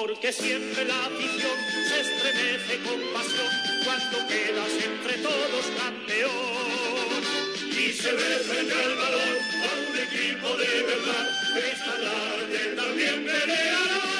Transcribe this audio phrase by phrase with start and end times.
[0.00, 1.56] Porque siempre la afición
[1.88, 3.52] se estremece con pasión
[3.84, 7.22] cuando quedas entre todos campeón.
[7.70, 11.28] Y se ve al balón a un equipo de verdad
[11.70, 14.13] esta tarde también peleará.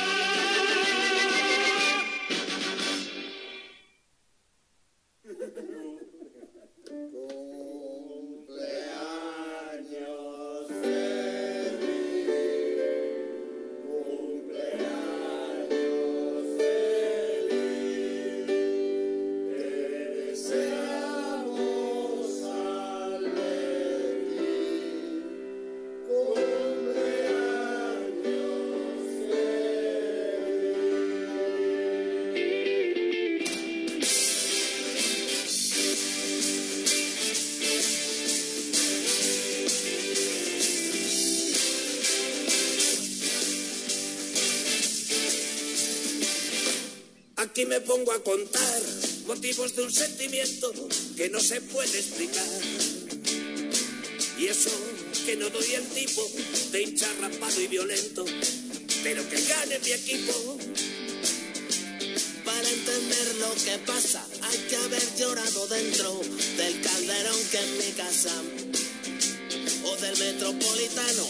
[48.04, 48.82] Pongo a contar
[49.26, 50.70] motivos de un sentimiento
[51.16, 52.44] que no se puede explicar.
[54.37, 54.69] Y eso
[55.25, 56.31] que no doy el tipo
[56.70, 58.26] de hincha rapado y violento,
[59.03, 60.58] pero que gane mi equipo.
[62.44, 66.20] Para entender lo que pasa hay que haber llorado dentro
[66.58, 68.34] del calderón que es mi casa
[69.82, 71.26] o del metropolitano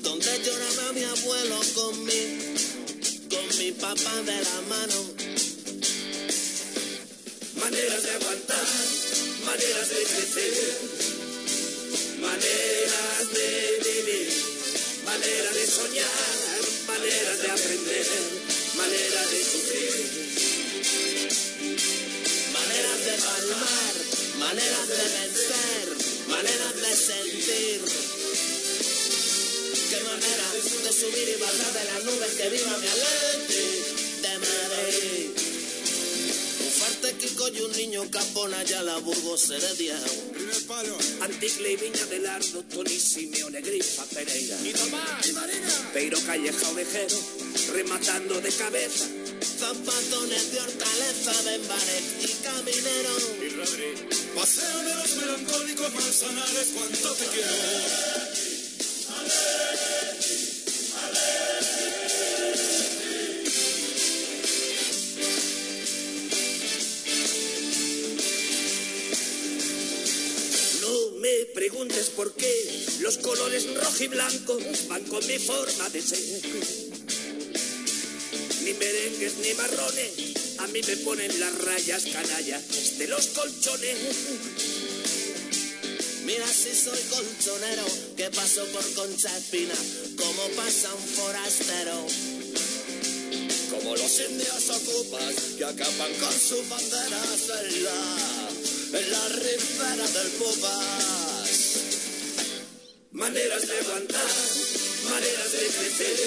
[0.00, 2.54] donde lloraba mi abuelo con mi
[3.28, 5.13] con mi papá de la mano
[9.54, 10.52] maneras de crecer,
[12.20, 13.50] maneras de
[13.84, 14.28] vivir,
[15.04, 18.06] maneras de soñar, maneras de aprender,
[18.76, 20.24] maneras de sufrir.
[22.52, 23.94] maneras de palmar
[24.38, 25.86] maneras de vencer
[26.28, 27.80] maneras de sentir
[29.90, 30.46] qué manera
[30.84, 33.23] de subir y bajar de las nubes que viva mi Atleti
[38.04, 39.94] niño capona ya la Burgos Heredia
[40.68, 40.96] palo.
[41.20, 44.56] Anticle y Viña del Ardo, Tony Simeone, Grifa, Pereira.
[44.64, 45.26] Y Tomás.
[45.26, 45.90] Y Marina.
[45.92, 47.18] Peiro Calleja Ovejero,
[47.72, 49.06] rematando de cabeza.
[49.58, 53.14] Zapatones de hortaleza, Benbaret y Caminero.
[53.42, 54.18] Y Rodri.
[54.34, 58.23] Paseo de los melancólicos manzanares, cuánto te quiero.
[73.04, 74.58] Los colores rojo y blanco
[74.88, 76.18] van con mi forma de ser.
[78.62, 80.10] Ni merengues ni marrones,
[80.56, 82.62] a mí me ponen las rayas canallas
[82.96, 83.98] de los colchones.
[86.24, 87.84] Mira si soy colchonero,
[88.16, 89.74] que paso por Concha Espina,
[90.16, 92.06] como pasa un forastero.
[93.68, 100.30] Como los indios ocupas que acaban con sus banderas en la, en la ribera del
[100.38, 101.23] Pupas.
[103.14, 104.30] Maneras de aguantar,
[105.04, 106.18] maneras de crecer,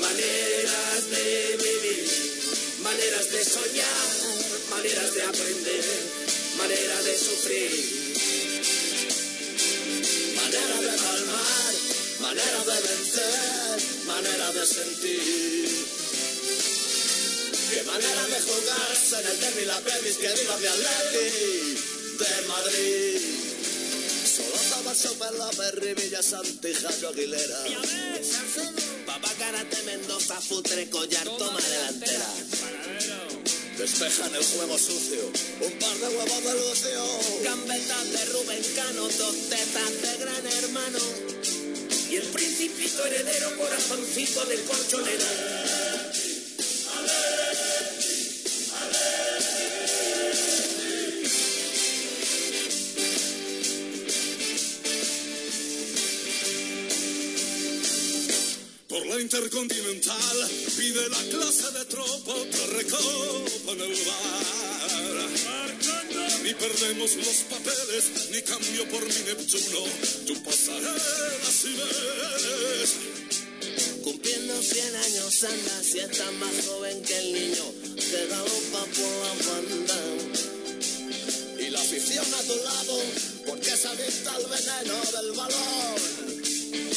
[0.00, 2.10] maneras de vivir,
[2.82, 4.08] maneras de soñar,
[4.70, 5.84] maneras de aprender,
[6.58, 7.70] manera de sufrir.
[10.34, 11.74] Manera de palmar,
[12.22, 15.86] manera de vencer, manera de sentir.
[17.70, 21.76] Qué manera de jugarse en el derby la premis que viva mi Atleti
[22.18, 23.39] de Madrid.
[24.94, 27.56] Super López, Rivilla, Santijago, Aguilera.
[29.06, 32.26] Papá Karate Mendoza, Futre, Collar, toma delantera.
[33.78, 37.04] Despejan el juego sucio, un par de huevos de lucio.
[37.44, 40.98] Gambetas de Rubén Cano, dos tetas de gran hermano.
[42.10, 45.99] Y el principito heredero, corazoncito del colchonero.
[59.20, 65.30] Intercontinental pide la clase de tropa otra recopa en el bar.
[66.42, 69.84] Ni perdemos los papeles, ni cambio por mi Neptuno.
[70.26, 72.94] Tu pasarela si ves.
[74.02, 77.64] Cumpliendo 100 años anda, si estás más joven que el niño
[77.96, 80.00] que galopa por la banda.
[81.58, 83.02] Y la afición a tu lado,
[83.46, 86.49] porque se adicta al veneno del balón,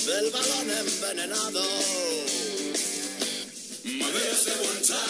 [0.06, 1.64] del balón envenenado.
[3.86, 5.10] Maneras de aguantar,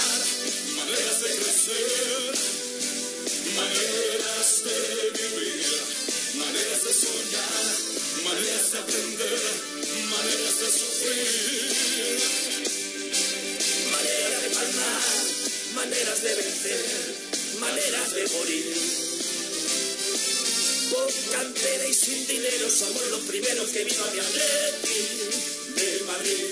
[0.76, 2.34] maneras de crecer,
[3.56, 4.78] maneras de
[5.18, 5.66] vivir,
[6.36, 7.66] maneras de soñar,
[8.24, 9.42] maneras de aprender,
[10.10, 12.20] maneras de sufrir.
[13.92, 15.04] Manera de palmar,
[15.74, 16.86] maneras de vencer,
[17.60, 19.23] maneras de morir.
[20.94, 25.02] Con cantera y sin dinero somos los primeros que vino a mi Atleti
[25.74, 26.46] de Madrid.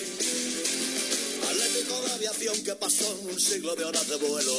[1.47, 4.57] Atlético de aviación que pasó un siglo de horas de vuelo.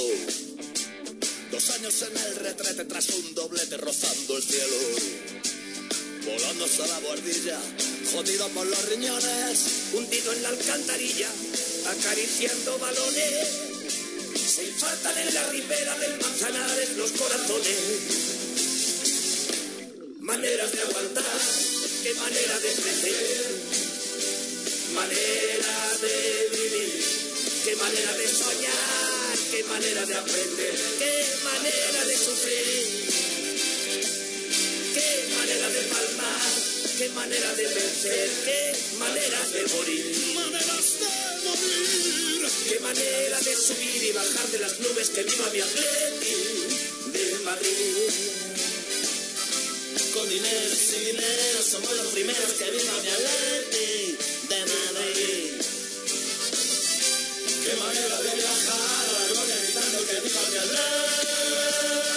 [1.51, 4.77] Dos años en el retrete tras un doblete rozando el cielo.
[6.27, 7.61] Volándose a la guardilla,
[8.13, 9.59] jodido por los riñones.
[9.95, 11.29] hundido en la alcantarilla,
[11.87, 13.49] acariciando balones.
[14.47, 18.42] Se infartan en la ribera del Manzanares los corazones.
[20.23, 21.41] Maneras de aguantar,
[22.05, 23.47] qué manera de crecer.
[24.95, 27.05] Manera de vivir,
[27.65, 33.11] qué manera de soñar, qué manera de aprender, qué manera de sufrir.
[34.95, 36.41] Qué manera de palmar,
[36.99, 40.17] qué manera de vencer, qué manera de morir.
[40.37, 42.03] Maneras de morir.
[42.69, 46.35] Qué manera de subir y bajar de las nubes que viva mi Atleti
[47.13, 48.52] de Madrid.
[50.13, 54.17] Con dinero sin dinero somos los primeros que viva mi Atleti
[54.49, 55.63] de Madrid.
[57.65, 62.12] Qué manera de viajar a la gloria gritando que viva mi Atleti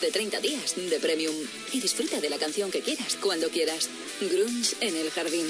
[0.00, 1.34] de 30 días de Premium
[1.72, 3.88] y disfruta de la canción que quieras cuando quieras.
[4.20, 5.46] Grunge en el jardín.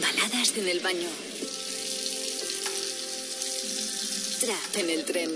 [0.00, 1.08] Baladas en el baño.
[4.40, 5.30] Trap en el tren.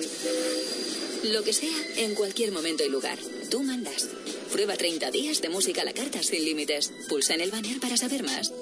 [1.25, 3.19] Lo que sea, en cualquier momento y lugar.
[3.51, 4.09] Tú mandas.
[4.53, 6.93] Prueba 30 días de música a la carta sin límites.
[7.09, 8.53] Pulsa en el banner para saber más.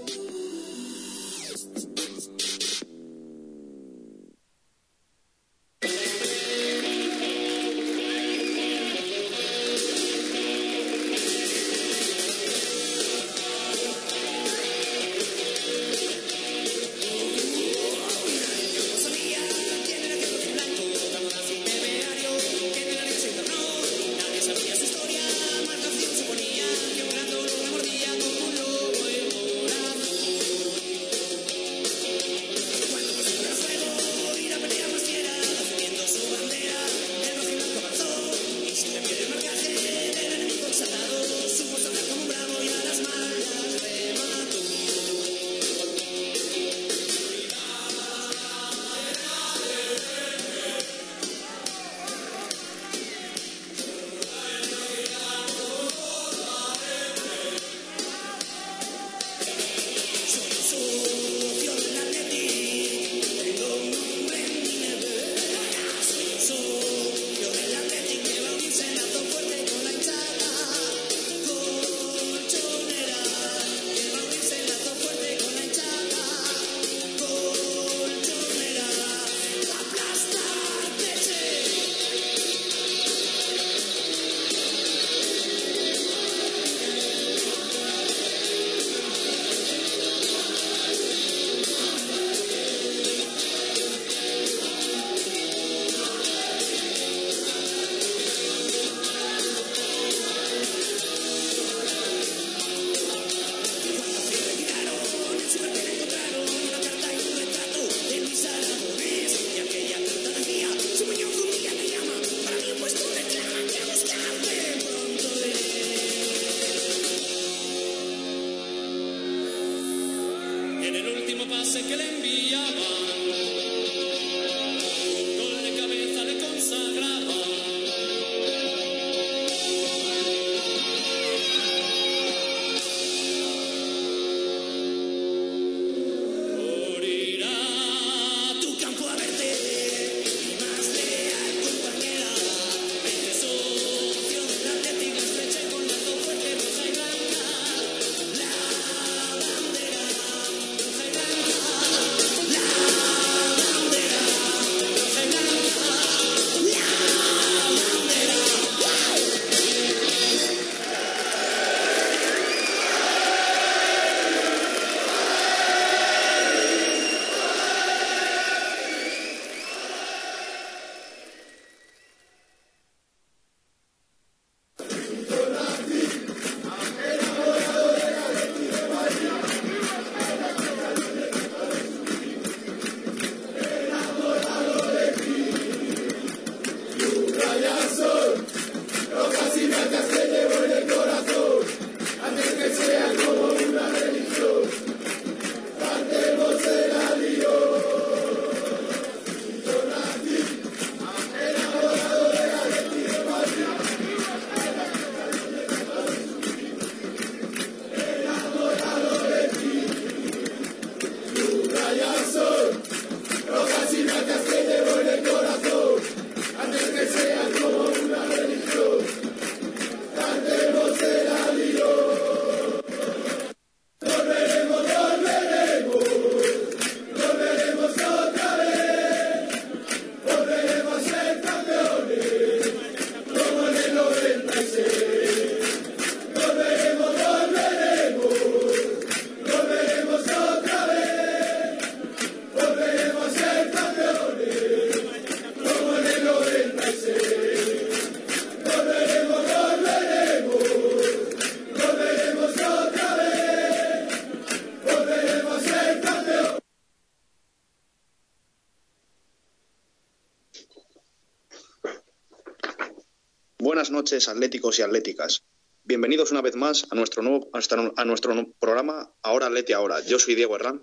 [264.03, 265.45] Noches, atléticos y atléticas.
[265.85, 270.01] Bienvenidos una vez más a nuestro nuevo a nuestro, programa Ahora Atleti Ahora.
[270.01, 270.83] Yo soy Diego Herranz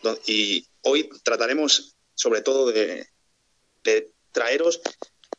[0.00, 3.08] do- y hoy trataremos sobre todo de,
[3.82, 4.80] de traeros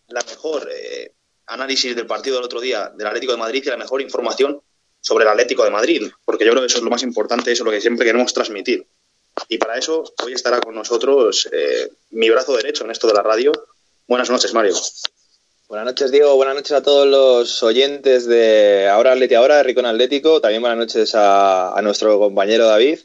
[0.10, 1.14] la mejor eh,
[1.46, 4.62] análisis del partido del otro día del Atlético de Madrid y la mejor información
[5.00, 7.64] sobre el Atlético de Madrid, porque yo creo que eso es lo más importante, eso
[7.64, 8.86] es lo que siempre queremos transmitir.
[9.48, 13.24] Y para eso hoy estará con nosotros eh, mi brazo derecho en esto de la
[13.24, 13.54] radio.
[14.08, 14.76] Buenas noches, Mario.
[15.68, 16.34] Buenas noches, Diego.
[16.38, 20.40] Buenas noches a todos los oyentes de Ahora Atleti Ahora, de Ricón Atlético.
[20.40, 23.00] También buenas noches a, a nuestro compañero David.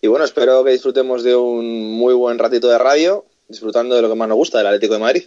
[0.00, 4.08] Y bueno, espero que disfrutemos de un muy buen ratito de radio, disfrutando de lo
[4.08, 5.24] que más nos gusta, del Atlético de Madrid.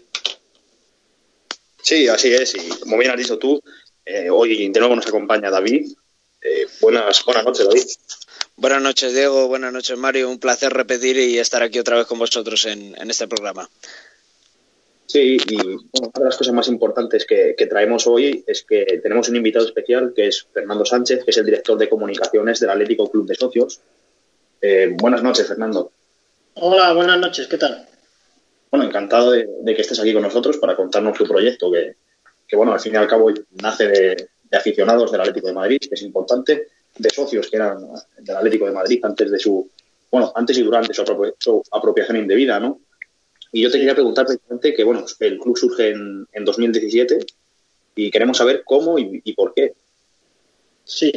[1.82, 2.56] Sí, así es.
[2.56, 3.62] Y como bien has dicho tú,
[4.06, 5.92] eh, hoy de nuevo nos acompaña David.
[6.42, 7.84] Eh, buenas, buenas noches, David.
[8.56, 9.50] Buenas noches, Diego.
[9.50, 10.30] Buenas noches, Mario.
[10.30, 13.70] Un placer repetir y estar aquí otra vez con vosotros en, en este programa.
[15.10, 19.30] Sí, y una de las cosas más importantes que, que traemos hoy es que tenemos
[19.30, 23.10] un invitado especial que es Fernando Sánchez, que es el director de comunicaciones del Atlético
[23.10, 23.80] Club de Socios.
[24.62, 25.92] Eh, buenas noches, Fernando.
[26.56, 27.88] Hola, buenas noches, ¿qué tal?
[28.70, 31.96] Bueno, encantado de, de que estés aquí con nosotros para contarnos tu proyecto, que,
[32.46, 35.80] que, bueno, al fin y al cabo nace de, de aficionados del Atlético de Madrid,
[35.80, 37.78] que es importante, de socios que eran
[38.18, 39.70] del Atlético de Madrid antes de su,
[40.12, 42.82] bueno, antes y durante su, apropia- su apropiación indebida, ¿no?
[43.52, 47.20] Y yo te quería preguntar precisamente que, bueno, el club surge en, en 2017
[47.96, 49.74] y queremos saber cómo y, y por qué.
[50.84, 51.12] Sí,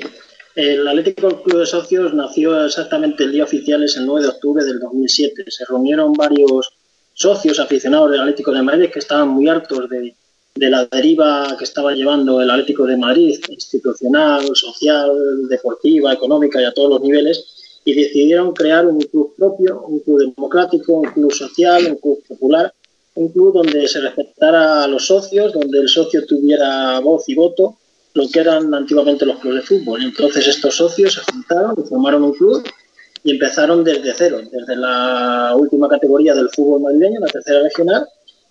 [0.57, 4.65] el Atlético Club de Socios nació exactamente el día oficial, es el 9 de octubre
[4.65, 5.45] del 2007.
[5.49, 6.73] Se reunieron varios
[7.15, 10.15] socios aficionados del Atlético de Madrid que estaban muy hartos de,
[10.55, 16.65] de la deriva que estaba llevando el Atlético de Madrid, institucional, social, deportiva, económica y
[16.65, 21.33] a todos los niveles, y decidieron crear un club propio, un club democrático, un club
[21.33, 22.73] social, un club popular,
[23.15, 27.77] un club donde se respetara a los socios, donde el socio tuviera voz y voto,
[28.15, 30.03] lo que eran antiguamente los clubes de fútbol.
[30.03, 32.63] Entonces estos socios se juntaron y formaron un club
[33.23, 38.07] y empezaron desde cero, desde la última categoría del fútbol madrileño, la tercera regional,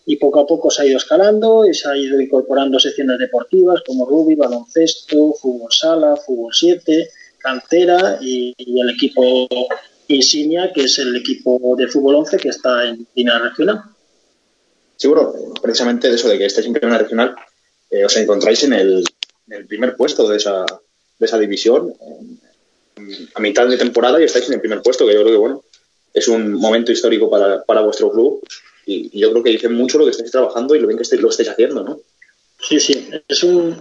[0.05, 3.81] y poco a poco se ha ido escalando y se ha ido incorporando secciones deportivas
[3.86, 7.09] como rugby, baloncesto, fútbol sala, fútbol 7,
[7.39, 9.48] cantera y, y el equipo
[10.08, 13.81] insignia, que es el equipo de fútbol 11 que está en primera regional.
[14.98, 17.36] Sí, bueno, precisamente de eso de que estéis en primera regional,
[17.89, 19.03] eh, os encontráis en el,
[19.48, 21.93] en el primer puesto de esa, de esa división,
[23.36, 25.63] a mitad de temporada y estáis en el primer puesto, que yo creo que, bueno,
[26.13, 28.41] es un momento histórico para, para vuestro club
[28.86, 31.04] y, y yo creo que dice mucho lo que estáis trabajando y lo bien que
[31.04, 31.99] estáis- lo estáis haciendo, ¿no?
[32.62, 33.78] Sí, sí, es un,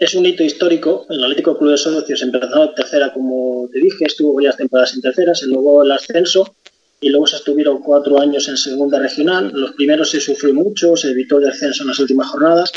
[0.00, 1.06] es un hito histórico.
[1.10, 5.02] El Atlético Club de Socios empezó en tercera, como te dije, estuvo varias temporadas en
[5.02, 6.54] tercera, se logró el ascenso
[7.02, 9.52] y luego se estuvieron cuatro años en segunda regional.
[9.54, 12.72] Los primeros se sufrió mucho, se evitó el descenso en las últimas jornadas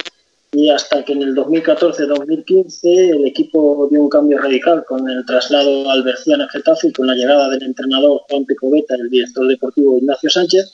[0.52, 5.90] y hasta que en el 2014-2015 el equipo dio un cambio radical con el traslado
[5.90, 10.30] al Berciano Getafe y con la llegada del entrenador Juan Picobeta, el director deportivo Ignacio
[10.30, 10.74] Sánchez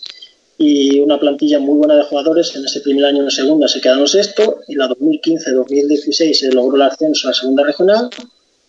[0.61, 2.53] y una plantilla muy buena de jugadores.
[2.53, 6.81] En ese primer año en segunda se quedaron sexto y la 2015-2016 se logró el
[6.81, 8.09] ascenso a segunda regional,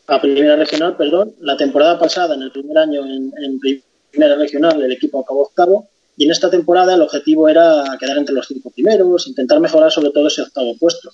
[0.06, 1.34] a primera regional, perdón.
[1.40, 5.88] La temporada pasada, en el primer año en, en primera regional, el equipo acabó octavo
[6.16, 10.10] y en esta temporada el objetivo era quedar entre los cinco primeros, intentar mejorar sobre
[10.10, 11.10] todo ese octavo puesto.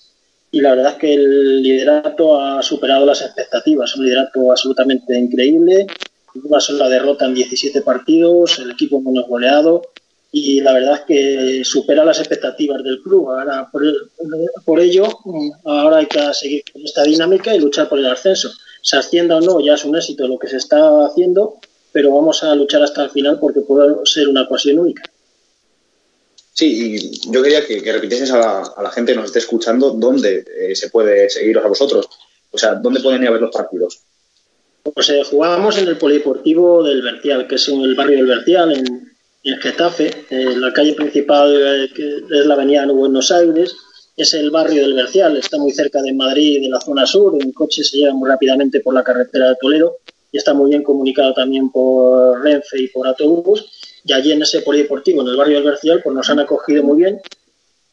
[0.51, 5.87] Y la verdad es que el liderato ha superado las expectativas, un liderato absolutamente increíble,
[6.35, 9.81] una sola derrota en 17 partidos, el equipo menos goleado
[10.39, 13.31] y la verdad es que supera las expectativas del club.
[13.31, 13.83] Ahora, por,
[14.67, 15.09] por ello,
[15.65, 18.51] ahora hay que seguir con esta dinámica y luchar por el ascenso.
[18.83, 21.57] Se ascienda o no, ya es un éxito lo que se está haciendo,
[21.91, 25.05] pero vamos a luchar hasta el final porque puede ser una ocasión única.
[26.53, 29.39] Sí, y yo quería que, que repitieses a la, a la gente que nos esté
[29.39, 32.11] escuchando dónde eh, se puede seguiros a vosotros.
[32.51, 34.01] O sea, dónde pueden ir a ver los partidos.
[34.95, 38.73] Pues eh, jugábamos en el Polideportivo del Bercial, que es en el barrio del Bercial,
[38.73, 38.96] en,
[39.47, 40.27] en Getafe.
[40.31, 43.75] Eh, la calle principal, eh, que es la avenida Buenos Aires,
[44.17, 45.37] es el barrio del Bercial.
[45.37, 47.37] Está muy cerca de Madrid, de la zona sur.
[47.41, 49.99] En coche se llega muy rápidamente por la carretera de Toledo
[50.33, 53.71] y está muy bien comunicado también por Renfe y por autobús.
[54.05, 56.99] Y allí en ese polideportivo, en el barrio del Bercial, pues nos han acogido muy
[56.99, 57.21] bien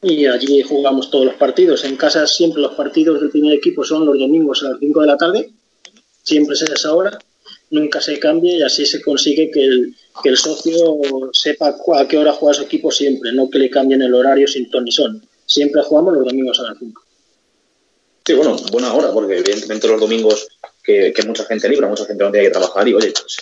[0.01, 1.83] y allí jugamos todos los partidos.
[1.85, 5.07] En casa siempre los partidos del primer equipo son los domingos a las 5 de
[5.07, 5.49] la tarde,
[6.21, 7.17] siempre es esa hora,
[7.69, 10.99] nunca se cambia y así se consigue que el, que el socio
[11.31, 14.69] sepa a qué hora juega su equipo siempre, no que le cambien el horario sin
[14.69, 15.25] ton ni son.
[15.45, 17.03] Siempre jugamos los domingos a las 5.
[18.25, 20.47] Sí, bueno, buena hora, porque evidentemente los domingos
[20.81, 23.37] que, que mucha gente libra, mucha gente no tiene que trabajar y oye, pues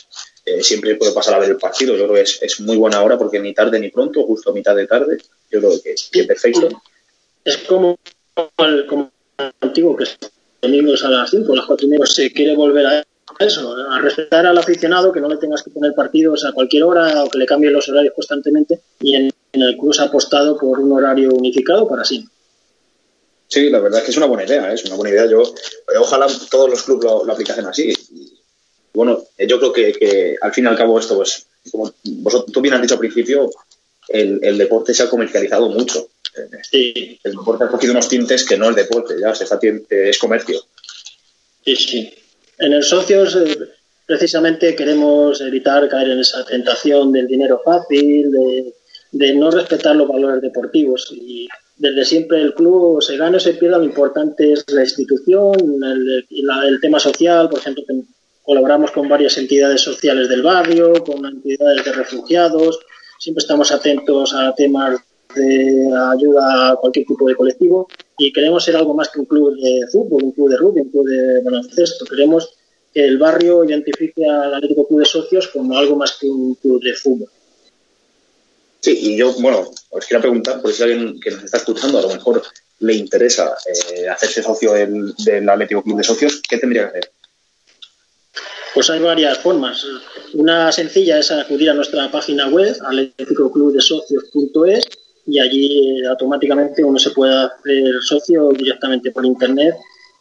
[0.45, 1.95] eh, siempre puede pasar a ver el partido.
[1.95, 4.53] Yo creo que es, es muy buena hora porque ni tarde ni pronto, justo a
[4.53, 5.17] mitad de tarde,
[5.51, 6.69] yo creo que, que perfecto.
[7.43, 7.97] Es como
[8.57, 10.17] el, como el antiguo que es
[10.61, 13.03] domingos a las 5, a las 4 y media, se quiere volver a
[13.43, 17.23] eso, a respetar al aficionado, que no le tengas que poner partidos a cualquier hora
[17.23, 20.57] o que le cambien los horarios constantemente y en, en el club se ha apostado
[20.57, 22.33] por un horario unificado para siempre.
[23.47, 24.75] Sí, la verdad es que es una buena idea, ¿eh?
[24.75, 25.25] es una buena idea.
[25.25, 27.93] Yo eh, ojalá todos los clubes lo, lo aplicasen así.
[28.11, 28.39] Y,
[28.93, 32.53] bueno, eh, yo creo que, que al fin y al cabo esto, pues, como vosotros,
[32.53, 33.49] tú bien has dicho al principio,
[34.07, 36.09] el, el deporte se ha comercializado mucho.
[36.69, 40.17] Sí, El deporte ha cogido unos tintes que no es deporte, ya se está, es
[40.17, 40.61] comercio.
[41.65, 42.13] sí, sí.
[42.65, 43.57] En el socios eh,
[44.05, 48.73] precisamente queremos evitar caer en esa tentación del dinero fácil, de,
[49.11, 51.07] de no respetar los valores deportivos.
[51.11, 51.47] Y
[51.77, 56.25] desde siempre el club se gana o se pierda, lo importante es la institución, el,
[56.47, 57.83] la- el tema social, por ejemplo,
[58.43, 62.79] colaboramos con varias entidades sociales del barrio, con entidades de refugiados,
[63.19, 64.99] siempre estamos atentos a temas
[65.35, 69.55] de ayuda a cualquier tipo de colectivo y queremos ser algo más que un club
[69.55, 72.05] de fútbol, un club de rugby, un club de baloncesto.
[72.05, 72.53] Queremos
[72.93, 76.81] que el barrio identifique al Atlético Club de Socios como algo más que un club
[76.81, 77.29] de fútbol.
[78.81, 82.01] Sí, y yo, bueno, os quiero preguntar, por si alguien que nos está escuchando a
[82.01, 82.41] lo mejor
[82.79, 87.11] le interesa eh, hacerse socio del, del Atlético Club de Socios, ¿qué tendría que hacer?
[88.73, 89.85] Pues hay varias formas.
[90.33, 94.85] Una sencilla es acudir a nuestra página web, atleticoclubdesocios.es,
[95.25, 99.75] y allí eh, automáticamente uno se puede hacer socio directamente por internet,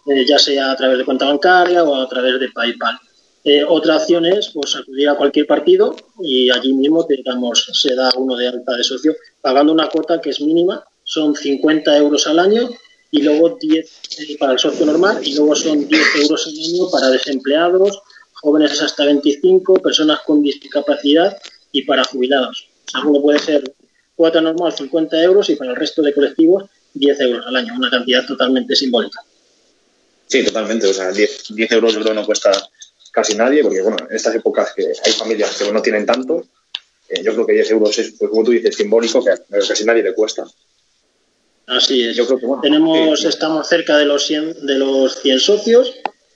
[0.07, 2.99] eh, ya sea a través de cuenta bancaria o a través de PayPal.
[3.43, 7.95] Eh, otra opción es pues, acudir a cualquier partido y allí mismo te damos, se
[7.95, 12.27] da uno de alta de socio pagando una cuota que es mínima, son 50 euros
[12.27, 12.69] al año
[13.11, 16.91] y luego 10 eh, para el socio normal y luego son 10 euros al año
[16.91, 18.03] para desempleados,
[18.35, 21.39] jóvenes hasta 25, personas con discapacidad
[21.73, 22.69] y para jubilados.
[22.93, 23.65] Alguno puede ser
[24.21, 27.89] cuota normal 50 euros y para el resto de colectivos 10 euros al año, una
[27.89, 29.19] cantidad totalmente simbólica.
[30.27, 30.87] Sí, totalmente.
[30.89, 32.53] O sea, 10, 10 euros yo creo no cuesta
[33.13, 36.45] casi nadie, porque bueno, en estas épocas que hay familias que no tienen tanto,
[37.09, 39.31] eh, yo creo que 10 euros es, pues, como tú dices, simbólico, que
[39.67, 40.45] casi nadie le cuesta.
[41.69, 42.15] Así es.
[42.15, 45.95] Yo creo que, bueno, Tenemos, estamos cerca de los 100, de los 100 socios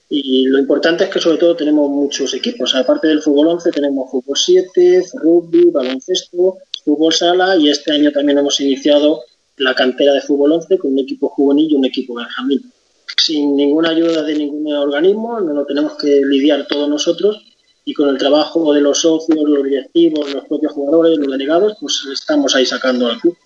[0.09, 2.75] y lo importante es que sobre todo tenemos muchos equipos.
[2.75, 8.39] Aparte del fútbol 11 tenemos fútbol 7, rugby, baloncesto, fútbol sala y este año también
[8.39, 9.25] hemos iniciado
[9.57, 12.73] la cantera de fútbol 11 con un equipo juvenil y un equipo benjamín.
[13.17, 17.43] Sin ninguna ayuda de ningún organismo, no lo tenemos que lidiar todos nosotros
[17.85, 22.03] y con el trabajo de los socios, los directivos, los propios jugadores, los delegados, pues
[22.13, 23.37] estamos ahí sacando al club.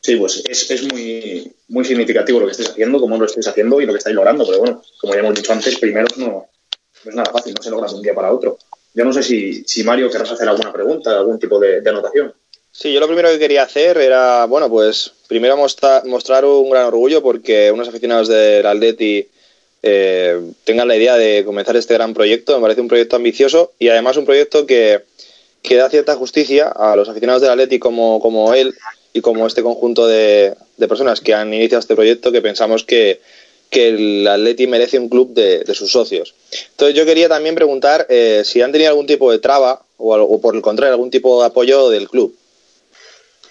[0.00, 3.80] Sí, pues es, es muy, muy significativo lo que estáis haciendo, cómo lo estáis haciendo
[3.80, 4.44] y lo que estáis logrando.
[4.44, 7.70] Pero bueno, como ya hemos dicho antes, primero no, no es nada fácil, no se
[7.70, 8.58] logra de un día para otro.
[8.94, 12.34] Yo no sé si, si Mario querrás hacer alguna pregunta, algún tipo de, anotación.
[12.70, 16.86] Sí, yo lo primero que quería hacer era, bueno, pues primero mostra- mostrar un gran
[16.86, 19.28] orgullo porque unos aficionados del Atleti
[19.82, 22.56] eh, tengan la idea de comenzar este gran proyecto.
[22.56, 25.02] Me parece un proyecto ambicioso y además un proyecto que,
[25.62, 28.74] que da cierta justicia a los aficionados del Atleti como, como él
[29.12, 33.20] y como este conjunto de, de personas que han iniciado este proyecto que pensamos que,
[33.72, 36.34] que el Atleti merece un club de, de sus socios.
[36.72, 40.40] Entonces yo quería también preguntar eh, si han tenido algún tipo de traba o, o
[40.40, 42.36] por el contrario algún tipo de apoyo del club.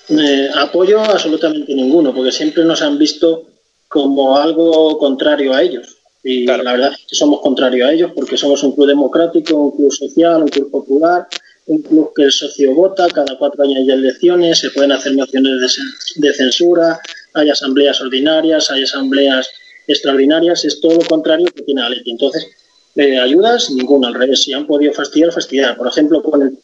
[0.10, 3.48] Eh, apoyo absolutamente ninguno, porque siempre nos han visto
[3.88, 5.98] como algo contrario a ellos.
[6.24, 9.76] Y la verdad es que somos contrario a ellos porque somos un club democrático, un
[9.76, 11.28] club social, un club popular,
[11.66, 15.80] un club que el socio vota, cada cuatro años hay elecciones, se pueden hacer mociones
[16.16, 17.00] de censura,
[17.34, 19.50] hay asambleas ordinarias, hay asambleas
[19.92, 22.12] extraordinarias, es todo lo contrario que tiene Atleti.
[22.12, 22.48] Entonces,
[22.96, 24.42] eh, ayudas, ninguna, al revés.
[24.42, 25.78] Si han podido fastidiar, fastidiar.
[25.78, 26.58] Por ejemplo, con el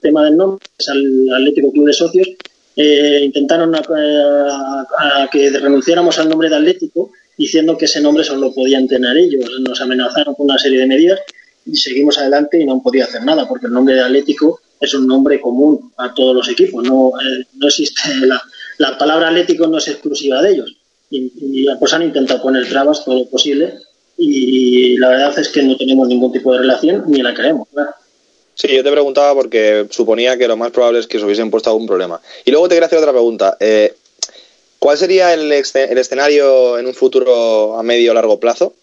[0.00, 2.28] tema del nombre, es el Atlético Club de Socios,
[2.76, 3.78] eh, intentaron a,
[4.98, 9.16] a- que renunciáramos al nombre de Atlético diciendo que ese nombre solo lo podían tener
[9.16, 9.44] ellos.
[9.60, 11.20] Nos amenazaron con una serie de medidas
[11.66, 14.94] y seguimos adelante y no han podido hacer nada porque el nombre de Atlético es
[14.94, 16.82] un nombre común a todos los equipos.
[16.84, 18.40] No, eh, no existe la,
[18.78, 20.76] la palabra Atlético no es exclusiva de ellos
[21.10, 23.74] y, y, pues han intentado poner trabas todo lo posible
[24.16, 27.68] y la verdad es que no tenemos ningún tipo de relación ni la queremos.
[27.72, 27.90] claro.
[28.54, 31.70] Sí, yo te preguntaba porque suponía que lo más probable es que os hubiesen puesto
[31.70, 32.20] algún problema.
[32.44, 33.56] Y luego te quería hacer otra pregunta.
[33.60, 33.94] Eh,
[34.80, 38.74] ¿Cuál sería el escenario en un futuro a medio o largo plazo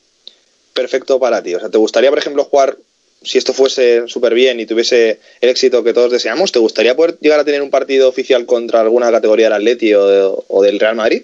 [0.73, 1.55] perfecto para ti?
[1.55, 2.77] O sea, ¿te gustaría, por ejemplo, jugar,
[3.21, 7.17] si esto fuese súper bien y tuviese el éxito que todos deseamos, ¿te gustaría poder
[7.19, 10.79] llegar a tener un partido oficial contra alguna categoría del Atleti o, de- o del
[10.79, 11.23] Real Madrid?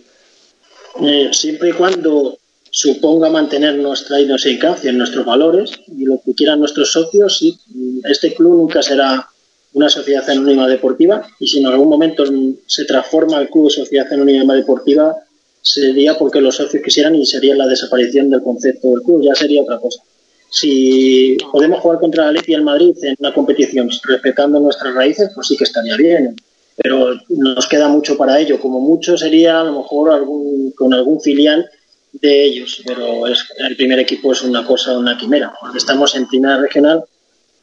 [0.99, 2.37] Eh, siempre y cuando
[2.69, 7.57] suponga mantener nuestra idiosincrasia nuestros valores y lo que quieran nuestros socios, sí,
[8.03, 9.27] este club nunca será
[9.73, 12.23] una sociedad anónima deportiva y si en algún momento
[12.65, 15.15] se transforma el club en sociedad anónima deportiva
[15.61, 19.61] sería porque los socios quisieran y sería la desaparición del concepto del club, ya sería
[19.61, 20.01] otra cosa.
[20.49, 25.29] Si podemos jugar contra el Atleti y el Madrid en una competición respetando nuestras raíces,
[25.33, 26.35] pues sí que estaría bien.
[26.77, 28.59] Pero nos queda mucho para ello.
[28.59, 31.69] Como mucho sería a lo mejor algún, con algún filial
[32.13, 32.81] de ellos.
[32.85, 35.53] Pero es, el primer equipo es una cosa, una quimera.
[35.59, 37.03] Porque estamos en primera regional,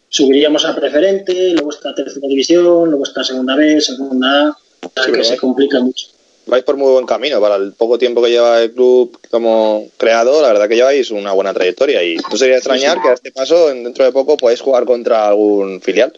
[0.09, 4.59] subiríamos a preferente, luego está tercera división, luego está segunda B, segunda A.
[5.05, 6.07] Sí, que se complica mucho.
[6.47, 7.41] Vais por muy buen camino.
[7.41, 11.33] Para el poco tiempo que lleva el club como creado, la verdad que lleváis una
[11.33, 12.03] buena trayectoria.
[12.05, 15.29] Y no sería extrañar que a este paso, en- dentro de poco, podáis jugar contra
[15.29, 16.13] algún filial.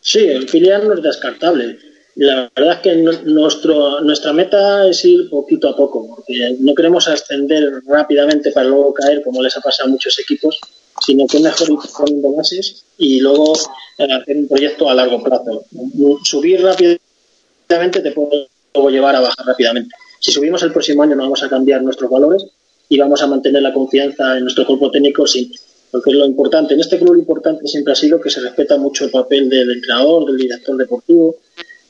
[0.00, 1.78] Sí, el filial no es descartable.
[2.20, 7.08] La verdad es que nuestro, nuestra meta es ir poquito a poco, porque no queremos
[7.08, 10.60] ascender rápidamente para luego caer, como les ha pasado a muchos equipos,
[11.00, 13.54] sino que es mejor ir poniendo bases y luego
[13.96, 15.64] eh, hacer un proyecto a largo plazo.
[16.22, 19.94] Subir rápidamente te puede luego llevar a bajar rápidamente.
[20.20, 22.44] Si subimos el próximo año no vamos a cambiar nuestros valores
[22.90, 25.58] y vamos a mantener la confianza en nuestro cuerpo técnico siempre.
[25.90, 26.74] Porque es lo importante.
[26.74, 29.70] En este club lo importante siempre ha sido que se respeta mucho el papel del
[29.70, 31.36] entrenador, del director deportivo,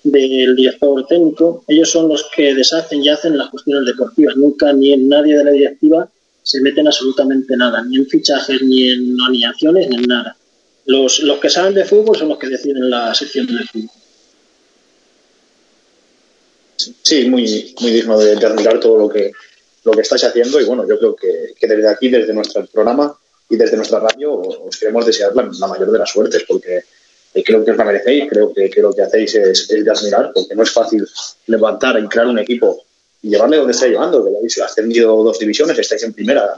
[0.03, 1.65] del director técnico.
[1.67, 4.37] Ellos son los que deshacen y hacen las cuestiones deportivas.
[4.37, 6.09] Nunca ni en nadie de la directiva
[6.43, 10.37] se meten absolutamente nada, ni en fichajes, ni en alineaciones, ni en nada.
[10.87, 13.91] Los, los que saben de fútbol son los que deciden la sección del fútbol.
[16.77, 19.33] Sí, muy, muy digno de, de admirar todo lo que,
[19.85, 23.15] lo que estáis haciendo y bueno, yo creo que, que desde aquí, desde nuestro programa
[23.51, 26.85] y desde nuestra radio, os queremos desear la, la mayor de las suertes porque
[27.35, 29.90] eh, creo que os la merecéis, creo que, que lo que hacéis es, es de
[29.90, 31.07] admirar porque no es fácil
[31.47, 32.83] levantar y crear un equipo
[33.23, 36.55] y llevarle donde estáis llevando, que ya habéis ascendido dos divisiones, estáis en primera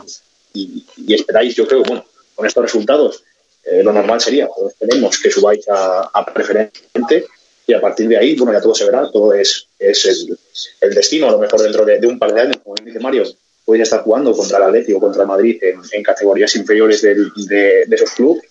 [0.54, 2.04] y, y esperáis, yo creo, bueno,
[2.34, 3.22] con estos resultados,
[3.64, 7.26] eh, lo normal sería, pues, esperemos que subáis a, a preferente
[7.66, 10.38] y a partir de ahí, bueno, ya todo se verá, todo es, es el,
[10.80, 13.24] el destino, a lo mejor dentro de, de un par de años, como dice Mario,
[13.64, 17.30] podéis estar jugando contra el Atleti o contra el Madrid en, en categorías inferiores del-
[17.36, 18.42] de, de esos clubes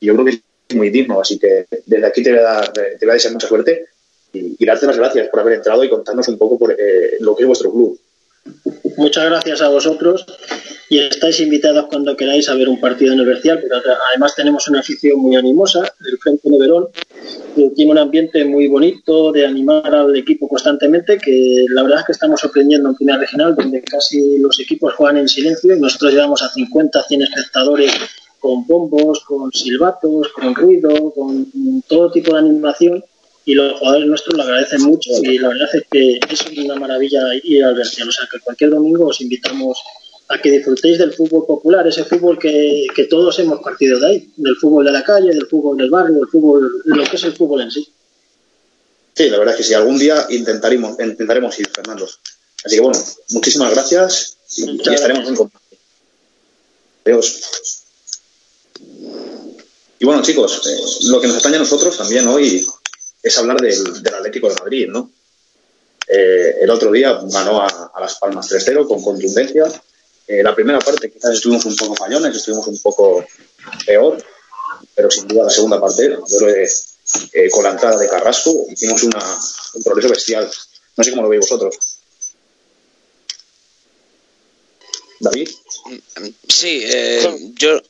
[0.00, 0.40] y yo creo que
[0.74, 3.86] muy digno, así que desde aquí te voy a, te voy a desear mucha suerte
[4.32, 7.36] y, y darte las gracias por haber entrado y contarnos un poco por eh, lo
[7.36, 7.98] que es vuestro club.
[8.96, 10.26] Muchas gracias a vosotros
[10.88, 13.76] y estáis invitados cuando queráis a ver un partido en el Bercial, pero
[14.10, 16.88] además tenemos una afición muy animosa, el Frente de Verón,
[17.56, 22.06] que tiene un ambiente muy bonito de animar al equipo constantemente, que la verdad es
[22.06, 26.12] que estamos sorprendiendo en Primera Regional, donde casi los equipos juegan en silencio y nosotros
[26.12, 27.92] llevamos a 50, 100 espectadores
[28.42, 31.46] con bombos, con silbatos, con ruido, con
[31.86, 33.04] todo tipo de animación
[33.44, 37.20] y los jugadores nuestros lo agradecen mucho y la verdad es que es una maravilla
[37.44, 38.08] ir al Bercial.
[38.08, 39.78] O sea que cualquier domingo os invitamos
[40.28, 44.32] a que disfrutéis del fútbol popular, ese fútbol que, que todos hemos partido de ahí,
[44.36, 47.36] del fútbol de la calle, del fútbol del barrio, del fútbol, lo que es el
[47.36, 47.88] fútbol en sí.
[49.14, 52.08] Sí, la verdad es que sí, algún día intentaremos, intentaremos ir, Fernando.
[52.64, 52.98] Así que bueno,
[53.30, 55.76] muchísimas gracias y, y estaremos en contacto.
[57.04, 57.81] Adiós.
[59.98, 62.66] Y bueno, chicos, eh, lo que nos atañe a nosotros también hoy
[63.22, 65.10] es hablar del, Atlético de Madrid, ¿no?
[66.08, 69.64] Eh, el otro día ganó a, Las Palmas 3-0 con contundencia.
[70.26, 73.24] Eh, la primera parte quizás estuvimos un poco fallones, estuvimos un poco
[73.86, 74.22] peor,
[74.94, 79.22] pero sin duda la segunda parte, yo eh, con la entrada de Carrasco hicimos una,
[79.74, 80.50] un progreso bestial.
[80.96, 81.91] No sé cómo lo veis vosotros.
[85.22, 85.48] David.
[86.48, 87.80] Sí, eh, yo,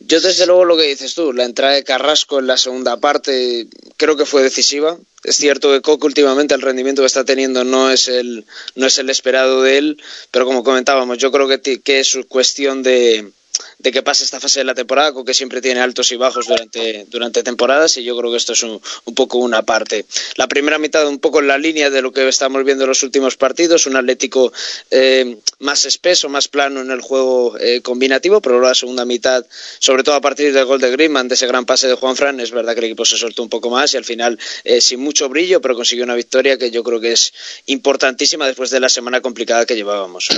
[0.00, 3.66] yo desde luego lo que dices tú, la entrada de Carrasco en la segunda parte
[3.96, 4.98] creo que fue decisiva.
[5.24, 8.98] Es cierto que Coque últimamente el rendimiento que está teniendo no es el, no es
[8.98, 13.32] el esperado de él, pero como comentábamos, yo creo que, que es cuestión de,
[13.78, 17.06] de que pase esta fase de la temporada, Coque siempre tiene altos y bajos durante,
[17.08, 20.06] durante temporadas y yo creo que esto es un, un poco una parte.
[20.36, 23.02] La primera mitad un poco en la línea de lo que estamos viendo en los
[23.02, 24.52] últimos partidos, un Atlético
[24.90, 29.44] eh, más espeso, más plano en el juego eh, combinativo, pero la segunda mitad,
[29.78, 32.40] sobre todo a partir del gol de Griezmann, de ese gran pase de Juan Fran,
[32.40, 35.00] es verdad que el equipo se soltó un poco más y al final eh, sin
[35.00, 37.32] mucho brillo, pero consiguió una victoria que yo creo que es
[37.66, 40.28] importantísima después de la semana complicada que llevábamos.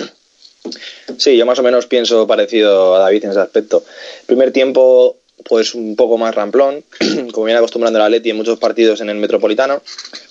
[1.16, 3.84] Sí, yo más o menos pienso parecido a David en ese aspecto.
[4.26, 5.16] Primer tiempo,
[5.48, 6.84] pues un poco más ramplón,
[7.32, 9.82] como viene acostumbrando el Atleti en muchos partidos en el Metropolitano.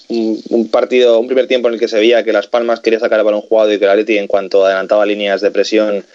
[0.10, 3.20] Un, partido, un primer tiempo en el que se veía que Las Palmas quería sacar
[3.20, 6.06] el balón jugado y que el Atleti en cuanto adelantaba líneas de presión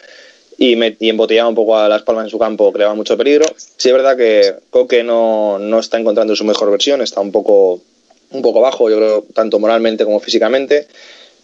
[0.56, 3.44] y, me- y embotellaba un poco a Las Palmas en su campo creaba mucho peligro.
[3.76, 7.82] Sí es verdad que Coque no, no está encontrando su mejor versión, está un poco,
[8.30, 10.86] un poco bajo, yo creo, tanto moralmente como físicamente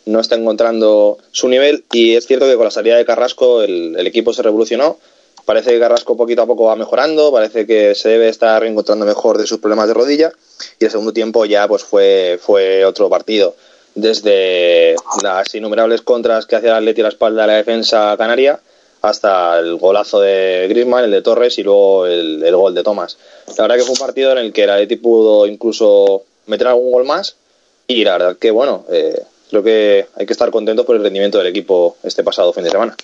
[0.08, 4.06] no está encontrando su nivel y es cierto que con la salida de Carrasco el,
[4.06, 4.98] equipo se revolucionó.
[5.44, 9.38] Parece que Carrasco poquito a poco va mejorando, parece que se debe estar reencontrando mejor
[9.38, 10.32] de sus problemas de rodilla
[10.78, 13.54] y el segundo tiempo ya pues fue, fue otro partido.
[13.94, 18.60] Desde las innumerables contras que hacía el Atleti a la espalda de la defensa canaria
[19.02, 23.16] hasta el golazo de Griezmann, el de Torres y luego el, gol de Tomás.
[23.56, 26.92] La verdad que fue un partido en el que el Atleti pudo incluso meter algún
[26.92, 27.36] gol más
[27.86, 31.38] y la verdad que bueno, eh, creo que hay que estar contentos por el rendimiento
[31.38, 32.96] del equipo este pasado fin de semana.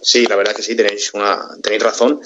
[0.00, 2.20] Sí, la verdad que sí, tenéis, una, tenéis razón.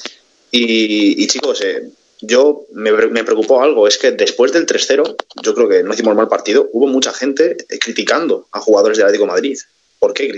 [0.50, 5.54] Y, y, chicos, eh, yo me, me, preocupó algo, es que después del 3-0, yo
[5.54, 9.58] creo que no hicimos mal partido, hubo mucha gente criticando a jugadores del Atlético Madrid.
[9.98, 10.28] ¿Por qué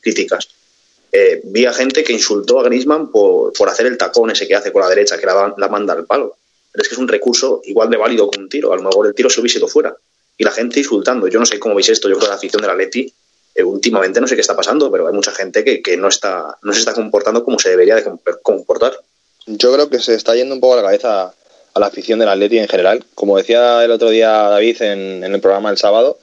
[0.00, 0.48] criticas?
[1.10, 4.54] Eh, vi a gente que insultó a Griezmann por, por, hacer el tacón ese que
[4.54, 6.36] hace con la derecha, que la, la manda al palo.
[6.72, 8.72] Pero es que es un recurso igual de válido que un tiro.
[8.72, 9.96] A lo mejor el tiro se hubiese ido fuera.
[10.38, 11.28] Y la gente insultando.
[11.28, 12.08] Yo no sé cómo veis esto.
[12.08, 13.12] Yo creo que la afición del Atleti
[13.54, 16.56] eh, últimamente no sé qué está pasando, pero hay mucha gente que, que, no, está,
[16.62, 18.04] no se está comportando como se debería de
[18.40, 18.92] comportar.
[19.46, 21.34] Yo creo que se está yendo un poco a la cabeza
[21.74, 23.04] a la afición del Atleti en general.
[23.14, 26.18] Como decía el otro día David en, el programa el sábado,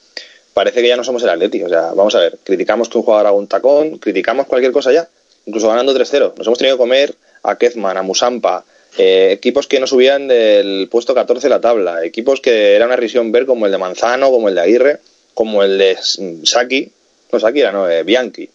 [0.54, 1.62] parece que ya no somos el Atleti.
[1.62, 4.92] O sea, vamos a ver, criticamos que un jugador haga un tacón, criticamos cualquier cosa
[4.92, 5.08] ya,
[5.44, 6.34] incluso ganando 3-0.
[6.36, 8.64] Nos hemos tenido que comer a Kezman, a Musampa,
[8.98, 12.96] eh, equipos que no subían del puesto 14 de la tabla, equipos que era una
[12.96, 14.98] risión ver como el de Manzano, como el de Aguirre,
[15.34, 15.96] como el de
[16.44, 16.90] Saki,
[17.32, 18.48] no Saki era, no, eh, Bianchi.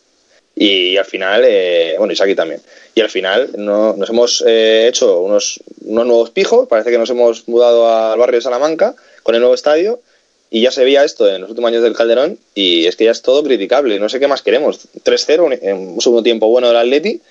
[0.55, 2.61] Y, al final, eh, bueno, y Saki también.
[2.93, 7.09] Y al final no, nos hemos eh, hecho unos, unos nuevos pijos, parece que nos
[7.09, 10.01] hemos mudado al barrio de Salamanca con el nuevo estadio
[10.49, 13.11] y ya se veía esto en los últimos años del Calderón y es que ya
[13.11, 13.99] es todo criticable.
[13.99, 14.87] No sé qué más queremos.
[15.03, 17.21] 3-0 en un segundo tiempo bueno del Atleti,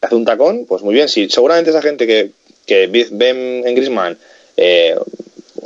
[0.00, 1.08] hace un tacón, pues muy bien.
[1.08, 2.30] Sí, seguramente esa gente que,
[2.70, 4.16] que ven en Griezmann
[4.56, 4.94] eh,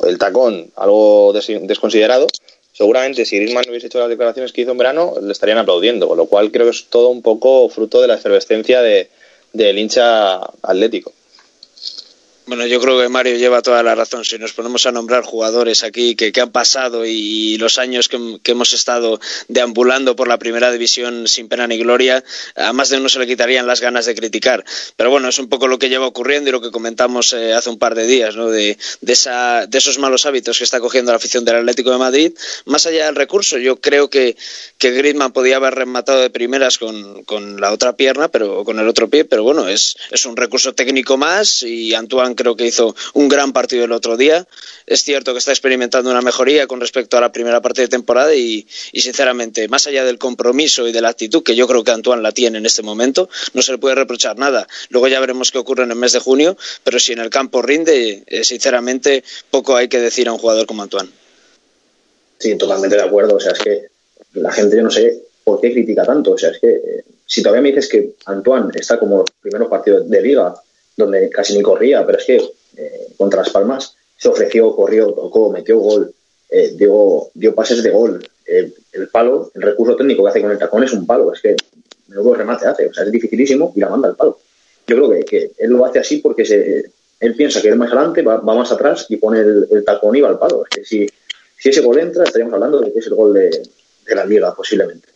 [0.06, 2.26] el tacón algo des desconsiderado,
[2.72, 6.16] seguramente si Griezmann hubiese hecho las declaraciones que hizo en verano, le estarían aplaudiendo, con
[6.16, 9.10] lo cual creo que es todo un poco fruto de la efervescencia de,
[9.52, 11.12] del hincha atlético.
[12.46, 14.22] Bueno, yo creo que Mario lleva toda la razón.
[14.22, 18.52] Si nos ponemos a nombrar jugadores aquí que, han pasado y, los años que, que,
[18.52, 22.22] hemos estado deambulando por la primera división sin pena ni gloria,
[22.54, 24.62] a más de uno se le quitarían las ganas de criticar.
[24.96, 27.70] Pero bueno, es un poco lo que lleva ocurriendo y lo que comentamos eh, hace
[27.70, 28.50] un par de días, ¿no?
[28.50, 31.98] De, de, esa, de, esos malos hábitos que está cogiendo la afición del Atlético de
[31.98, 32.32] Madrid.
[32.66, 34.36] Más allá del recurso, yo creo que,
[34.76, 38.86] que Griezmann podía haber rematado de primeras con, con la otra pierna, pero con el
[38.86, 42.94] otro pie, pero bueno, es, es un recurso técnico más y Antoine Creo que hizo
[43.14, 44.46] un gran partido el otro día.
[44.86, 48.34] Es cierto que está experimentando una mejoría con respecto a la primera parte de temporada
[48.34, 51.90] y, y, sinceramente, más allá del compromiso y de la actitud que yo creo que
[51.90, 54.66] Antoine la tiene en este momento, no se le puede reprochar nada.
[54.90, 57.62] Luego ya veremos qué ocurre en el mes de junio, pero si en el campo
[57.62, 61.10] rinde, eh, sinceramente, poco hay que decir a un jugador como Antoine.
[62.38, 63.36] Sí, totalmente de acuerdo.
[63.36, 63.86] O sea, es que
[64.34, 66.32] la gente, yo no sé por qué critica tanto.
[66.32, 69.68] O sea, es que eh, si todavía me dices que Antoine está como los primeros
[69.68, 70.54] partidos de liga,
[70.96, 72.36] donde casi ni corría, pero es que
[72.76, 76.12] eh, contra Las Palmas se ofreció, corrió, tocó, metió gol,
[76.50, 78.26] eh, dio, dio pases de gol.
[78.46, 81.56] El palo, el recurso técnico que hace con el tacón es un palo, es que
[82.08, 84.38] nuevo remate hace, o sea, es dificilísimo y la manda al palo.
[84.86, 86.84] Yo creo que, él lo hace así porque se,
[87.20, 90.20] él piensa que es más adelante, va, va, más atrás y pone el, tacón y
[90.20, 90.64] va al palo.
[90.70, 91.08] Es que si,
[91.68, 95.13] ese gol entra, estaríamos hablando de que es el gol de la liga, posiblemente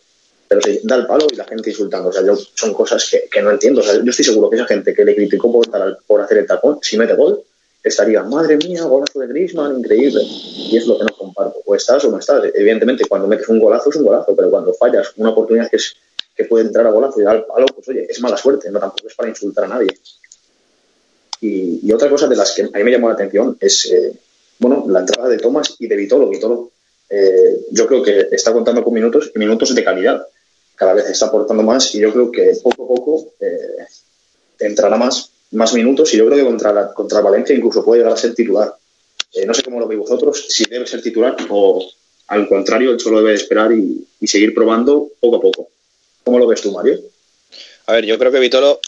[0.48, 2.08] pero da el palo y la gente insultando.
[2.08, 3.80] O sea, yo, son cosas que, no entiendo.
[3.80, 5.66] O sea, yo estoy seguro que esa gente que le criticó por,
[6.06, 7.42] por hacer el tacón, si mete gol,
[7.82, 10.22] estaría, madre mía, golazo de Griezmann, increíble.
[10.22, 11.60] Y es lo que no comparto.
[11.66, 12.42] O estás o no estás.
[12.54, 15.96] Evidentemente, cuando metes un golazo es un golazo, pero cuando fallas una oportunidad que, es,
[16.34, 18.80] que puede entrar a golazo y dar el palo, pues oye, es mala suerte, no
[18.80, 19.88] tampoco es para insultar a nadie.
[21.40, 24.12] Y, y otra cosa de las que a mí me llamó la atención es, eh,
[24.58, 26.28] bueno, la entrada de Thomas y de Vitolo.
[26.28, 26.72] Vitolo,
[27.10, 30.26] eh, yo creo que está contando con minutos y minutos de calidad
[30.78, 33.84] cada vez está aportando más y yo creo que poco a poco eh,
[34.60, 38.14] entrará más, más minutos y yo creo que contra, la, contra Valencia incluso puede llegar
[38.14, 38.72] a ser titular.
[39.34, 41.84] Eh, no sé cómo lo veis vosotros, si debe ser titular o
[42.28, 45.68] al contrario, él solo debe esperar y, y, seguir probando poco a poco.
[46.22, 47.00] ¿Cómo lo ves tú, Mario?
[47.86, 48.80] A ver, yo creo que Vitolo,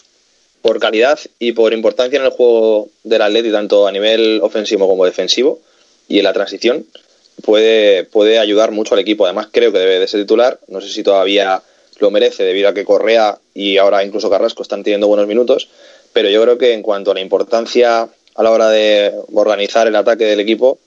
[0.61, 5.05] por calidad y por importancia en el juego del Atleti, tanto a nivel ofensivo como
[5.05, 5.59] defensivo
[6.07, 6.85] y en la transición,
[7.43, 9.25] puede, puede ayudar mucho al equipo.
[9.25, 10.59] Además, creo que debe de ser titular.
[10.67, 11.63] No sé si todavía
[12.01, 15.69] lo merece debido a que Correa y ahora incluso Carrasco están teniendo buenos minutos,
[16.11, 19.95] pero yo creo que en cuanto a la importancia a la hora de organizar el
[19.95, 20.79] ataque del equipo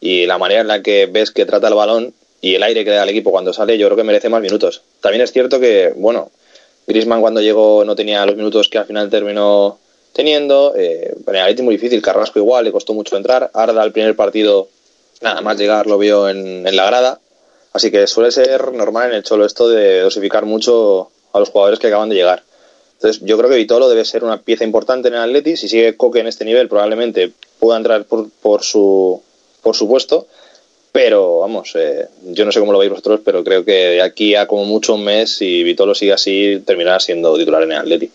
[0.00, 2.90] y la manera en la que ves que trata el balón y el aire que
[2.90, 4.82] da al equipo cuando sale, yo creo que merece más minutos.
[5.00, 6.30] También es cierto que, bueno,
[6.86, 9.78] Grisman cuando llegó no tenía los minutos que al final terminó
[10.12, 11.14] teniendo, eh,
[11.48, 14.68] es muy difícil, Carrasco igual, le costó mucho entrar, Arda el primer partido,
[15.20, 17.20] nada más llegar lo vio en, en la grada,
[17.72, 21.78] Así que suele ser normal en el Cholo esto de dosificar mucho a los jugadores
[21.78, 22.42] que acaban de llegar.
[22.94, 25.56] Entonces, yo creo que Vitolo debe ser una pieza importante en el Atleti.
[25.56, 29.22] Si sigue Coque en este nivel, probablemente pueda entrar por, por su,
[29.62, 30.26] por su puesto.
[30.92, 34.34] Pero, vamos, eh, yo no sé cómo lo veis vosotros, pero creo que de aquí
[34.34, 38.10] a como mucho un mes, si Vitolo sigue así, terminará siendo titular en el Atleti.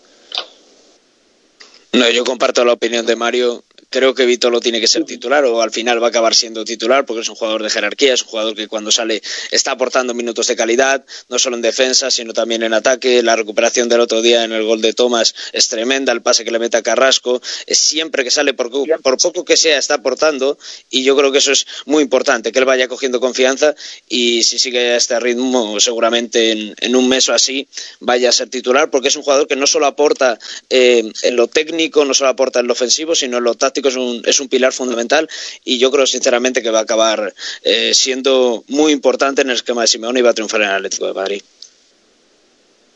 [1.92, 5.62] No, yo comparto la opinión de Mario creo que Vitolo tiene que ser titular o
[5.62, 8.28] al final va a acabar siendo titular porque es un jugador de jerarquía, es un
[8.28, 12.62] jugador que cuando sale está aportando minutos de calidad, no solo en defensa, sino también
[12.62, 13.22] en ataque.
[13.22, 16.50] La recuperación del otro día en el gol de Thomas es tremenda, el pase que
[16.50, 18.70] le mete a Carrasco, siempre que sale, por,
[19.02, 20.58] por poco que sea, está aportando
[20.90, 23.74] y yo creo que eso es muy importante, que él vaya cogiendo confianza
[24.08, 27.68] y si sigue a este ritmo, seguramente en, en un mes o así
[28.00, 30.38] vaya a ser titular porque es un jugador que no solo aporta
[30.70, 33.96] eh, en lo técnico, no solo aporta en lo ofensivo, sino en lo táctico es
[33.96, 35.28] un, es un pilar fundamental
[35.64, 39.82] y yo creo sinceramente que va a acabar eh, siendo muy importante en el esquema
[39.82, 41.42] de Simeone y va a triunfar en el Atlético de Madrid.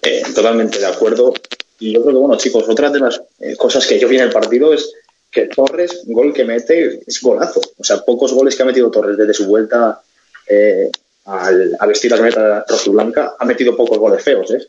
[0.03, 1.35] Eh, totalmente de acuerdo.
[1.79, 4.25] Y yo creo que, bueno, chicos, otra de las eh, cosas que yo vi en
[4.25, 4.93] el partido es
[5.31, 7.61] que Torres, gol que mete, es golazo.
[7.79, 10.01] O sea, pocos goles que ha metido Torres desde su vuelta
[10.47, 10.91] eh,
[11.25, 14.67] al, a vestir la camiseta rojiblanca, ha metido pocos goles feos, ¿eh?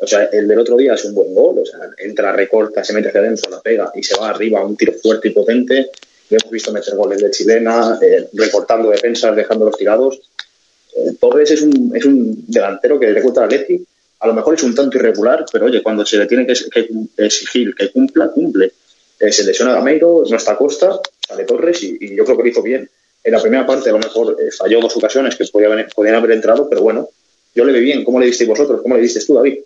[0.00, 2.92] O sea, el del otro día es un buen gol, o sea, entra, recorta, se
[2.92, 5.90] mete hacia adentro, la pega y se va arriba, un tiro fuerte y potente.
[6.28, 10.20] Y hemos visto meter goles de chilena, eh, recortando defensas, dejándolos tirados.
[10.96, 13.84] Eh, Torres es un, es un delantero que le cuesta a Leti.
[14.20, 16.54] A lo mejor es un tanto irregular, pero oye, cuando se le tiene que,
[17.18, 18.72] exigir que cumpla, cumple.
[19.20, 22.42] Eh, se lesiona a Gameiro, no está a costa, sale Torres y, yo creo que
[22.42, 22.88] lo hizo bien.
[23.22, 26.68] En la primera parte a lo mejor falló dos ocasiones que podían, podían haber entrado,
[26.68, 27.08] pero bueno,
[27.54, 28.04] yo le vi bien.
[28.04, 28.82] ¿Cómo le visteis vosotros?
[28.82, 29.58] ¿Cómo le viste tú, David?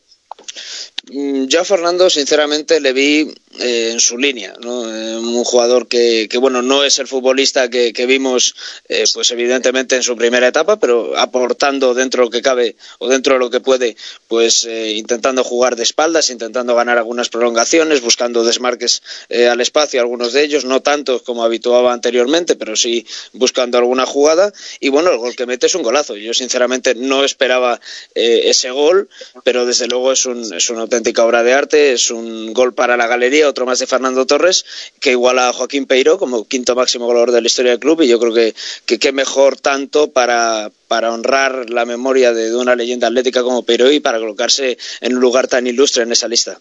[1.10, 4.94] Mm, yo a Fernando, sinceramente, le vi eh, en su línea, ¿no?
[4.94, 8.54] Eh, un jugador que, que, bueno, no es el futbolista que, vimos,
[8.88, 13.08] eh, pues evidentemente en su primera etapa, pero aportando dentro de lo que cabe o
[13.08, 13.96] dentro de lo que puede,
[14.28, 20.32] pues eh, intentando jugar de espaldas, intentando ganar algunas prolongaciones, buscando desmarques al espacio, algunos
[20.32, 24.52] de ellos, no tantos como habituaba anteriormente, pero sí buscando alguna jugada.
[24.80, 26.16] Y bueno, el gol que mete es un golazo.
[26.16, 27.80] Yo, sinceramente, no esperaba
[28.14, 29.08] ese gol,
[29.44, 32.96] pero desde luego es un, es un auténtica obra de arte, es un gol para
[32.96, 34.64] la galería, otro más de Fernando Torres,
[35.00, 38.08] que iguala a Joaquín Peiro como quinto máximo goleador de la historia del club y
[38.08, 42.74] yo creo que que qué mejor tanto para, para honrar la memoria de, de, una
[42.74, 46.58] leyenda atlética como Peiro y para colocarse en un lugar tan ilustre en esa lista.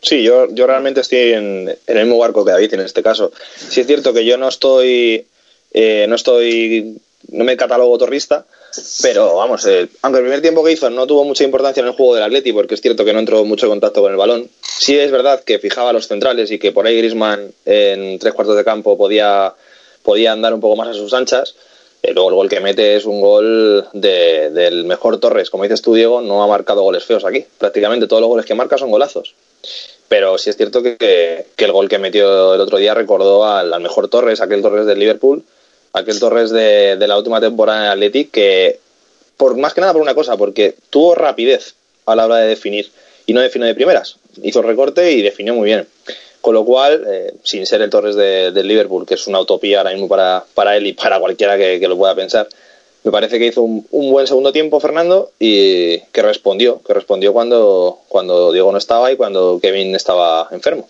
[0.00, 3.32] Sí, yo, yo realmente estoy en, en el mismo barco que David en este caso.
[3.56, 5.26] Sí es cierto que yo no estoy,
[5.72, 8.44] eh, no estoy, no me catalogo torrista,
[9.02, 11.92] pero vamos, eh, aunque el primer tiempo que hizo no tuvo mucha importancia en el
[11.94, 14.48] juego del Atleti, porque es cierto que no entró mucho contacto con el balón.
[14.62, 18.56] Sí es verdad que fijaba los centrales y que por ahí Griezmann en tres cuartos
[18.56, 19.54] de campo podía,
[20.02, 21.54] podía andar un poco más a sus anchas.
[22.02, 25.50] Eh, luego el gol que mete es un gol de- del mejor Torres.
[25.50, 27.44] Como dices tú, Diego, no ha marcado goles feos aquí.
[27.58, 29.34] Prácticamente todos los goles que marca son golazos.
[30.06, 33.78] Pero sí es cierto que, que- el gol que metió el otro día recordó al
[33.80, 35.42] mejor Torres, aquel Torres del Liverpool,
[35.98, 38.78] aquel Torres de, de la última temporada en Athletic, que
[39.36, 41.74] por más que nada por una cosa, porque tuvo rapidez
[42.06, 42.90] a la hora de definir
[43.26, 44.16] y no definió de primeras.
[44.42, 45.86] Hizo recorte y definió muy bien.
[46.40, 49.78] Con lo cual, eh, sin ser el Torres de- del Liverpool, que es una utopía
[49.78, 52.48] ahora mismo para, para él y para cualquiera que, que lo pueda pensar,
[53.04, 57.32] me parece que hizo un, un buen segundo tiempo Fernando y que respondió, que respondió
[57.32, 60.88] cuando, cuando Diego no estaba y cuando Kevin estaba enfermo.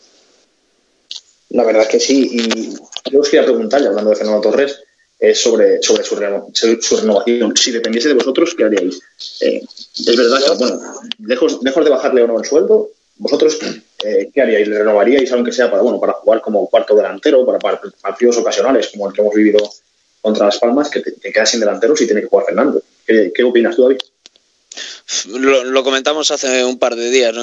[1.51, 2.29] La verdad es que sí.
[2.33, 4.81] Y yo os quería preguntar, ya hablando de Fernando Torres,
[5.21, 7.57] eh, sobre, sobre su, reno- su- renovación.
[7.57, 9.01] Si dependiese de vosotros, ¿qué haríais?
[9.41, 9.63] Eh,
[9.99, 10.81] es verdad que, bueno,
[11.27, 13.59] lejos, lejos de bajarle o no el sueldo, vosotros,
[14.05, 14.69] eh, ¿qué haríais?
[14.69, 19.09] ¿Le renovaríais aunque sea para, bueno, para jugar como cuarto delantero, para, partidos ocasionales como
[19.09, 19.59] el que hemos vivido
[20.21, 22.81] contra Las Palmas, que te, quedas sin delanteros y tiene que jugar Fernando?
[23.07, 23.99] ¿Qué, qué opinas tú, David?
[25.27, 27.35] Lo, lo comentamos hace un par de días.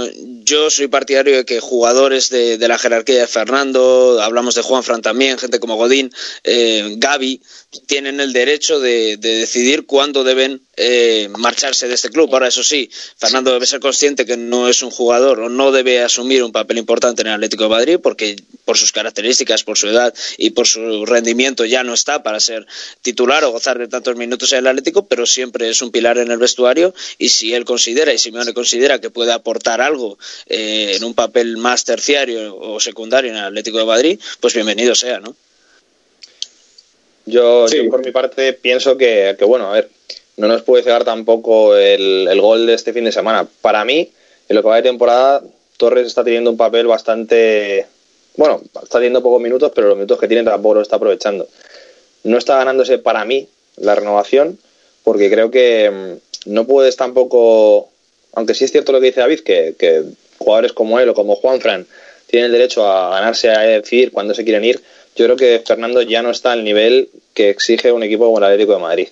[0.43, 4.83] Yo soy partidario de que jugadores de, de la jerarquía de Fernando, hablamos de Juan
[4.83, 6.11] Fran también, gente como Godín,
[6.43, 7.41] eh, Gaby,
[7.87, 12.29] tienen el derecho de, de decidir cuándo deben eh, marcharse de este club.
[12.33, 16.01] Ahora, eso sí, Fernando debe ser consciente que no es un jugador o no debe
[16.01, 19.87] asumir un papel importante en el Atlético de Madrid porque por sus características, por su
[19.87, 22.65] edad y por su rendimiento ya no está para ser
[23.01, 26.31] titular o gozar de tantos minutos en el Atlético, pero siempre es un pilar en
[26.31, 30.17] el vestuario y si él considera y Simeone considera que puede aportar algo
[30.47, 34.95] eh, en un papel más terciario o secundario en el Atlético de Madrid, pues bienvenido
[34.95, 35.35] sea, ¿no?
[37.25, 39.89] Yo, yo por mi parte pienso que, que, bueno, a ver,
[40.37, 43.47] no nos puede cegar tampoco el, el gol de este fin de semana.
[43.61, 44.11] Para mí,
[44.49, 45.41] en lo que va de temporada,
[45.77, 47.85] Torres está teniendo un papel bastante.
[48.35, 51.47] Bueno, está teniendo pocos minutos, pero los minutos que tiene tampoco lo está aprovechando.
[52.23, 54.57] No está ganándose para mí la renovación,
[55.03, 57.89] porque creo que mm, no puedes tampoco.
[58.33, 60.03] Aunque sí es cierto lo que dice David, que, que
[60.37, 61.87] jugadores como él o como Juanfran
[62.27, 64.81] tienen el derecho a ganarse a decidir cuándo se quieren ir.
[65.15, 68.43] Yo creo que Fernando ya no está al nivel que exige un equipo como el
[68.43, 69.07] Atlético de Madrid.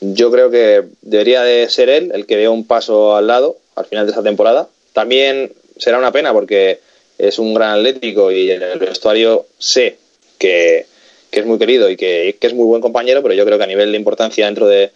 [0.00, 3.86] Yo creo que debería de ser él el que dé un paso al lado al
[3.86, 4.68] final de esta temporada.
[4.92, 6.80] También será una pena porque
[7.18, 9.98] es un gran atlético y en el vestuario sé
[10.38, 10.86] que,
[11.30, 13.64] que es muy querido y que, que, es muy buen compañero, pero yo creo que
[13.64, 14.90] a nivel de importancia dentro de,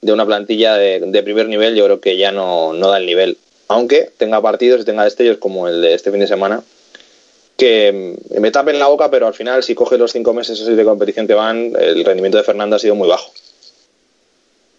[0.00, 3.06] de una plantilla de, de, primer nivel, yo creo que ya no, no da el
[3.06, 3.36] nivel.
[3.68, 6.62] Aunque tenga partidos y tenga destellos como el de este fin de semana,
[7.56, 11.26] que me tapen la boca, pero al final, si coges los cinco meses de competición
[11.26, 13.30] que van, el rendimiento de Fernando ha sido muy bajo.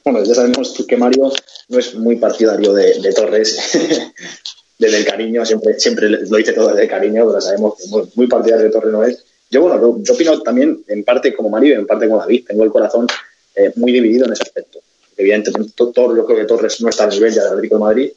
[0.10, 1.30] Bueno, ya sabemos que Mario
[1.68, 3.78] no es muy partidario de, de Torres,
[4.80, 8.10] desde el cariño, siempre, siempre lo dice todo desde el cariño, pero sabemos que muy,
[8.16, 9.22] muy partidario de Torres no es.
[9.52, 12.46] Yo, bueno, yo, yo, opino también, en parte como Mario y en parte como David,
[12.48, 13.06] tengo el corazón
[13.54, 14.80] eh, muy dividido en ese aspecto.
[15.18, 18.12] Evidentemente, todo, yo creo que Torres no está al nivel ya del Atlético de Madrid,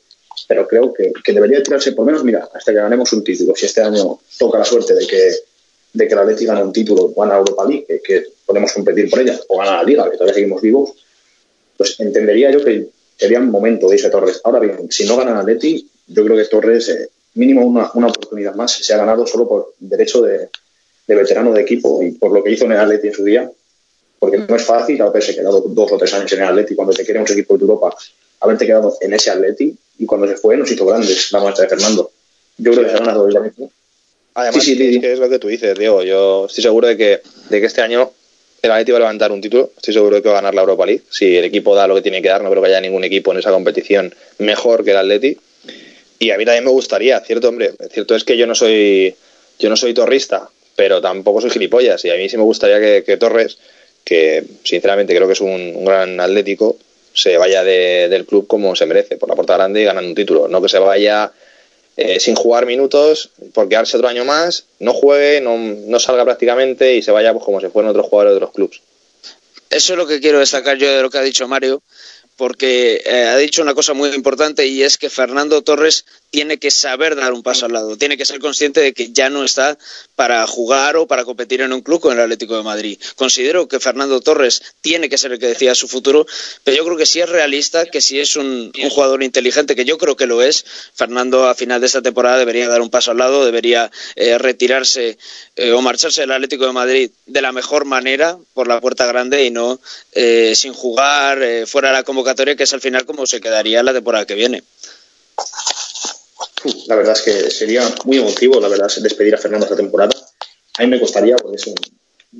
[0.46, 3.52] pero creo que, que, debería tirarse, por menos, mira, hasta que ganemos un título.
[3.56, 5.32] Si este año toca la suerte de que,
[5.94, 9.18] de que el Atlético gane un título, gana Europa League, que, que, podemos competir por
[9.18, 10.92] ella, o gana la Liga, que todavía seguimos vivos,
[11.80, 14.42] pues entendería yo que sería un momento de irse Torres.
[14.44, 18.08] Ahora bien, si no gana el Atleti, yo creo que Torres, eh, mínimo una, una,
[18.08, 20.50] oportunidad más, se ha ganado solo por derecho de,
[21.06, 23.50] de, veterano de equipo y por lo que hizo en el Atleti en su día,
[24.18, 27.02] porque no es fácil haberse quedado dos o tres años en el Atleti cuando te
[27.02, 27.96] queremos equipo de Europa,
[28.40, 31.68] haberte quedado en ese Atleti y cuando se fue nos hizo grandes la marcha de
[31.70, 32.10] Fernando.
[32.58, 33.72] Yo creo que se ha ganado mismo.
[34.34, 35.00] Además, sí, sí, sí.
[35.02, 36.02] es lo que tú dices, Diego.
[36.02, 38.12] Yo estoy seguro de que, de que este año
[38.62, 39.72] el Atleti va a levantar un título.
[39.76, 41.02] Estoy seguro de que va a ganar la Europa League.
[41.10, 43.32] Si el equipo da lo que tiene que dar, no creo que haya ningún equipo
[43.32, 45.36] en esa competición mejor que el Atleti.
[46.18, 47.72] Y a mí también me gustaría, cierto, hombre.
[47.90, 49.14] Cierto es que yo no soy,
[49.58, 52.04] yo no soy torrista, pero tampoco soy gilipollas.
[52.04, 53.58] Y a mí sí me gustaría que, Torres,
[54.04, 56.76] que sinceramente creo que es un, un gran atlético,
[57.14, 60.14] se vaya de, del club como se merece, por la puerta grande y ganando un
[60.14, 60.48] título.
[60.48, 61.32] No que se vaya
[62.02, 66.96] eh, sin jugar minutos, por quedarse otro año más, no juegue, no, no salga prácticamente
[66.96, 68.80] y se vaya pues, como si fueran otros jugadores de otros clubes.
[69.68, 71.82] Eso es lo que quiero destacar yo de lo que ha dicho Mario,
[72.36, 76.70] porque eh, ha dicho una cosa muy importante y es que Fernando Torres tiene que
[76.70, 79.76] saber dar un paso al lado, tiene que ser consciente de que ya no está
[80.14, 82.98] para jugar o para competir en un club con el Atlético de Madrid.
[83.16, 86.26] Considero que Fernando Torres tiene que ser el que decida su futuro,
[86.64, 89.84] pero yo creo que si es realista, que si es un, un jugador inteligente, que
[89.84, 90.64] yo creo que lo es,
[90.94, 95.18] Fernando a final de esta temporada debería dar un paso al lado, debería eh, retirarse
[95.56, 99.44] eh, o marcharse del Atlético de Madrid de la mejor manera por la puerta grande
[99.44, 99.80] y no
[100.12, 103.82] eh, sin jugar eh, fuera de la convocatoria, que es al final como se quedaría
[103.82, 104.62] la temporada que viene.
[106.86, 110.12] La verdad es que sería muy emotivo, la verdad, despedir a Fernando esta temporada.
[110.78, 111.74] A mí me costaría, porque es un,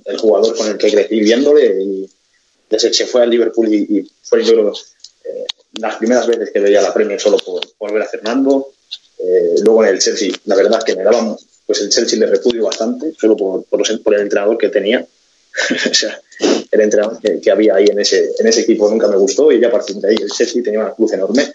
[0.05, 2.11] el jugador con el que crecí viéndole y
[2.69, 4.73] desde que se fue al Liverpool y, y fue yo creo
[5.25, 5.45] eh,
[5.81, 8.69] las primeras veces que veía la Premier solo por, por ver a Fernando.
[9.19, 12.27] Eh, luego en el Chelsea, la verdad es que me daba, pues el Chelsea le
[12.27, 15.07] repudio bastante, solo por, por, los- por el entrenador que tenía.
[15.91, 16.21] o sea,
[16.71, 19.61] el entrenador que, que había ahí en ese, en ese equipo nunca me gustó y
[19.61, 21.53] ya a partir de ahí el Chelsea tenía una cruz enorme.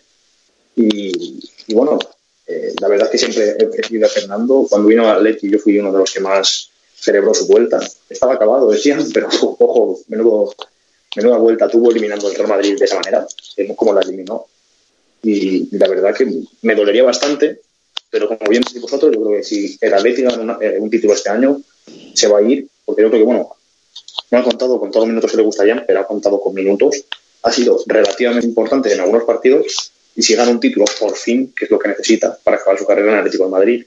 [0.76, 1.98] Y, y bueno,
[2.48, 4.68] eh, la verdad es que siempre he preferido a Fernando.
[4.70, 7.80] Cuando vino a Atleti yo fui uno de los que más celebró su vuelta.
[8.10, 10.54] Estaba acabado, decían, pero ojo, menudo,
[11.16, 13.26] menuda vuelta tuvo eliminando el Real Madrid de esa manera,
[13.58, 14.46] eh, como la eliminó.
[15.24, 16.28] Y, la verdad que
[16.62, 17.62] me dolería bastante,
[18.12, 21.14] pero como bien decís vosotros, yo creo que si el Atleti gana eh, un título
[21.14, 21.62] este año,
[22.14, 23.50] se va a ir, porque yo creo que, bueno,
[24.30, 27.06] no ha contado con todos los minutos que le gustarían, pero ha contado con minutos.
[27.42, 31.66] Ha sido relativamente importante en algunos partidos y si gana un título, por fin, que
[31.66, 33.86] es lo que necesita para acabar su carrera en el Atlético de Madrid,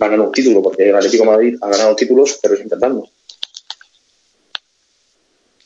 [0.00, 2.60] va a ganar un título, porque el Atlético de Madrid ha ganado títulos, pero es
[2.60, 3.08] intentando.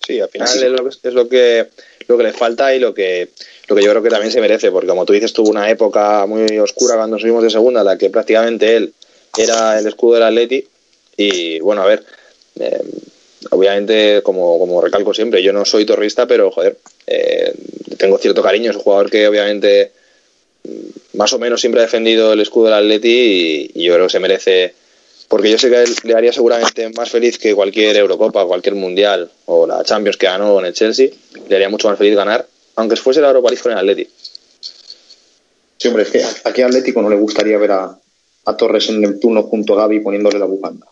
[0.07, 1.69] Sí, al final es, lo, es lo que
[2.07, 3.31] lo que le falta y lo que
[3.69, 6.27] lo que yo creo que también se merece, porque como tú dices, tuvo una época
[6.27, 8.93] muy oscura cuando subimos de segunda, en la que prácticamente él
[9.37, 10.65] era el escudo del Atleti
[11.17, 12.05] y bueno, a ver,
[12.61, 12.83] eh,
[13.51, 17.55] obviamente como, como recalco siempre, yo no soy torrista, pero joder, eh,
[17.97, 19.93] tengo cierto cariño, es un jugador que obviamente
[21.15, 24.21] más o menos siempre ha defendido el escudo del Atleti y, yo creo que se
[24.21, 24.75] merece
[25.29, 29.31] porque yo sé que él le haría seguramente más feliz que cualquier Eurocopa, cualquier Mundial
[29.47, 31.09] o la Champions que ganó en el Chelsea,
[31.49, 32.47] le haría mucho más feliz ganar,
[32.77, 34.09] aunque fuese la Europa League con el Atleti.
[35.79, 37.99] Sí, hombre, es que a qué Atlético no le gustaría ver a,
[38.57, 40.87] Torres en Neptuno junto a Gaby poniéndole la bufanda.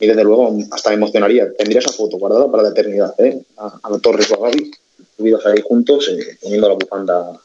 [0.00, 1.52] Y desde luego hasta me emocionaría.
[1.56, 3.40] Tendría esa foto guardada para la eternidad, ¿eh?
[3.56, 4.72] A, a Torres o a Gaby,
[5.16, 7.40] subidos ahí juntos, eh, poniendo la bufanda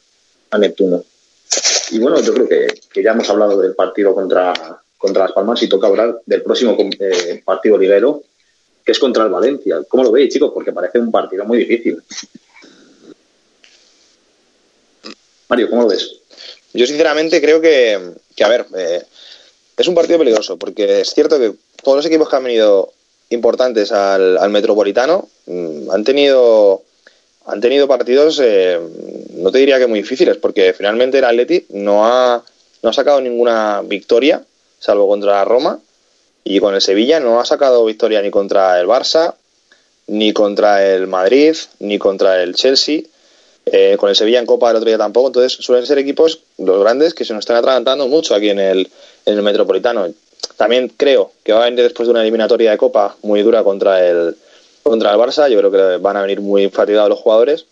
[0.51, 1.03] a Neptuno.
[1.91, 4.53] Y bueno, yo creo que, ya hemos hablado del partido contra,
[4.97, 8.23] contra Las Palmas y toca hablar del próximo eh, partido liguero,
[8.85, 9.79] que es contra el Valencia.
[9.87, 10.51] ¿Cómo lo veis, chicos?
[10.53, 12.01] Porque parece un partido muy difícil.
[15.47, 16.19] Mario, ¿cómo lo ves?
[16.73, 17.99] Yo sinceramente creo que,
[18.35, 19.03] que, a ver, eh,
[19.75, 22.93] es un partido peligroso, porque es cierto que todos los equipos que han venido
[23.29, 26.83] importantes al, al Metropolitano mm, han tenido
[27.49, 28.79] han tenido partidos, eh,
[29.33, 32.43] no te diría que muy difíciles, porque finalmente el Atleti no ha,
[32.83, 34.43] no ha sacado ninguna victoria,
[34.79, 35.79] salvo contra la Roma,
[36.43, 39.33] y con el Sevilla no ha sacado victoria ni contra el Barça,
[40.07, 43.01] ni contra el Madrid, ni contra el Chelsea.
[43.65, 46.81] Eh, con el Sevilla en Copa el otro día tampoco, entonces suelen ser equipos, los
[46.81, 48.89] grandes, que se nos están atragantando mucho aquí en el,
[49.25, 50.07] en el Metropolitano.
[50.57, 54.07] También creo que va a venir después de una eliminatoria de Copa muy dura contra
[54.07, 54.35] el,
[54.83, 57.65] contra el Barça, yo creo que van a venir muy fatigados los jugadores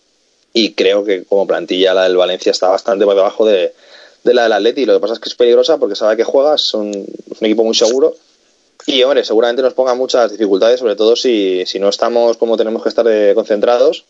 [0.52, 3.72] y creo que como plantilla la del Valencia está bastante por debajo de,
[4.24, 4.86] de la del Atleti.
[4.86, 7.06] Lo que pasa es que es peligrosa porque sabe que juega, son un
[7.40, 8.14] equipo muy seguro
[8.86, 12.82] y hombre, seguramente nos ponga muchas dificultades, sobre todo si, si no estamos como tenemos
[12.82, 14.04] que estar eh, concentrados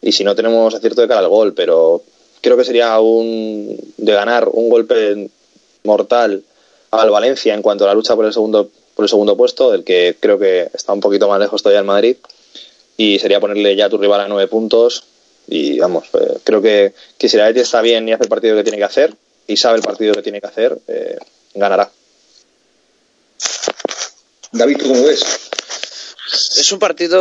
[0.00, 2.02] y si no tenemos acierto de cara al gol, pero
[2.40, 5.28] creo que sería un de ganar un golpe
[5.82, 6.44] mortal
[6.92, 9.84] al Valencia en cuanto a la lucha por el segundo por el segundo puesto, del
[9.84, 12.16] que creo que está un poquito más lejos todavía el Madrid,
[12.96, 15.04] y sería ponerle ya a tu rival a nueve puntos.
[15.48, 18.56] Y vamos, eh, creo que, que si la Atleti está bien y hace el partido
[18.56, 19.14] que tiene que hacer,
[19.46, 21.18] y sabe el partido que tiene que hacer, eh,
[21.54, 21.90] ganará.
[24.50, 25.22] David, ¿tú cómo ves?
[26.56, 27.20] Es un partido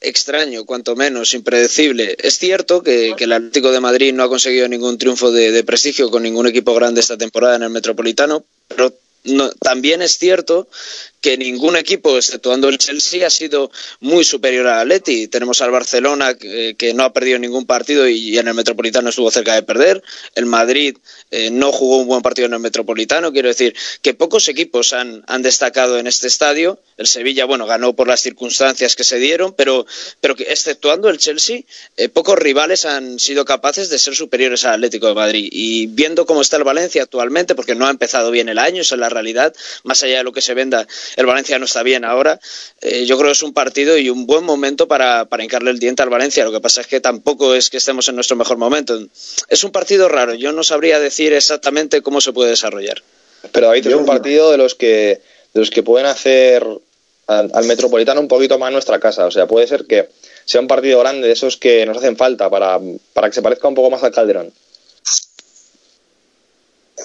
[0.00, 2.16] extraño, cuanto menos, impredecible.
[2.20, 5.62] Es cierto que, que el Atlético de Madrid no ha conseguido ningún triunfo de, de
[5.62, 8.92] prestigio con ningún equipo grande esta temporada en el Metropolitano, pero
[9.24, 10.68] no, también es cierto
[11.20, 15.28] que ningún equipo, exceptuando el Chelsea, ha sido muy superior al Atleti.
[15.28, 19.10] Tenemos al Barcelona, que, que no ha perdido ningún partido y, y, en el Metropolitano
[19.10, 20.02] estuvo cerca de perder.
[20.34, 20.96] El Madrid
[21.30, 23.32] eh, no jugó un buen partido en el Metropolitano.
[23.32, 26.78] Quiero decir que pocos equipos han, han, destacado en este estadio.
[27.00, 29.86] El Sevilla, bueno, ganó por las circunstancias que se dieron, pero,
[30.20, 31.62] pero que, exceptuando el Chelsea,
[31.96, 35.48] eh, pocos rivales han sido capaces de ser superiores al Atlético de Madrid.
[35.50, 38.96] Y viendo cómo está el Valencia actualmente, porque no ha empezado bien el año, esa
[38.96, 40.86] es la realidad, más allá de lo que se venda
[41.16, 42.38] el Valencia no está bien ahora.
[42.82, 45.78] Eh, yo creo que es un partido y un buen momento para, para hincarle el
[45.78, 46.44] diente al Valencia.
[46.44, 49.02] Lo que pasa es que tampoco es que estemos en nuestro mejor momento.
[49.48, 50.34] Es un partido raro.
[50.34, 53.02] Yo no sabría decir exactamente cómo se puede desarrollar.
[53.52, 55.22] Pero David es un partido de los que
[55.52, 56.64] de los que pueden hacer
[57.30, 59.26] al, Metropolitano un poquito más nuestra casa.
[59.26, 60.08] O sea, puede ser que
[60.44, 62.80] sea un partido grande de esos que nos hacen falta para,
[63.12, 64.52] para que se parezca un poco más al Calderón.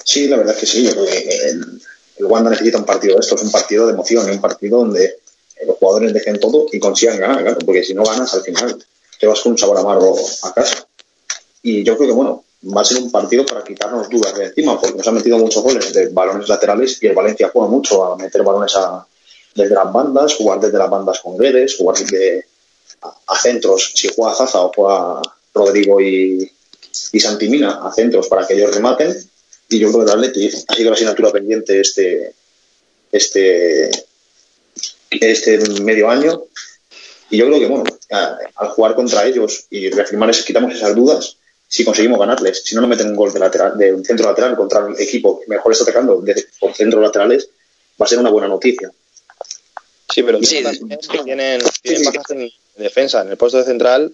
[0.04, 0.88] Sí, la verdad es que sí.
[0.88, 1.80] El,
[2.18, 5.18] Wanda necesita un partido de estos, un partido de emoción, un partido donde
[5.66, 8.82] los jugadores dejen todo y consigan ganar, claro, porque si no ganas al final
[9.20, 10.86] te vas con un sabor amargo a casa.
[11.62, 14.80] Y yo creo que, bueno, va a ser un partido para quitarnos dudas de encima,
[14.80, 18.16] porque nos han metido muchos goles de balones laterales y el Valencia juega mucho a
[18.16, 19.06] meter balones a,
[19.56, 22.46] desde las bandas, jugar desde las bandas con Guedes, jugar desde
[23.02, 25.22] a, centros, si juega Zaza o juega
[25.54, 26.50] Rodrigo y,
[27.12, 29.16] y Santimina, a centros para que ellos rematen.
[29.68, 32.34] Y yo creo que el Atleti ha sido la asignatura pendiente este,
[33.10, 33.90] este,
[35.10, 36.44] este medio año.
[37.30, 41.36] Y yo creo que, bueno, al jugar contra ellos y reafirmar, quitamos esas dudas,
[41.66, 44.56] si conseguimos ganarles, si no nos meten un gol de, lateral, de un centro lateral
[44.56, 46.22] contra un equipo que mejor está atacando
[46.60, 47.48] por centros laterales,
[48.00, 48.92] va a ser una buena noticia.
[50.08, 50.66] Sí, pero también
[50.98, 53.22] es que tienen, tienen bajas en defensa.
[53.22, 54.12] En el puesto de central,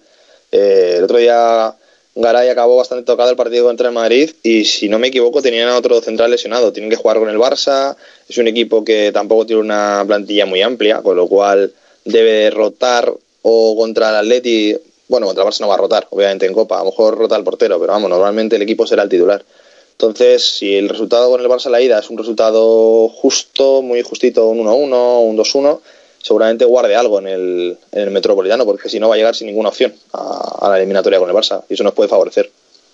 [0.51, 1.75] eh, el otro día
[2.15, 5.69] Garay acabó bastante tocado el partido contra el Madrid y si no me equivoco tenían
[5.69, 6.71] a otro central lesionado.
[6.71, 7.95] Tienen que jugar con el Barça.
[8.29, 11.73] Es un equipo que tampoco tiene una plantilla muy amplia, con lo cual
[12.05, 14.75] debe rotar o contra el Atleti.
[15.07, 16.75] Bueno, contra el Barça no va a rotar, obviamente en Copa.
[16.75, 19.43] A lo mejor rota el portero, pero vamos, normalmente el equipo será el titular.
[19.93, 24.47] Entonces, si el resultado con el Barça la ida es un resultado justo, muy justito,
[24.49, 25.79] un 1-1, un 2-1,
[26.21, 29.47] seguramente guarde algo en el, en el Metropolitano, porque si no va a llegar sin
[29.47, 32.51] ninguna opción a, a la eliminatoria con el Barça, y eso nos puede favorecer.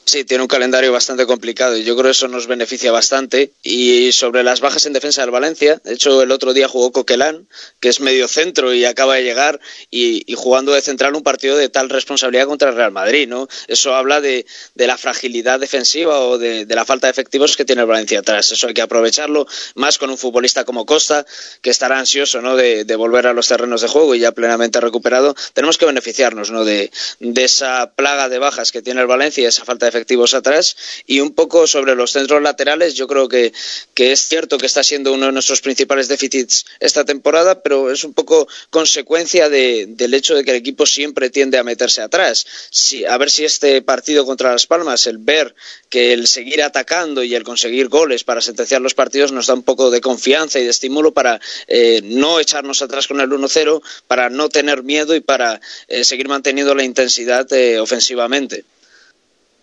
[0.10, 3.52] Sí, tiene un calendario bastante complicado y yo creo que eso nos beneficia bastante.
[3.62, 7.48] Y sobre las bajas en defensa del Valencia, de hecho el otro día jugó Coquelán,
[7.80, 9.60] que es medio centro y acaba de llegar,
[9.92, 13.48] y, jugando de central un partido de tal responsabilidad contra el Real Madrid, ¿no?
[13.68, 17.84] Eso habla de, de la fragilidad defensiva o de, la falta de efectivos que tiene
[17.84, 18.52] el Valencia atrás.
[18.52, 19.46] Eso hay que aprovecharlo,
[19.76, 21.24] más con un futbolista como Costa,
[21.62, 22.56] que estará ansioso, ¿no?
[22.56, 25.36] De, de volver a los terrenos de juego y ya plenamente recuperado.
[25.54, 26.66] Tenemos que beneficiarnos, ¿no?
[26.66, 29.99] De, de esa plaga de bajas que tiene el Valencia y esa falta de efectivos
[30.34, 30.76] atrás.
[31.06, 33.54] Y un poco sobre los centros laterales, yo creo que,
[33.94, 38.04] que es cierto que está siendo uno de nuestros principales déficits esta temporada, pero es
[38.04, 42.46] un poco consecuencia de, del hecho de que el equipo siempre tiende a meterse atrás.
[42.70, 45.56] Si, a ver si este partido contra Las Palmas, el ver
[45.90, 49.64] que el seguir atacando y el conseguir goles para sentenciar los partidos nos da un
[49.64, 54.30] poco de confianza y de estímulo para eh, no echarnos atrás con el 1-0, para
[54.30, 58.66] no tener miedo y para eh, seguir manteniendo la intensidad eh, ofensivamente.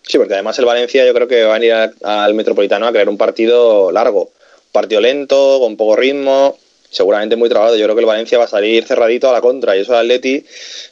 [0.06, 1.72] Sí, porque además el Valencia yo creo que va a ir
[2.04, 6.56] al Metropolitano a crear un partido largo, un partido lento, con poco ritmo,
[6.90, 7.76] seguramente muy trabado.
[7.76, 10.06] Yo creo que el Valencia va a salir cerradito a la contra y eso al
[10.06, 10.44] Atleti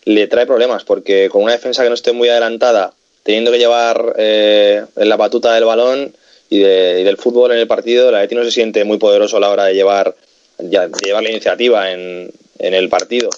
[0.07, 2.93] le trae problemas porque con una defensa que no esté muy adelantada,
[3.23, 6.13] teniendo que llevar eh, la batuta del balón
[6.51, 9.37] y, de- y del fútbol en el partido, el Atleti no se siente muy poderoso
[9.37, 10.15] a la hora de llevar,
[10.59, 13.31] de llevar la iniciativa en, en el partido.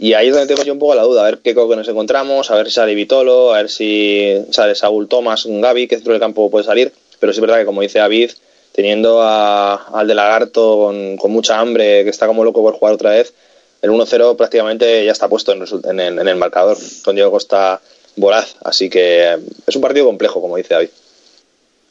[0.00, 1.88] Y ahí es donde tengo yo un poco la duda, a ver qué coque nos
[1.88, 5.96] encontramos, a ver si sale Vitolo, a ver si sale Saúl Tomás, un Gaby, que
[5.96, 8.30] dentro del campo puede salir, pero sí es verdad que como dice David,
[8.72, 12.94] teniendo a- al de Lagarto con, con mucha hambre, que está como loco por jugar
[12.94, 13.34] otra vez,
[13.82, 17.32] el 1-0 prácticamente ya está puesto en, result- en el, en el marcador, con Diego
[17.32, 17.80] Costa
[18.14, 19.36] voraz, así que
[19.66, 20.90] es un partido complejo, como dice David.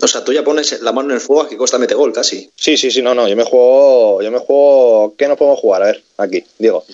[0.02, 2.14] O sea, tú ya pones la mano en el fuego a que Costa mete gol
[2.14, 2.50] casi.
[2.56, 5.82] Sí, sí, sí, no, no, yo me juego, yo me juego, ¿qué nos podemos jugar?
[5.84, 6.86] A ver, aquí, Diego.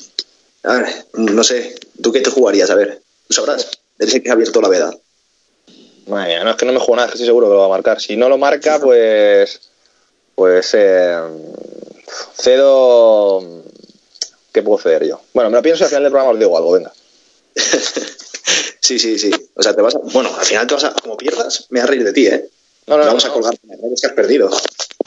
[0.63, 2.69] A ver, no sé, ¿tú qué te jugarías?
[2.69, 3.69] A ver, tú sabrás.
[3.99, 4.93] Eres el que ha abierto la veda.
[6.05, 8.01] No es que no me juego nada, estoy seguro que lo va a marcar.
[8.01, 9.61] Si no lo marca, pues.
[10.35, 10.71] Pues.
[10.73, 11.17] Eh,
[12.35, 13.63] cedo.
[14.51, 15.21] ¿Qué puedo ceder yo?
[15.33, 16.91] Bueno, me lo pienso y al final del programa os digo algo, venga.
[18.83, 19.31] Sí, sí, sí.
[19.55, 19.99] O sea, te vas a...
[19.99, 20.91] Bueno, al final te vas a...
[20.91, 22.49] Como pierdas, me vas a reír de ti, ¿eh?
[22.85, 23.41] No, no, Vamos no, a no.
[23.41, 24.51] colgar es que has perdido.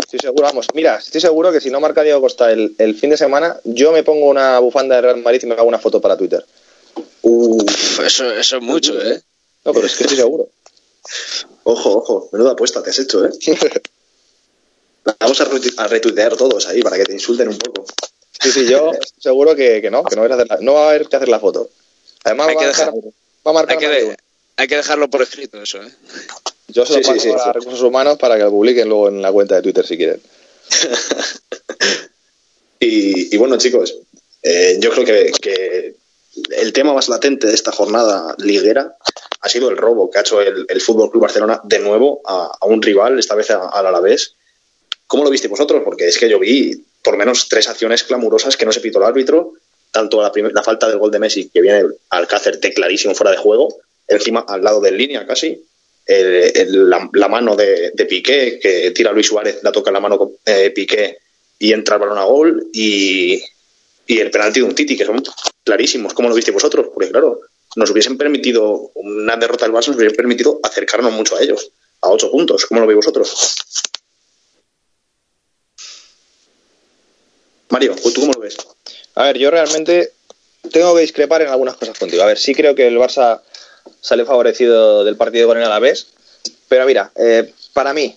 [0.06, 0.66] Estoy seguro, vamos.
[0.72, 3.90] Mira, estoy seguro que si no marca Diego Costa el, el fin de semana, yo
[3.90, 6.46] me pongo una bufanda de Real Madrid y me hago una foto para Twitter.
[7.22, 9.20] Uf, eso, eso es mucho, ¿eh?
[9.64, 10.48] No, pero es que estoy seguro.
[11.64, 13.30] Ojo, ojo, menuda apuesta te has hecho, ¿eh?
[15.20, 17.84] Vamos a, retu- a retuitear todos ahí para que te insulten un poco.
[18.40, 20.74] Sí, sí, yo estoy seguro que, que no, que no, vais a hacer la- no
[20.74, 21.68] va a haber que hacer la foto.
[22.22, 24.16] Además, Hay va, que a marcar, va a marcar Hay que, de
[24.56, 25.90] hay que dejarlo por escrito, eso, ¿eh?
[26.76, 29.22] Yo se lo Sí, paso sí, a recursos humanos para que lo publiquen luego en
[29.22, 30.20] la cuenta de Twitter si quieren.
[32.78, 33.96] Y, y bueno, chicos,
[34.42, 35.94] eh, yo creo que, que
[36.58, 38.94] el tema más latente de esta jornada liguera
[39.40, 42.54] ha sido el robo que ha hecho el, el Fútbol Club Barcelona de nuevo a,
[42.60, 44.34] a un rival, esta vez al Alavés.
[45.06, 45.82] ¿Cómo lo visteis vosotros?
[45.86, 49.06] Porque es que yo vi por menos tres acciones clamorosas que no se pitó el
[49.06, 49.54] árbitro,
[49.90, 53.38] tanto la, la falta del gol de Messi, que viene Alcácer de clarísimo fuera de
[53.38, 53.74] juego,
[54.06, 55.64] encima al lado de línea casi,
[56.06, 60.70] el- la, la mano de, Piqué, que tira Luis Suárez, la toca la mano eh,
[60.70, 61.18] Piqué
[61.58, 63.42] y entra el balón a gol, y,
[64.06, 65.22] y el penalti de un Titi, que son
[65.64, 66.14] clarísimos.
[66.14, 66.88] ¿Cómo lo visteis vosotros?
[66.92, 67.40] Porque claro,
[67.76, 71.70] nos hubiesen permitido, una derrota del Barça nos hubiese permitido acercarnos mucho a ellos,
[72.02, 72.66] a ocho puntos.
[72.66, 73.54] ¿Cómo lo veis vosotros?
[77.70, 78.56] Mario, ¿tú cómo lo ves?
[79.14, 80.12] A ver, yo realmente
[80.70, 82.22] tengo que discrepar en algunas cosas contigo.
[82.22, 83.40] A ver, sí creo que el Barça
[84.00, 86.08] sale favorecido del partido con el Alavés,
[86.68, 88.14] pero mira, eh, para mí,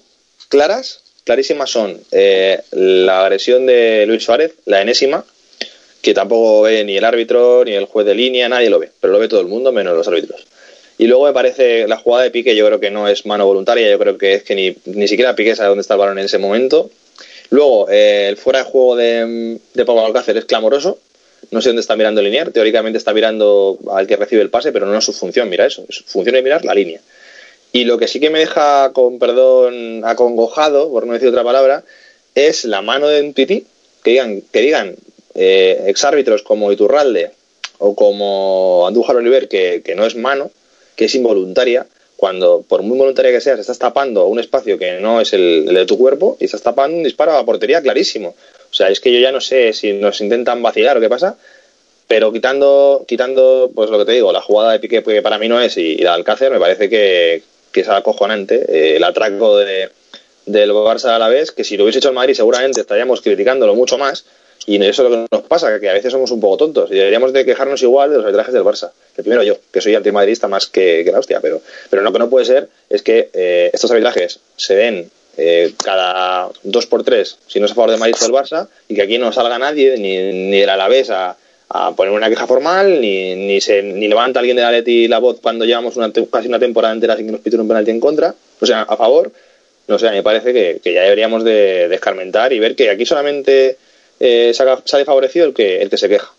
[0.47, 5.25] claras, clarísimas son eh, la agresión de Luis Suárez, la enésima,
[6.01, 9.13] que tampoco ve ni el árbitro, ni el juez de línea, nadie lo ve, pero
[9.13, 10.45] lo ve todo el mundo menos los árbitros.
[10.97, 13.89] Y luego me parece la jugada de Piqué, yo creo que no es mano voluntaria,
[13.89, 16.25] yo creo que es que ni, ni siquiera Piqué sabe dónde está el balón en
[16.25, 16.89] ese momento.
[17.51, 20.99] Luego, eh, el fuera de juego de, de Pablo Alcácer es clamoroso.
[21.51, 22.51] No sé dónde está mirando Linier.
[22.51, 25.85] Teóricamente está mirando al que recibe el pase, pero no es su función, mira eso.
[25.89, 27.01] Su función es mirar la línea.
[27.71, 31.83] Y lo que sí que me deja, con perdón, acongojado, por no decir otra palabra,
[32.35, 33.65] es la mano de un tití.
[34.03, 34.95] Que digan, que digan
[35.35, 37.31] eh, exárbitros como Iturralde
[37.79, 40.51] o como Andújar Oliver que, que no es mano,
[40.95, 41.85] que es involuntaria,
[42.15, 45.73] cuando por muy voluntaria que seas estás tapando un espacio que no es el, el
[45.73, 48.35] de tu cuerpo y estás tapando un disparo a portería clarísimo.
[48.71, 51.37] O sea, es que yo ya no sé si nos intentan vacilar o qué pasa,
[52.07, 55.47] pero quitando, quitando pues lo que te digo, la jugada de Piqué que para mí
[55.47, 59.03] no es y, y la de Alcácer, me parece que, que es acojonante eh, el
[59.03, 59.89] atraco de,
[60.45, 63.75] del Barça a la vez, que si lo hubiese hecho el Madrid seguramente estaríamos criticándolo
[63.75, 64.25] mucho más
[64.65, 66.95] y eso es lo que nos pasa, que a veces somos un poco tontos y
[66.95, 68.91] deberíamos de quejarnos igual de los arbitrajes del Barça.
[69.15, 72.19] Que primero yo, que soy antimadridista más que, que la hostia, pero, pero lo que
[72.19, 77.37] no puede ser es que eh, estos arbitrajes se den eh, cada dos por tres,
[77.47, 79.57] si no es a favor de Madrid o del Barça, y que aquí no salga
[79.57, 80.17] nadie, ni,
[80.49, 81.37] ni del Alavés a,
[81.69, 85.19] a poner una queja formal, ni, ni, se, ni levanta alguien de la Leti la
[85.19, 87.99] voz cuando llevamos una, casi una temporada entera sin que nos piten un penalti en
[87.99, 89.31] contra, o sea, a favor.
[89.87, 93.77] No sé, me parece que, ya deberíamos de, escarmentar y ver que aquí solamente
[94.19, 96.31] eh, sale favorecido el que, el que se queja.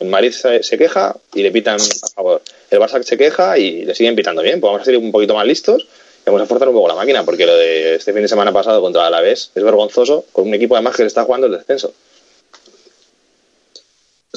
[0.00, 2.42] El Madrid se, queja y le pitan a favor.
[2.70, 4.60] El Barça se queja y le siguen pitando bien.
[4.60, 5.86] Pues vamos a ser un poquito más listos
[6.26, 8.80] vamos a forzar un poco la máquina, porque lo de este fin de semana pasado
[8.80, 11.92] contra Alavés es vergonzoso, con un equipo además que le está jugando el descenso.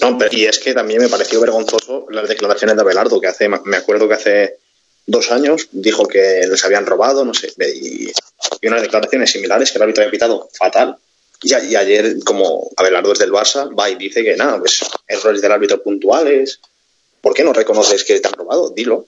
[0.02, 3.48] No, pero- y es que también me pareció vergonzoso las declaraciones de Abelardo, que hace,
[3.48, 4.58] me acuerdo que hace
[5.06, 8.12] dos años dijo que les habían robado, no sé, y,
[8.68, 10.98] unas declaraciones similares que el árbitro había pitado fatal.
[11.42, 15.52] Y ayer, como Abelardo es del Barça, va y dice que nada, pues errores del
[15.52, 16.60] árbitro puntuales.
[17.22, 18.70] ¿Por qué no reconoces que te han robado?
[18.70, 19.06] Dilo.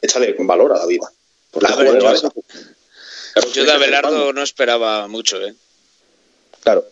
[0.00, 1.10] Échale valor a la vida.
[1.60, 2.28] La yo- esa-
[3.52, 5.54] Yo de Abelardo no esperaba mucho, ¿eh?
[6.62, 6.84] Claro.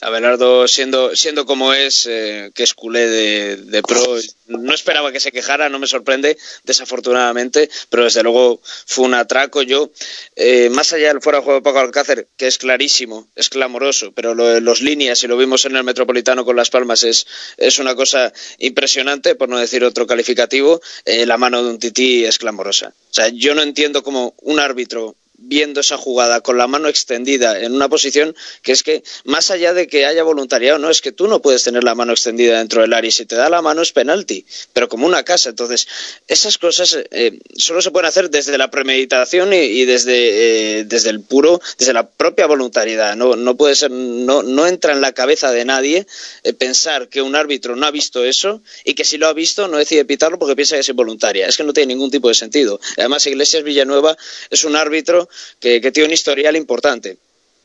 [0.00, 5.32] Abelardo, siendo, siendo como es, eh, que es culé de, pro, no esperaba que se
[5.32, 9.62] quejara, no me sorprende, desafortunadamente, pero desde luego fue un atraco.
[9.62, 9.90] Yo,
[10.36, 14.12] eh, más allá del fuera de juego de Paco Alcácer, que es clarísimo, es clamoroso,
[14.12, 17.26] pero lo los líneas, y lo vimos en el Metropolitano con Las Palmas, es,
[17.56, 20.80] es una cosa impresionante, por no decir otro calificativo.
[21.04, 22.88] Eh, la mano de un tití es clamorosa.
[22.88, 27.58] O sea, yo no entiendo cómo un árbitro viendo esa jugada con la mano extendida
[27.60, 31.12] en una posición que es que más allá de que haya voluntariado no es que
[31.12, 33.62] tú no puedes tener la mano extendida dentro del área y si te da la
[33.62, 35.48] mano es penalti pero como una casa.
[35.50, 35.88] Entonces
[36.28, 41.20] esas cosas eh, solo se pueden hacer desde la premeditación y, desde eh, desde el
[41.20, 43.16] puro desde la propia voluntariedad.
[43.16, 46.06] No no puede ser no no entra en la cabeza de nadie
[46.44, 49.68] eh, pensar que un árbitro no ha visto eso y que si lo ha visto
[49.68, 51.46] no decide pitarlo porque piensa que es involuntaria.
[51.46, 52.78] Es que no tiene ningún tipo de sentido.
[52.98, 54.16] Además Iglesias Villanueva
[54.50, 55.29] es un árbitro
[55.60, 57.16] que, tiene un historial importante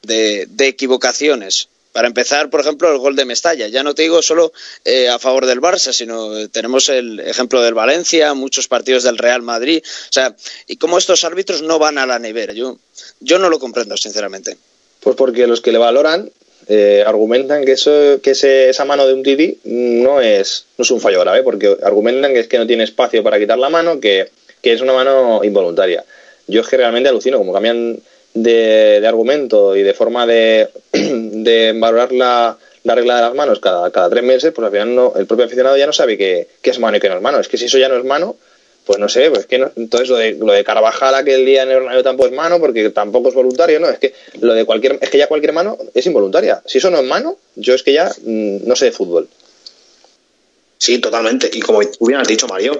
[0.03, 1.68] de, equivocaciones.
[1.91, 3.68] Para empezar, por ejemplo, el gol de Mestalla.
[3.70, 4.51] Ya no te digo solo
[4.84, 9.18] eh, a favor del Barça, sino eh, tenemos el ejemplo del Valencia, muchos partidos del
[9.18, 9.82] Real Madrid.
[9.86, 10.36] O sea,
[10.68, 12.51] y cómo estos árbitros no van a la nevera.
[12.51, 12.78] Yo,
[13.22, 14.57] yo no lo comprendo, sinceramente.
[14.99, 16.30] Pues porque los que le valoran
[16.68, 20.91] eh, argumentan que eso que ese- esa mano de un Titi no es, no es
[20.91, 24.01] un fallo grave, porque argumentan que es que no tiene espacio para quitar la mano,
[24.01, 26.03] que, que es una mano involuntaria.
[26.47, 27.99] Yo es que realmente alucino, como cambian
[28.33, 33.59] de, de argumento y de forma de, de valorar la, la regla de las manos
[33.59, 36.47] cada, cada tres meses, pues al final no, el propio aficionado ya no sabe qué,
[36.61, 37.39] es mano y qué no es mano.
[37.39, 38.35] Es que si eso ya no es mano,
[38.85, 41.69] pues no sé, pues que no, entonces lo de, lo de Carvajal aquel día en
[41.69, 44.99] el Bernabéu tampoco es mano porque tampoco es voluntario, no, es que lo de cualquier,
[45.01, 46.61] es que ya cualquier mano es involuntaria.
[46.65, 49.27] Si eso no es mano, yo es que ya mm, no sé de fútbol.
[50.77, 51.49] Sí, totalmente.
[51.51, 52.79] Y como tú bien has dicho, Mario,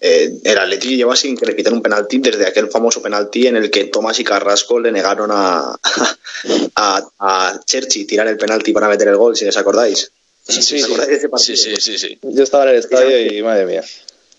[0.00, 3.56] Eh, el Atleti lleva sin que le piten un penalti desde aquel famoso penalti en
[3.56, 5.74] el que Tomás y Carrasco le negaron a,
[6.76, 10.10] a, a Cherchi tirar el penalti para meter el gol, si os acordáis.
[10.46, 11.56] Sí, sí, ¿Os acordáis de ese partido?
[11.56, 12.18] sí, sí.
[12.22, 13.82] Yo estaba en el estadio y madre mía.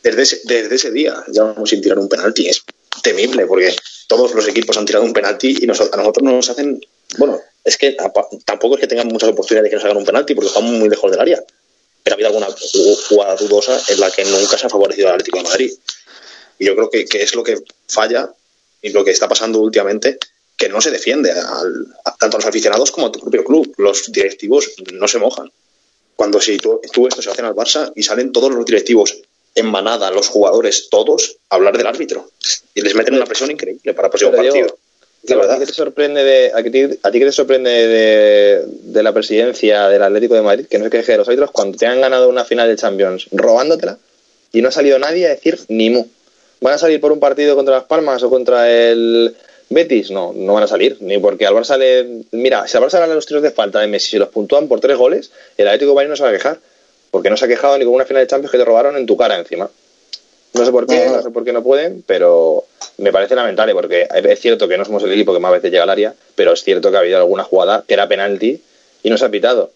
[0.03, 2.47] Desde ese, desde ese día llevamos sin tirar un penalti.
[2.47, 2.63] Es
[3.01, 3.75] temible porque
[4.07, 6.79] todos los equipos han tirado un penalti y nos- a nosotros nos hacen.
[7.17, 7.97] Bueno, es que
[8.45, 10.87] tampoco es que tengan muchas oportunidades de que nos hagan un penalti porque estamos muy
[10.87, 11.43] lejos del área.
[12.07, 15.15] Pero ha habido alguna ju- jugada dudosa en la que nunca se ha favorecido al
[15.15, 15.73] Atlético de Madrid.
[16.59, 18.31] Y yo creo que, que es lo que falla
[18.81, 20.17] y lo que está pasando últimamente,
[20.55, 23.73] que no se defiende al- a- tanto a los aficionados como a tu propio club.
[23.77, 25.51] Los directivos no se mojan.
[26.15, 29.17] Cuando si tú, tú esto se hacen al Barça y salen todos los directivos
[29.53, 32.31] en manada, los jugadores, todos, a hablar del árbitro.
[32.73, 34.77] Y les meten una presión increíble para el próximo Pero, partido.
[35.33, 39.03] ¿A ti qué te sorprende de, a ti, a ti qué te sorprende de, de
[39.03, 41.85] la presidencia del Atlético de Madrid que no se queje de los árbitros cuando te
[41.85, 43.97] han ganado una final de Champions robándotela
[44.53, 46.05] y no ha salido nadie a decir ni mu?
[46.61, 49.35] ¿Van a salir por un partido contra Las Palmas o contra el
[49.69, 50.09] Betis?
[50.11, 50.97] No, no van a salir.
[51.01, 52.23] Ni porque al Barça le.
[52.31, 54.67] Mira, si al Barça le dan los tiros de falta de Messi y los puntúan
[54.67, 56.59] por tres goles, el Atlético de Madrid no se va a quejar.
[57.11, 59.05] Porque no se ha quejado ni con una final de Champions que te robaron en
[59.05, 59.69] tu cara encima.
[60.57, 62.65] No sé por qué, no sé por qué no pueden, pero
[62.97, 65.83] me parece lamentable porque es cierto que no somos el equipo que más veces llega
[65.83, 68.61] al área, pero es cierto que ha habido alguna jugada que era penalti
[69.03, 69.71] y no se ha pitado.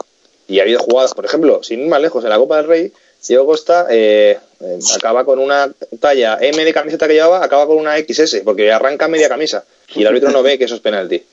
[0.48, 2.94] Y ha habido jugadas, por ejemplo, sin ir más lejos, en la Copa del Rey,
[3.28, 7.78] Diego Costa eh, eh, acaba con una talla M de camiseta que llevaba, acaba con
[7.78, 9.64] una XS, porque arranca media camisa
[9.94, 11.24] y el árbitro no ve que eso es penalti.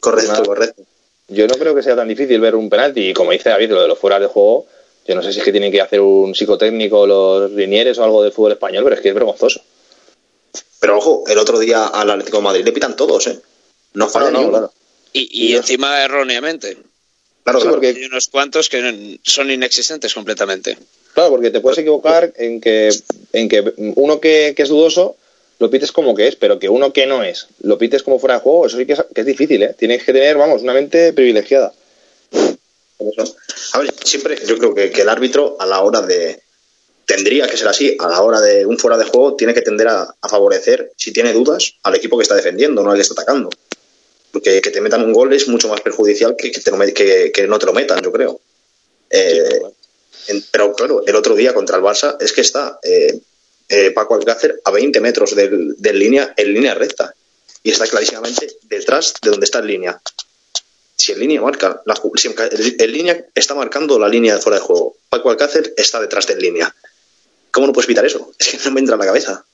[0.00, 0.44] Correcto, Nada.
[0.44, 0.82] correcto.
[1.28, 3.82] Yo no creo que sea tan difícil ver un penalti y como dice David, lo
[3.82, 4.66] de los fuera de juego,
[5.06, 8.22] yo no sé si es que tienen que hacer un psicotécnico los linieres o algo
[8.22, 9.60] del fútbol español, pero es que es vergonzoso.
[10.80, 13.38] Pero ojo, el otro día al Atlético de Madrid le pitan todos, ¿eh?
[13.94, 14.72] No falla No, no, claro.
[15.12, 16.76] Y, y encima erróneamente.
[17.44, 17.76] Claro, Sí, claro.
[17.76, 20.78] porque- Hay unos cuantos que son inexistentes completamente.
[21.14, 22.90] Claro, porque te puedes equivocar en que,
[23.32, 25.16] en que uno que, que es dudoso
[25.58, 28.36] lo pites como que es, pero que uno que no es lo pites como fuera
[28.36, 29.74] de juego, eso sí que es, que es difícil, ¿eh?
[29.78, 31.72] Tienes que tener, vamos, una mente privilegiada.
[33.72, 36.42] A ver, siempre yo creo que, que el árbitro a la hora de
[37.04, 39.88] tendría que ser así, a la hora de un fuera de juego tiene que tender
[39.88, 43.14] a, a favorecer, si tiene dudas, al equipo que está defendiendo, no al que está
[43.20, 43.50] atacando.
[44.30, 46.78] Porque que te metan un gol es mucho más perjudicial que que, te lo
[47.32, 48.40] que no te lo metan, yo creo.
[49.10, 49.60] Eh,
[50.28, 53.20] en- pero claro, el otro día contra el Barça es que está eh,
[53.68, 57.14] eh, Paco Alcácer a 20 metros del, del línea, en línea recta.
[57.62, 60.00] Y está clarísimamente detrás de donde está en línea
[61.02, 62.28] si en línea marca, la si
[62.78, 64.96] el- línea está marcando la línea de fuera de juego.
[65.08, 66.74] Paco Alcácer está detrás de línea.
[67.50, 68.32] ¿Cómo no puedes evitar eso?
[68.38, 69.44] Es que no me entra en la cabeza.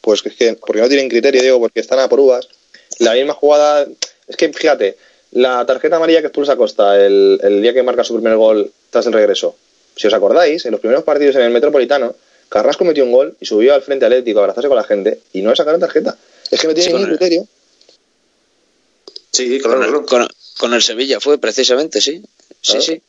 [0.00, 2.48] Pues es que, porque no tienen criterio, digo, porque están a por uvas.
[2.98, 3.86] La misma jugada,
[4.26, 4.96] es que fíjate,
[5.32, 9.06] la tarjeta amarilla que expulsa Costa el, el día que marca su primer gol tras
[9.06, 9.56] el regreso.
[9.96, 12.14] Si os acordáis, en los primeros partidos en el Metropolitano,
[12.48, 15.42] Carrasco metió un gol y subió al frente atlético a abrazarse con la gente y
[15.42, 16.16] no le sacaron tarjeta.
[16.50, 17.46] Es que no tiene Sí, ningún el- criterio.
[19.48, 20.28] Sí, Con el, con-
[20.58, 22.22] con el Sevilla fue precisamente, sí.
[22.60, 22.80] Sí, Claro.
[22.82, 23.02] sí.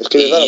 [0.00, 0.44] Es que Y- claro,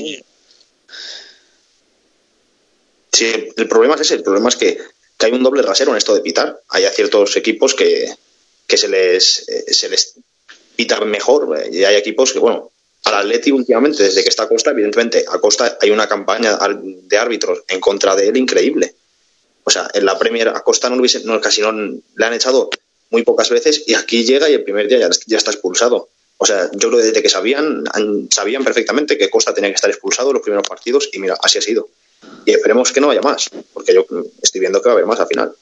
[3.12, 4.14] Sí, el problema es ese.
[4.14, 4.78] El problema es que,
[5.16, 6.60] que hay un doble rasero en esto de pitar.
[6.68, 8.14] Hay a ciertos equipos que,
[8.66, 10.14] que se les eh, se les
[10.76, 12.70] pita mejor eh, y hay equipos que, bueno,
[13.04, 17.16] al Atleti últimamente, desde que está a Costa, evidentemente, a Costa hay una campaña de
[17.18, 18.94] árbitros en contra de él increíble.
[19.64, 22.34] O sea, en la Premier a Costa no, lo hubiese- no casi no le han
[22.34, 22.68] echado
[23.10, 26.08] muy pocas veces y aquí llega y el primer día ya, está expulsado.
[26.38, 27.84] O sea, yo creo que desde que sabían,
[28.30, 31.62] sabían perfectamente que Costa tenía que estar expulsado los primeros partidos y mira, así ha
[31.62, 31.88] sido.
[32.44, 34.06] Y esperemos que no haya más, porque yo
[34.42, 35.54] estoy viendo que va a haber más al final.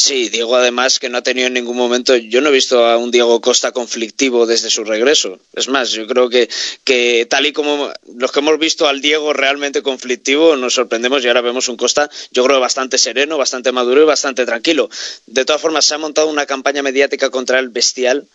[0.00, 2.96] Sí, Diego además que no ha tenido en ningún momento, yo no he visto a
[2.96, 5.40] un Diego Costa conflictivo desde su regreso.
[5.52, 6.48] Es más, yo creo que,
[6.84, 11.26] que tal y como los que hemos visto al Diego realmente conflictivo, nos sorprendemos y
[11.26, 14.88] ahora vemos un Costa, yo creo, bastante sereno, bastante maduro y bastante tranquilo.
[15.26, 18.28] De todas formas, se ha montado una campaña mediática contra el bestial,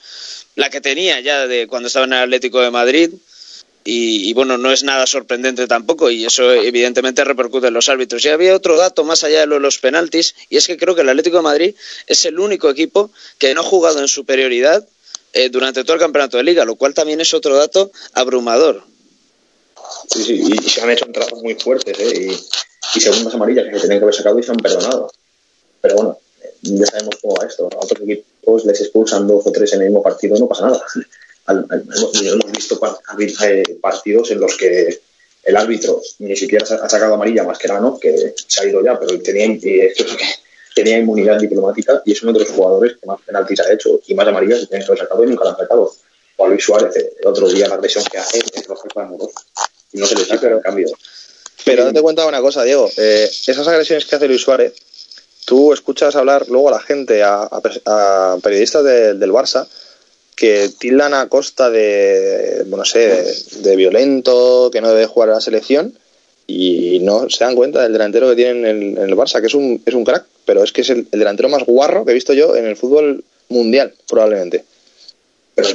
[0.55, 3.09] la que tenía ya de cuando estaba en el Atlético de Madrid.
[3.85, 8.23] Y, bueno, no es nada sorprendente tampoco y eso evidentemente repercute en los árbitros.
[8.23, 10.95] Y había otro dato más allá de lo de los penaltis y es que creo
[10.95, 11.75] que el Atlético de Madrid
[12.07, 14.87] es el único equipo que no ha jugado en superioridad
[15.33, 18.83] eh, durante todo el campeonato de liga, lo cual también es otro dato abrumador.
[20.07, 22.31] Sí, sí, y se han hecho entradas muy fuertes, ¿eh?
[22.31, 25.11] Y, y segundas amarillas que se tenían que haber sacado y se han perdonado.
[25.81, 27.69] Pero bueno, eh, ya sabemos cómo va esto.
[27.71, 30.85] A otros equipos les expulsan dos o tres en el mismo partido no pasa nada.
[31.45, 32.79] Al- al- hemos, visto
[33.43, 35.01] eh, partidos en los que
[35.43, 39.59] el árbitro ni siquiera ha sacado amarilla Mascherano, que se ha ido ya, pero tenía,
[39.59, 39.93] que
[40.73, 44.13] tenía inmunidad diplomática y es uno de los jugadores que más penaltis ha hecho y
[44.15, 45.93] más amarillas se tienen que haber sacado y nunca la han sacado.
[46.37, 49.09] O a Luis Suárez, el otro día la agresión que hace es roja para.
[49.91, 50.87] Y no se le saca, en cambio.
[51.65, 52.89] Pero date cuenta de una cosa, Diego.
[52.97, 54.73] eh, esas agresiones que hace Luis Suárez,
[55.45, 59.67] tú escuchas hablar luego a la gente, a, a a periodistas de- del Barça,
[60.35, 63.35] que tildan a Costa de, bueno, no sé, de,
[63.69, 65.97] de violento, que no debe jugar a la selección,
[66.47, 69.53] y no se dan cuenta del delantero que tienen en, en el Barça, que es
[69.53, 72.15] un, es un crack, pero es que es el, el delantero más guarro que he
[72.15, 74.65] visto yo en el fútbol mundial, probablemente.
[75.55, 75.69] Pero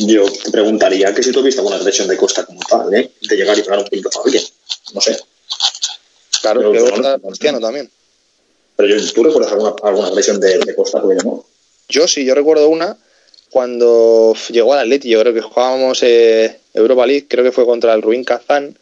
[0.00, 3.10] yo te preguntaría que si tú has visto alguna agresión de Costa como tal, ¿eh?
[3.28, 4.42] De llegar y pegar un pintazo a alguien.
[4.94, 5.16] No sé.
[6.42, 7.90] Claro, Yo- que está Cristiano también.
[8.76, 11.16] Pero yo, ¿tú recuerdas alguna, alguna agresión de, de Costa que?
[11.88, 12.96] Yo sí, yo recuerdo una
[13.50, 17.94] cuando llegó al Atleti, yo creo que jugábamos eh, Europa League, creo que fue contra
[17.94, 18.76] el Ruin Kazán,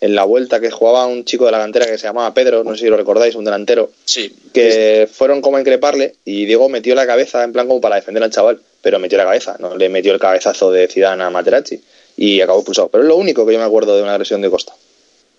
[0.00, 2.74] en la vuelta que jugaba un chico de la cantera que se llamaba Pedro, no
[2.74, 4.34] sé si lo recordáis, un delantero, Sí.
[4.52, 8.22] que fueron como a increparle y Diego metió la cabeza en plan como para defender
[8.22, 11.82] al chaval, pero metió la cabeza, no le metió el cabezazo de Zidane a Materazzi
[12.16, 12.88] y acabó expulsado.
[12.88, 14.74] Pero es lo único que yo me acuerdo de una agresión de Costa.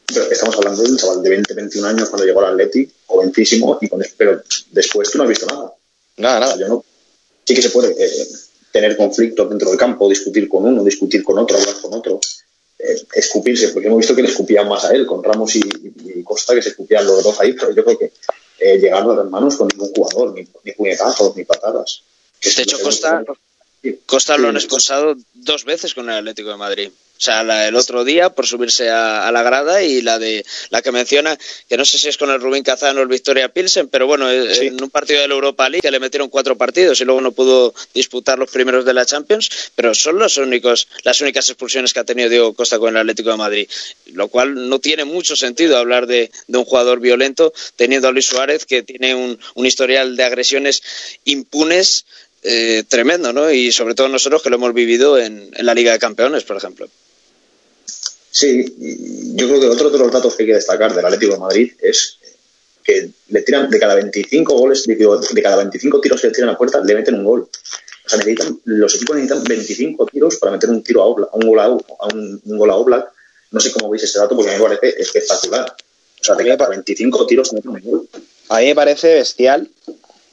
[0.07, 3.77] Pero estamos hablando de un chaval de 20, 21 años cuando llegó al Atleti, jovencísimo,
[3.81, 5.73] y con, pero después tú no has visto nada.
[6.17, 6.59] Nada, O sea, nada.
[6.59, 6.85] yo no.
[7.43, 8.27] Sí que se puede eh,
[8.75, 12.19] tener conflictos dentro del campo, discutir con uno, discutir con otro, hablar con otro,
[12.77, 16.21] eh, escupirse, porque hemos visto que le escupían más a él, con Ramos y, y
[16.23, 18.11] Costa, que se escupían los dos ahí, pero yo creo que
[18.59, 22.01] eh, llegar a las manos con ningún jugador, ni, ni puñetazos, ni patadas.
[22.43, 23.23] De hecho, Costa-.
[24.05, 26.91] Costa lo han expulsado dos veces con el Atlético de Madrid.
[27.17, 30.45] O sea, la, el otro día por subirse a, a la grada y la de
[30.69, 31.37] la que menciona,
[31.69, 34.29] que no sé si es con el Rubín Kazán o el Victoria Pilsen, pero bueno,
[34.29, 34.67] eh, Sí.
[34.67, 37.31] en un partido de la Europa League que le metieron cuatro partidos y luego no
[37.31, 42.01] pudo disputar los primeros de la Champions, pero son los únicos, las únicas expulsiones que
[42.01, 43.69] ha tenido Diego Costa con el Atlético de Madrid,
[44.13, 48.25] lo cual no tiene mucho sentido hablar de, de un jugador violento teniendo a Luis
[48.25, 50.83] Suárez que tiene un, un historial de agresiones
[51.23, 52.05] impunes
[52.43, 53.49] eh, tremendo, ¿no?
[53.51, 56.57] Y sobre todo nosotros que lo hemos vivido en, en la Liga de Campeones, por
[56.57, 56.87] ejemplo.
[58.35, 58.65] Sí,
[59.33, 61.71] yo creo que otro de los datos que hay que destacar del Atlético de Madrid
[61.81, 62.17] es
[62.83, 66.49] que le tiran de cada 25 goles, de, de cada 25 tiros que le tiran
[66.49, 67.47] a puerta, le meten un gol.
[68.05, 71.37] O sea, necesitan, los equipos necesitan 25 tiros para meter un tiro a, Oblak, a
[71.37, 73.09] un gol a, un, un gol a Oblak.
[73.51, 75.73] No sé cómo veis ese dato porque a mí me parece espectacular.
[76.19, 78.09] O sea, de cada 25 tiros meten un gol.
[78.49, 79.69] A mí me parece bestial,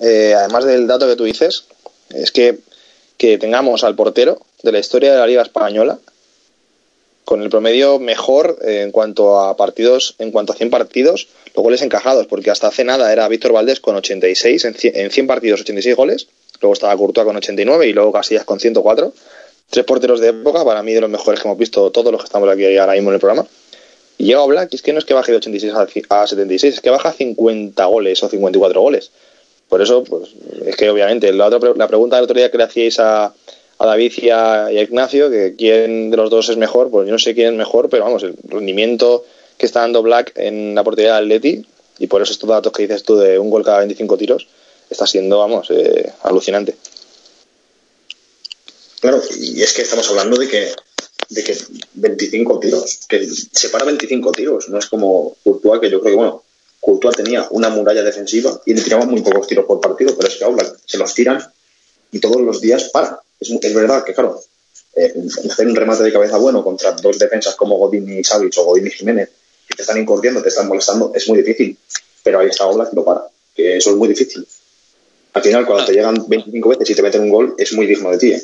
[0.00, 1.66] eh, además del dato que tú dices,
[2.10, 2.58] es que,
[3.16, 6.00] que tengamos al portero de la historia de la Liga Española
[7.24, 11.62] con el promedio mejor eh, en cuanto a partidos, en cuanto a 100 partidos, los
[11.62, 15.26] goles encajados, porque hasta hace nada era Víctor Valdés con 86, en 100, en 100
[15.26, 16.26] partidos 86 goles,
[16.60, 19.12] luego estaba Courtois con 89 y luego Casillas con 104.
[19.70, 22.26] Tres porteros de época, para mí de los mejores que hemos visto todos los que
[22.26, 23.46] estamos aquí ahora mismo en el programa.
[24.18, 26.26] Y llega Black, y es que no es que baje de 86 a ci- a
[26.26, 29.10] 76, es que baja 50 goles o 54 goles.
[29.68, 30.28] Por eso, pues,
[30.66, 33.32] es que obviamente, la, otra, la pregunta del otro día que le hacíais a,
[33.82, 37.18] a David y a, Ignacio, que quién de los dos es mejor, pues yo no
[37.18, 39.24] sé quién es mejor, pero vamos, el rendimiento
[39.58, 41.66] que está dando Black en la portería del Atleti,
[41.98, 44.46] y por eso estos datos que dices tú de un gol cada 25 tiros,
[44.88, 46.76] está siendo, vamos, eh, alucinante.
[49.00, 50.70] Claro, y es que estamos hablando de que,
[51.30, 51.58] de que
[51.94, 56.44] 25 tiros, que separa 25 tiros, no es como Courtois, que yo creo que, bueno,
[56.78, 60.36] Courtois tenía una muralla defensiva y le tiraban muy pocos tiros por partido, pero es
[60.36, 61.42] que Oblak se los tiran
[62.12, 63.20] y todos los días para.
[63.42, 64.40] Es, es verdad que, claro,
[64.94, 65.12] eh,
[65.50, 68.86] hacer un remate de cabeza bueno contra dos defensas como Godín y Savic o Godín
[68.86, 69.30] y Jiménez,
[69.68, 71.76] que te están incordiando, te están molestando, es muy difícil.
[72.22, 73.22] Pero ahí está Oblak y lo para,
[73.54, 74.46] que eso es muy difícil.
[75.34, 78.10] Al final, cuando te llegan 25 veces y te meten un gol, es muy digno
[78.10, 78.32] de ti.
[78.32, 78.42] ¿eh?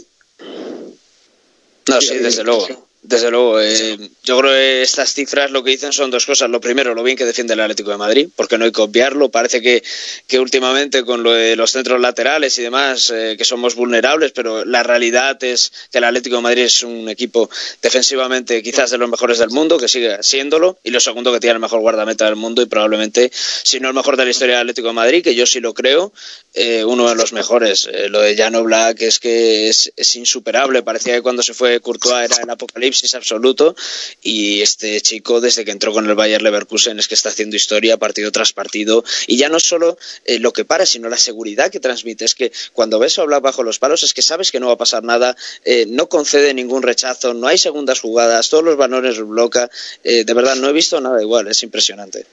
[1.88, 2.66] No, sí, desde luego.
[3.02, 6.50] Desde luego, eh, yo creo que estas cifras lo que dicen son dos cosas.
[6.50, 9.28] Lo primero, lo bien que defiende el Atlético de Madrid, porque no hay que obviarlo.
[9.28, 9.84] Parece que,
[10.26, 14.64] que últimamente con lo de los centros laterales y demás, eh, que somos vulnerables, pero
[14.64, 17.48] la realidad es que el Atlético de Madrid es un equipo
[17.80, 21.54] defensivamente quizás de los mejores del mundo, que sigue siéndolo, y lo segundo, que tiene
[21.54, 24.62] el mejor guardameta del mundo y probablemente, si no el mejor de la historia del
[24.62, 26.12] Atlético de Madrid, que yo sí lo creo,
[26.52, 27.88] eh, uno de los mejores.
[27.92, 30.82] Eh, lo de Llano Black es que es, es insuperable.
[30.82, 33.74] Parecía que cuando se fue Courtois era el apocalipsis absoluto
[34.22, 37.96] y este chico desde que entró con el Bayer Leverkusen es que está haciendo historia
[37.96, 39.04] partido tras partido.
[39.26, 42.24] Y ya no solo eh, lo que para sino la seguridad que transmite.
[42.24, 44.74] Es que cuando ves a hablar bajo los palos es que sabes que no va
[44.74, 49.16] a pasar nada eh, no concede ningún rechazo no hay segundas jugadas todos los balones
[49.16, 49.70] los bloca.
[50.04, 52.26] Eh, de verdad no he visto nada igual es impresionante.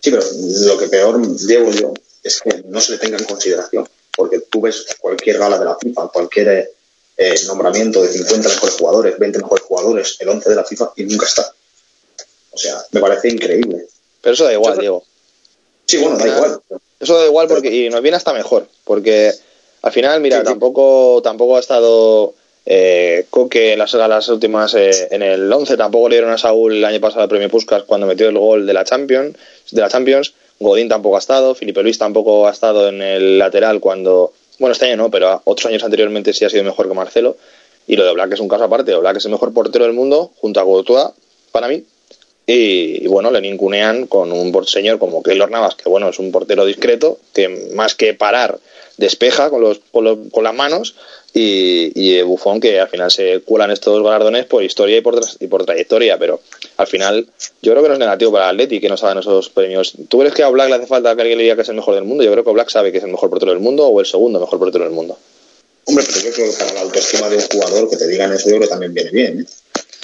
[0.00, 0.22] Sí, pero
[0.66, 1.92] lo que peor llevo yo
[2.22, 5.76] es que no se le tenga en consideración, porque tú ves cualquier gala de la
[5.80, 6.70] FIFA, cualquier
[7.18, 11.04] eh, nombramiento de 50 mejores jugadores, 20 mejores jugadores, el 11 de la FIFA y
[11.04, 11.52] nunca está.
[12.52, 13.86] O sea, me parece increíble.
[14.22, 15.04] Pero eso da igual, Diego.
[15.84, 16.60] Sí, bueno, da igual.
[17.00, 19.32] Eso da igual porque y nos viene hasta mejor, porque
[19.82, 22.34] al final, mira, tampoco tampoco ha estado
[22.70, 26.76] Eh, Coque en las, las últimas, eh, en el 11 tampoco le dieron a Saúl
[26.76, 29.36] el año pasado el premio Puskas cuando metió el gol de la Champions.
[29.70, 30.34] De la Champions.
[30.60, 34.86] Godín tampoco ha estado, Felipe Luis tampoco ha estado en el lateral cuando, bueno, este
[34.86, 37.36] año no, pero otros años anteriormente sí ha sido mejor que Marcelo.
[37.86, 38.94] Y lo de Oblak es un caso aparte.
[38.94, 41.08] Oblak es el mejor portero del mundo, junto a Courtois,
[41.52, 41.84] para mí.
[42.46, 46.64] Y, bueno, le ningunean con un señor como Keylor Navas, que bueno, es un portero
[46.64, 48.58] discreto, que más que parar,
[48.98, 50.94] despeja con, los, con, los- con las manos.
[51.34, 55.36] Y, y Bufón, que al final se cuelan estos galardones por historia y por, tras-
[55.40, 56.18] y por trayectoria.
[56.18, 56.40] Pero
[56.78, 57.26] al final,
[57.62, 59.92] yo creo que no es negativo para el Atleti que nos hagan esos premios.
[60.08, 61.74] ¿Tú crees que a Oblak le hace falta que alguien le diga que es el
[61.76, 62.24] mejor del mundo?
[62.24, 64.40] Yo creo que Oblak sabe que es el mejor portero del mundo o el segundo
[64.40, 65.18] mejor portero del mundo.
[65.84, 68.44] Hombre, pero yo creo que para la autoestima de un jugador que te digan eso,
[68.48, 69.40] yo creo que también viene bien.
[69.40, 69.44] ¿eh?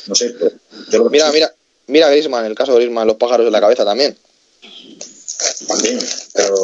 [0.07, 0.57] No sé, pero yo
[0.91, 1.55] creo que Mira, sí, mira,
[1.89, 4.15] mira Griezmann, el caso de Griezmann, los pájaros en la cabeza también.
[5.75, 5.99] También.
[6.35, 6.57] Pero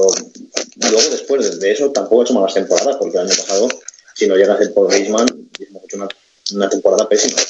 [0.90, 3.68] luego, después de eso, tampoco ha hecho malas temporadas, porque el año pasado,
[4.14, 5.26] si no llega a ser por Griezmann,
[5.58, 6.08] hemos hecho una,
[6.54, 7.40] una temporada pésima.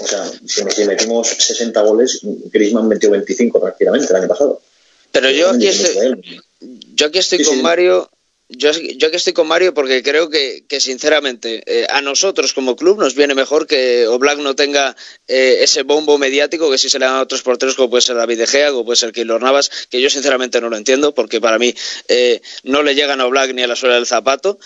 [0.00, 2.20] O sea, si, si metimos 60 goles,
[2.52, 4.60] Griezmann metió 25 tranquilamente el año pasado.
[5.12, 6.42] Pero yo aquí estoy,
[6.94, 7.62] yo aquí estoy Sí, con sí.
[7.62, 8.10] Mario.
[8.48, 12.76] Yo, yo aquí estoy con Mario porque creo que, que sinceramente, eh, a nosotros como
[12.76, 14.94] club nos viene mejor que Oblak no tenga
[15.26, 18.14] eh, ese bombo mediático que si se le dan a otros porteros, como puede ser
[18.14, 21.40] David De Gea, como puede ser Keylor Navas, que yo sinceramente no lo entiendo, porque
[21.40, 21.74] para mí
[22.06, 24.60] eh, no le llegan a Oblak ni a la suela del zapato.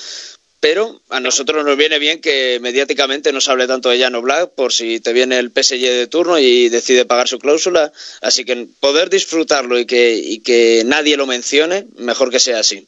[0.61, 4.51] Pero a nosotros nos viene bien que mediáticamente no se hable tanto de Jan Oblak
[4.51, 7.91] por si te viene el PSG de turno y decide pagar su cláusula.
[8.21, 12.87] Así que poder disfrutarlo que, y que nadie lo mencione, mejor que sea así.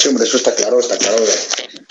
[0.00, 1.22] Sí, hombre, eso está claro, está claro.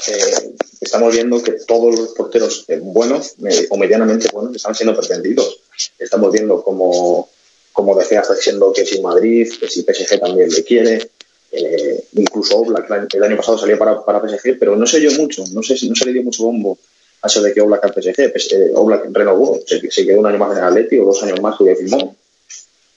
[0.08, 4.96] Eh, estamos viendo que todos los porteros eh, buenos eh, o medianamente buenos están siendo
[4.98, 5.60] pretendidos.
[6.00, 7.30] Estamos viendo como,
[7.72, 11.12] como De Gea está diciendo que si Madrid, que si PSG también le quiere.
[11.52, 15.44] Eh, incluso Oblak el año- pasado salió para, para PSG, pero no se oyó mucho,
[15.52, 16.78] no, sé, si- no se le dio mucho bombo
[17.24, 18.32] a eso de que Oblak al PSG.
[18.32, 21.40] Pues, Oblak renovó, se, se quedó un año más en el Atleti o dos años
[21.42, 22.16] más que firmó.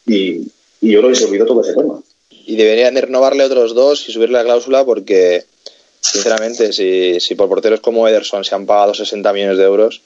[0.07, 0.49] Y,
[0.81, 2.03] y yo creo que se olvidó todo ese tema.
[2.47, 5.45] Y deberían de renovarle otros dos y subirle la cláusula porque,
[6.01, 10.03] sinceramente, si, si por porteros como Ederson se han pagado 60 millones de euros,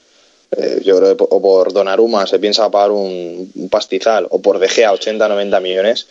[0.56, 4.68] eh, yo creo que o por Donnarumma se piensa pagar un, pastizal o por De
[4.68, 6.06] Gea 80 90 millones,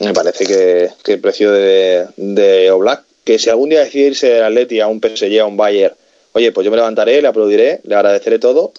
[0.00, 4.28] me parece que, que el precio de, de Oblak, que si algún día decide irse
[4.28, 5.94] del Atleti a un PSG, a un Bayern,
[6.32, 8.72] oye, pues yo me levantaré, le aplaudiré, le agradeceré todo,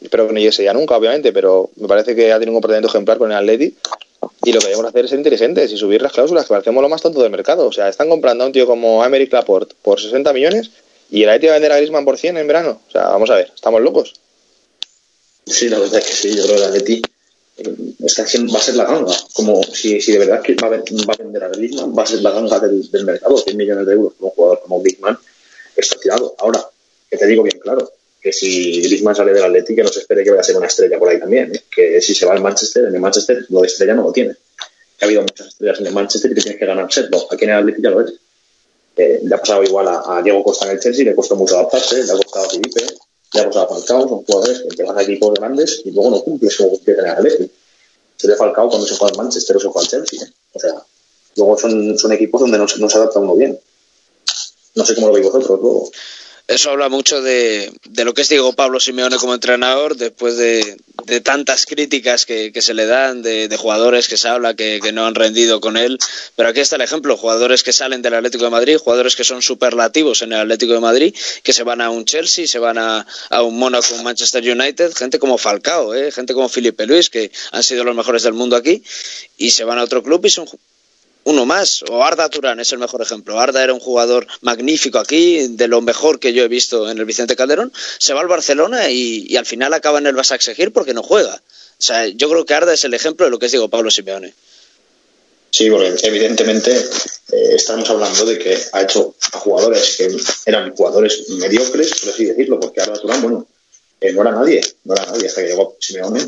[0.00, 2.88] espero que no llegue día nunca, obviamente, pero me parece que ha tenido un comportamiento
[2.88, 3.74] ejemplar con el Atleti
[4.46, 6.88] y lo que debemos hacer es ser inteligentes y subir las cláusulas, que parecemos lo
[6.88, 7.66] más tonto del mercado.
[7.66, 10.70] O sea, están comprando a un tío como Emery Laporte por 60 millones
[11.10, 12.80] y el Atleti va a vender a Griezmann por 100 en verano.
[12.86, 14.14] O sea, vamos a ver, ¿estamos locos?
[15.46, 17.02] Sí, la verdad es que sí, yo creo que el Atleti
[17.56, 19.16] eh, va a ser la ganga.
[19.32, 22.30] Como si, si de verdad que va a, vender a Griezmann, va a ser la
[22.30, 23.36] ganga del, del mercado.
[23.38, 25.18] 100 millones de euros por un jugador como Griezmann
[25.74, 26.36] está tirado.
[26.38, 26.64] Ahora,
[27.10, 27.90] que te digo bien claro,
[28.20, 30.66] que si Griezmann sale del Atleti, que no se espere que vaya a ser una
[30.66, 31.54] estrella por ahí también.
[31.54, 31.62] ¿eh?
[31.70, 34.34] Que si se va al Manchester, en el Manchester lo de estrella no lo tiene.
[34.98, 37.44] Que ha habido muchas estrellas en el Manchester y que tienes que ganar No, aquí
[37.44, 38.14] en el Atleti ya lo es.
[38.96, 42.02] Eh, le ha pasado igual a, Diego Costa en el Chelsea, le costó mucho adaptarse,
[42.02, 42.86] le ha costado a Felipe,
[43.34, 46.22] le ha costado a Falcao, son jugadores que vas a equipos grandes y luego no
[46.22, 47.50] cumples como cumplías en el Atleti.
[48.16, 50.24] Se le Falcao cuando se fue al Manchester o se fue al Chelsea.
[50.24, 50.32] ¿eh?
[50.54, 50.82] O sea,
[51.36, 53.58] luego son, son equipos donde no, no se adapta uno bien.
[54.74, 55.90] No sé cómo lo veis vosotros luego.
[56.48, 60.76] Eso habla mucho de, de lo que es Diego Pablo Simeone como entrenador, después de,
[61.04, 64.92] de tantas críticas que, que se le dan, de, jugadores que se habla que, que
[64.92, 65.98] no han rendido con él.
[66.36, 69.42] Pero aquí está el ejemplo, jugadores que salen del Atlético de Madrid, jugadores que son
[69.42, 73.04] superlativos en el Atlético de Madrid, que se van a un Chelsea, se van a,
[73.30, 76.12] a un Mónaco, un Manchester United, gente como Falcao, ¿eh?
[76.12, 78.84] gente como Felipe Luis, que han sido los mejores del mundo aquí,
[79.36, 80.46] y se van a otro club y son
[81.26, 83.40] uno más, o Arda Turán es el mejor ejemplo.
[83.40, 87.04] Arda era un jugador magnífico aquí, de lo mejor que yo he visto en el
[87.04, 87.72] Vicente Calderón.
[87.98, 91.34] Se va al Barcelona y, al final acaba en el Basak Seguir porque no juega.
[91.34, 93.90] O sea, yo creo que Arda es el ejemplo de lo que es Diego Pablo
[93.90, 94.34] Simeone.
[95.50, 100.16] Sí, porque evidentemente eh, estamos hablando de que ha hecho a jugadores que
[100.48, 103.48] eran jugadores mediocres, por así decirlo, porque Arda Turán, bueno,
[104.00, 106.20] eh, no era nadie, no era nadie hasta que llegó Simeone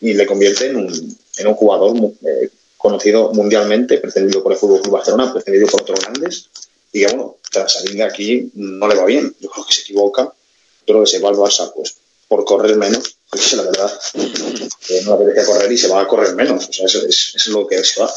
[0.00, 1.94] y le convierte en un, en un jugador
[2.24, 2.48] eh,
[2.86, 6.48] conocido mundialmente, pretendido por el Fútbol Club Barcelona, pretendido por otros grandes,
[6.92, 9.34] y que bueno, tras salir de aquí no le va bien.
[9.40, 11.96] Yo creo que se equivoca, yo creo que se va al Barça pues
[12.28, 16.06] por correr menos, es la verdad, eh, no le apetece correr y se va a
[16.06, 18.12] correr menos, o sea, eso es, eso es lo que se va.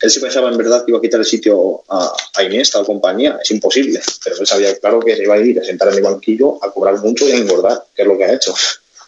[0.00, 2.84] Él sí pensaba en verdad que iba a quitar el sitio a, a Iniesta o
[2.84, 5.96] compañía, es imposible, pero él sabía claro que se iba a ir a sentar en
[5.96, 8.54] el banquillo a cobrar mucho y a engordar, que es lo que ha hecho.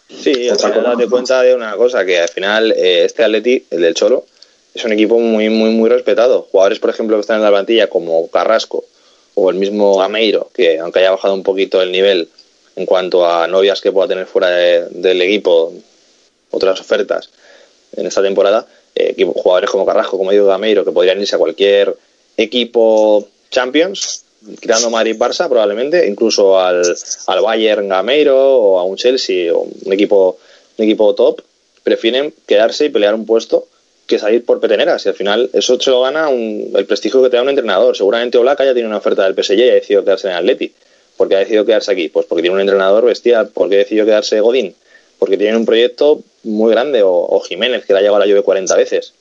[0.09, 3.81] Sí, al final date cuenta de una cosa, que al final eh, este Atleti, el
[3.81, 4.25] del Cholo,
[4.77, 6.47] es un equipo muy, muy, muy respetado.
[6.51, 8.85] Jugadores, por ejemplo, que están en la plantilla, como Carrasco
[9.35, 12.29] o el mismo Gameiro, que aunque haya bajado un poquito el nivel,
[12.75, 15.73] en cuanto a novias que pueda tener fuera de- del equipo,
[16.51, 17.29] otras ofertas
[17.95, 21.95] en esta temporada, eh, jugadores como Carrasco, como Diego Gameiro, que podrían irse a cualquier
[22.37, 24.23] equipo Champions,
[24.61, 26.83] quitando Madrid-Barça probablemente, incluso al,
[27.27, 30.37] al Bayern Gameiro o a un Chelsea o un equipo,
[30.77, 31.41] un equipo top,
[31.83, 33.67] prefieren quedarse y pelear un puesto
[34.07, 37.29] que salir por peteneras y al final eso se lo gana un- el prestigio que
[37.29, 37.95] te da un entrenador.
[37.95, 40.71] Seguramente Oblak ya tiene una oferta del PSG y ha decidido quedarse en Atleti.
[41.17, 42.09] ¿Por qué ha decidido quedarse aquí?
[42.09, 43.49] Pues porque tiene un entrenador bestial.
[43.49, 44.75] ¿Por qué ha decidido quedarse Godín?
[45.19, 48.43] Porque tienen un proyecto muy grande o, Jiménez que le ha llegado a la lluvia
[48.43, 49.13] 40 veces.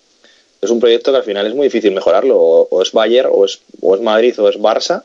[0.63, 2.39] Es un proyecto que al final es muy difícil mejorarlo.
[2.39, 5.03] O, es Bayern, o es, o es Madrid, o es Barça.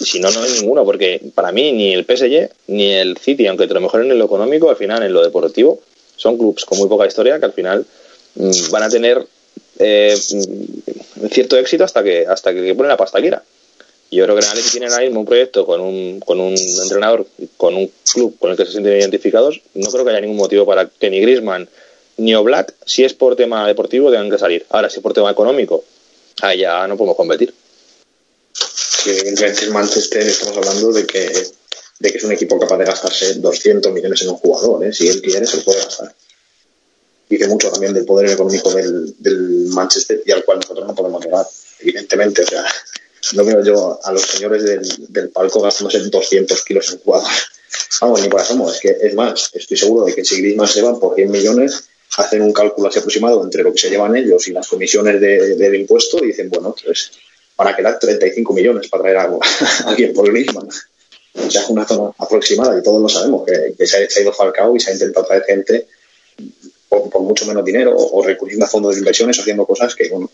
[0.00, 3.46] Y si no, no hay ninguno, porque para mí ni el PSG ni el City,
[3.46, 5.80] aunque te lo mejoren en lo económico, al final en lo deportivo,
[6.16, 7.84] son clubes con muy poca historia que al final
[8.70, 9.26] van a tener
[9.78, 13.42] eh, mm, cierto éxito hasta que hasta que ponen la pasta quiera.
[14.10, 17.90] Yo creo que en tienen mismo un proyecto con un, con un entrenador, con un
[18.12, 19.60] club con el que se sienten identificados.
[19.74, 21.68] No creo que haya ningún motivo para que ni Griezmann
[22.16, 24.64] ni Oblak, si es por tema deportivo, tengan que salir.
[24.70, 25.84] Ahora, si es por tema económico,
[26.42, 27.52] ahí ya no podemos competir.
[29.02, 31.48] que evidentemente el Manchester estamos hablando de que,
[31.98, 34.92] de que es un equipo capaz de gastarse 200 millones en un jugador, ¿eh?
[34.92, 36.14] si él quiere se lo puede gastar.
[37.28, 41.24] Dice mucho también del poder económico del, del Manchester y al cual nosotros no podemos
[41.24, 41.46] llegar,
[41.80, 42.42] evidentemente.
[42.42, 42.64] O sea,
[43.32, 47.28] no veo yo a los señores del, del palco gastándose 200 kilos en jugador.
[48.00, 48.70] Vamos, ni por asomo.
[48.70, 51.84] Es que, es más, estoy seguro de que si Griezmann se van por 100 millones,
[52.18, 55.56] hacen un cálculo así aproximado entre lo que se llevan ellos y las comisiones de-
[55.56, 57.10] del impuesto y dicen, bueno, pues
[57.56, 59.22] van a quedar 35 millones para traer a,
[59.86, 60.68] a alguien por Griezmann.
[60.68, 64.76] O sea, es una zona aproximada y todos lo sabemos, que, se ha ido Falcao
[64.76, 65.88] y se ha intentado traer gente
[66.88, 70.08] por, por mucho menos dinero o, o recurriendo a fondos de inversiones haciendo cosas que,
[70.08, 70.30] bueno,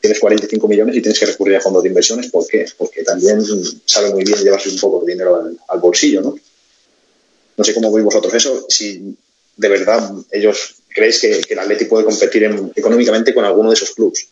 [0.00, 2.30] tienes 45 millones y tienes que recurrir a fondos de inversiones.
[2.30, 2.66] ¿Por qué?
[2.78, 3.40] Porque también
[3.84, 6.34] sabe muy bien llevarse un poco de dinero al, bolsillo, ¿no?
[7.56, 9.14] No sé cómo veis vosotros eso, si
[9.56, 13.90] de verdad ellos creéis que, el Atleti puede competir en- económicamente con alguno de esos
[13.90, 14.28] clubes.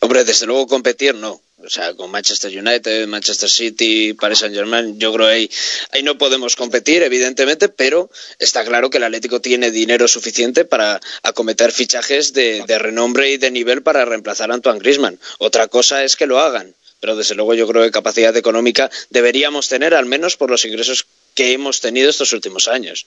[0.00, 1.40] Hombre, desde luego competir no.
[1.64, 5.50] O sea, con Manchester United, Manchester City, Paris Saint Germain, yo creo que ahí,
[5.90, 11.00] ahí no podemos competir, evidentemente, pero está claro que el Atlético tiene dinero suficiente para
[11.24, 15.18] acometer fichajes de, de renombre y de nivel para reemplazar a Antoine Griezmann.
[15.38, 19.68] Otra cosa es que lo hagan, pero desde luego yo creo que capacidad económica deberíamos
[19.68, 23.04] tener, al menos por los ingresos que hemos tenido estos últimos años.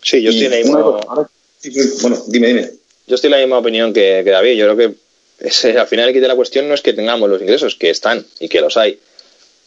[0.00, 2.70] Sí, yo estoy en la misma, bueno, dime, dime.
[3.08, 4.56] yo estoy en la misma opinión que, que David.
[4.56, 5.05] Yo creo que
[5.40, 8.24] ese- al final kit de la cuestión no es que tengamos los ingresos, que están
[8.40, 8.98] y que los hay.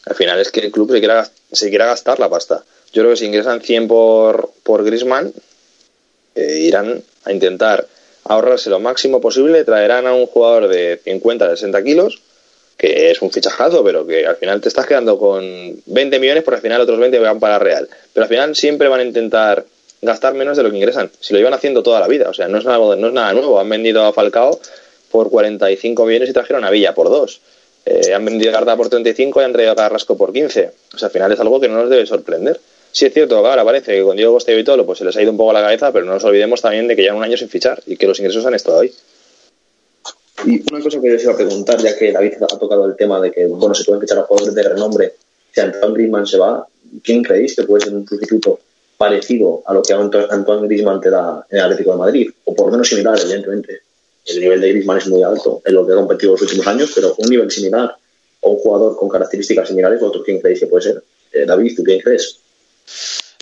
[0.06, 2.64] Al final es que el club se quiera, se quiera gastar la pasta.
[2.92, 5.32] Yo creo que si ingresan 100 por, por Grisman,
[6.36, 7.86] irán a intentar
[8.24, 12.20] ahorrarse lo máximo posible, traerán a un jugador de 50, 60 kilos,
[12.76, 15.42] que es un fichajazo, pero que al final te estás quedando con
[15.86, 17.88] 20 millones, porque al final otros 20 van para Real.
[18.12, 19.64] Pero al final siempre van a intentar
[20.00, 21.10] gastar menos de lo que ingresan.
[21.20, 23.32] Si lo llevan haciendo toda la vida, o sea, no es nada, no es nada
[23.34, 23.60] nuevo.
[23.60, 24.58] Han vendido a Falcao
[25.10, 27.40] por 45 millones y trajeron a Villa por 2.
[27.86, 30.70] Eh, han vendido a Garda por 35 y han traído a Carrasco por 15.
[30.94, 32.60] O sea, al final es algo que no nos debe sorprender.
[32.92, 35.22] Sí es cierto ahora parece que con Diego Costa y todo pues se les ha
[35.22, 37.36] ido un poco la cabeza, pero no nos olvidemos también de que llevan un año
[37.36, 38.92] sin fichar y que los ingresos han estado ahí.
[40.46, 43.20] Y una cosa que les iba a preguntar, ya que David ha tocado el tema
[43.20, 45.14] de que bueno se pueden fichar a jugadores de renombre,
[45.54, 46.66] si Antoine Griezmann se va,
[47.04, 48.58] ¿quién creéis que puede ser un sustituto
[48.96, 52.30] parecido a lo que Anto- Antoine Griezmann te da en el Atlético de Madrid?
[52.44, 53.80] O por lo menos similar, evidentemente.
[54.26, 56.92] El nivel de Griezmann es muy alto en lo que ha competido los últimos años,
[56.94, 57.96] pero un nivel similar
[58.40, 61.02] o un jugador con características similares, ¿vosotros quién creéis que puede ser?
[61.32, 62.38] Eh, David, ¿tú quién crees?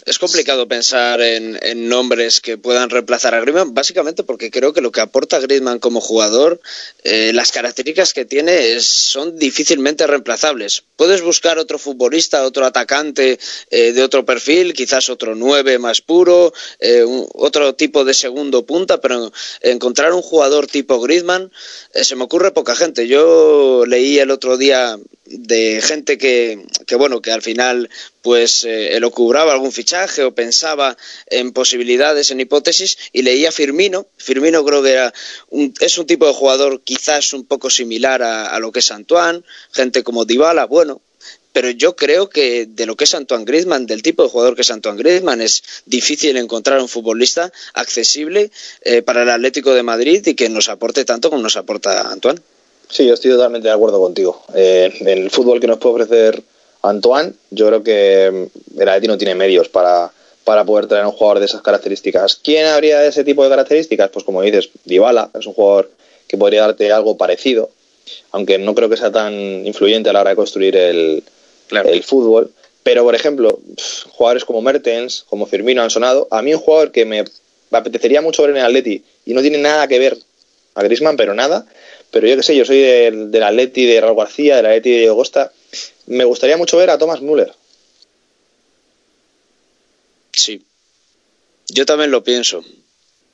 [0.08, 4.80] Es complicado pensar en, en nombres que puedan reemplazar a Griezmann, básicamente porque creo que
[4.80, 6.62] lo que aporta Griezmann como jugador,
[7.04, 10.82] eh, las características que tiene es- son difícilmente reemplazables.
[10.96, 13.38] Puedes buscar otro futbolista, otro atacante
[13.70, 17.04] eh, de otro perfil, quizás otro nueve más puro, eh,
[17.34, 19.30] otro tipo de segundo punta, pero
[19.60, 21.52] encontrar un jugador tipo Griezmann
[21.92, 23.06] eh, se me ocurre poca gente.
[23.08, 24.98] Yo leí el otro día
[25.30, 27.90] de gente que, que bueno, que al final
[28.22, 30.96] pues eh, elucubraba algún fichaje o pensaba
[31.26, 34.06] en posibilidades, en hipótesis, y leía Firmino.
[34.16, 35.14] Firmino creo que era
[35.50, 38.90] un, es un tipo de jugador quizás un poco similar a, a lo que es
[38.90, 39.42] Antoine,
[39.72, 41.00] gente como Dybala, bueno,
[41.52, 44.62] pero yo creo que de lo que es Antoine Griezmann, del tipo de jugador que
[44.62, 48.50] es Antoine Griezmann, es difícil encontrar un futbolista accesible
[48.82, 52.40] eh, para el Atlético de Madrid y que nos aporte tanto como nos aporta Antoine.
[52.88, 54.42] Sí, yo estoy totalmente de acuerdo contigo.
[54.54, 56.42] Eh, en el fútbol que nos puede ofrecer
[56.82, 60.10] Antoine, yo creo que mm, el Atleti no tiene medios para,
[60.44, 62.36] para poder traer a un jugador de esas características.
[62.36, 64.10] ¿Quién habría ese tipo de características?
[64.10, 65.90] Pues como dices, Dybala es un jugador
[66.26, 67.70] que podría darte algo parecido,
[68.32, 69.34] aunque no creo que sea tan
[69.66, 71.22] influyente a la hora de construir el,
[71.70, 72.50] el fútbol.
[72.82, 73.60] Pero, por ejemplo,
[74.12, 76.26] jugadores como Mertens, como Firmino han sonado.
[76.30, 77.24] A mí un jugador que me
[77.70, 80.16] apetecería mucho ver en el Atleti y no tiene nada que ver
[80.74, 81.66] a Griezmann, pero nada.
[82.10, 84.98] Pero yo qué sé, yo soy del, del Atleti de Raúl García, del Atleti de
[84.98, 85.52] Diego Costa.
[86.06, 87.52] Me gustaría mucho ver a Thomas Müller.
[90.32, 90.62] Sí.
[91.68, 92.64] Yo también lo pienso.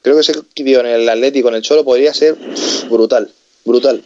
[0.03, 2.37] Creo que ese tío en el Atleti con el Cholo podría ser
[2.89, 3.33] brutal,
[3.65, 4.03] brutal.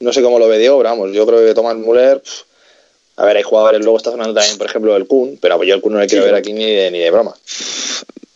[0.00, 2.22] No sé cómo lo ve Diego, pero vamos, yo creo que Thomas Müller...
[3.16, 5.80] a ver, hay jugadores, luego está sonando también, por ejemplo, el Kun, pero yo el
[5.80, 7.36] Kun no le quiero ver aquí ni de, ni de broma.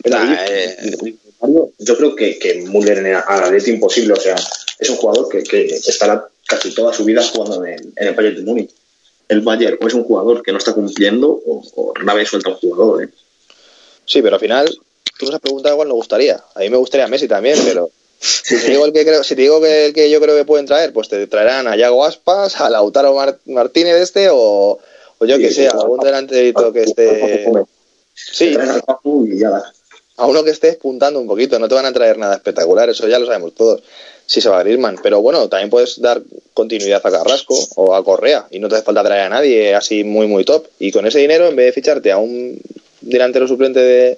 [0.05, 4.35] Nah, eh, Mario, Yo creo que, que Müller en el Atleti imposible, o sea,
[4.79, 8.37] es un jugador que, que estará casi toda su vida jugando en, en el Bayern
[8.37, 8.71] de Múnich.
[9.27, 12.49] El Bayern o es un jugador que no está cumpliendo o, o rara vez suelta
[12.49, 13.03] un jugador.
[13.03, 13.09] ¿eh?
[14.05, 14.67] Sí, pero al final,
[15.17, 16.43] tú nos has preguntado cuál nos gustaría.
[16.55, 17.89] A mí me gustaría Messi también, pero
[18.19, 20.45] si te digo el que creo, si te digo que el que yo creo que
[20.45, 24.79] pueden traer, pues te traerán a Yago Aspas, a Lautaro Mar- Martínez este o,
[25.17, 27.45] o yo Sí, que sé, algún delanterito que esté
[28.13, 29.73] sí, Te traen al Papu y ya la-
[30.17, 33.07] a uno que esté espuntando un poquito, no te van a traer nada espectacular, eso
[33.07, 33.81] ya lo sabemos todos.
[34.25, 36.21] Si se va a Griezmann, pero bueno, también puedes dar
[36.53, 40.03] continuidad a Carrasco o a Correa y no te hace falta traer a nadie así
[40.05, 42.57] muy muy top y con ese dinero en vez de ficharte a un
[43.01, 44.17] delantero suplente de,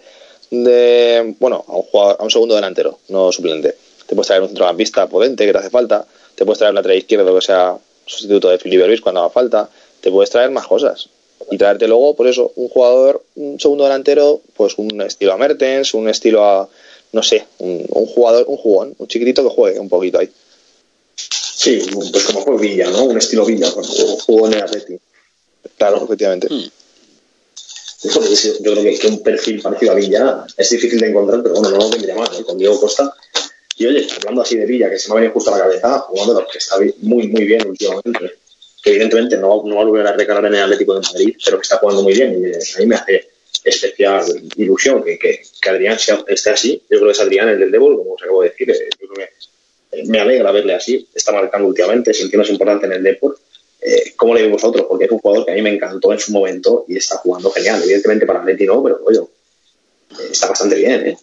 [0.51, 3.75] de bueno, a un, jugador- a un segundo delantero, no suplente.
[4.05, 6.05] Te puedes traer un centrocampista potente que te hace falta,
[6.35, 9.69] te puedes traer un lateral izquierdo que sea sustituto de Filipe cuando haga falta,
[10.01, 11.09] te puedes traer más cosas
[11.51, 15.93] y traerte luego, por eso, un jugador, un segundo delantero, pues un estilo a Mertens,
[15.93, 16.67] un estilo a,
[17.11, 20.29] no sé, un, un jugador, un jugón, un chiquitito que juegue un poquito ahí.
[21.15, 21.81] Sí,
[22.11, 23.05] pues como fue Villa, ¿no?
[23.05, 24.97] Un estilo Villa, cuando jugó en el Atleti.
[25.77, 26.47] Claro, efectivamente.
[26.47, 26.71] Sí,
[28.61, 31.71] yo creo que, que un perfil parecido a Villa es difícil de encontrar, pero bueno,
[31.71, 32.43] no lo vendría mal, ¿eh?
[32.43, 33.15] Con Diego Costa.
[33.77, 36.05] Y oye, hablando así de Villa, que se me ha venido justo a la cabeza,
[36.13, 38.35] de los que está muy, muy bien últimamente,
[38.85, 41.57] que evidentemente no, no va a volver a recalar en el Atlético de Madrid, pero
[41.57, 43.29] que está jugando muy bien y eh, a mí me hace
[43.63, 44.23] especial
[44.57, 46.83] ilusión que, que, Adrián sea- esté así.
[46.87, 48.69] Yo creo que es Adrián el del Débol, como os acabo de decir.
[48.69, 52.91] eh, Yo creo que eh, me alegra verle así, está marcando últimamente, sintiéndose importante en
[52.93, 53.39] el Deport.
[53.81, 54.85] Eh, ¿Cómo le veis vosotros?
[54.87, 57.49] Porque es un jugador que a mí me encantó en su momento y está jugando
[57.49, 57.81] genial.
[57.83, 59.19] Evidentemente para Atleti no, pero oye,
[60.31, 61.17] está bastante bien, ¿eh?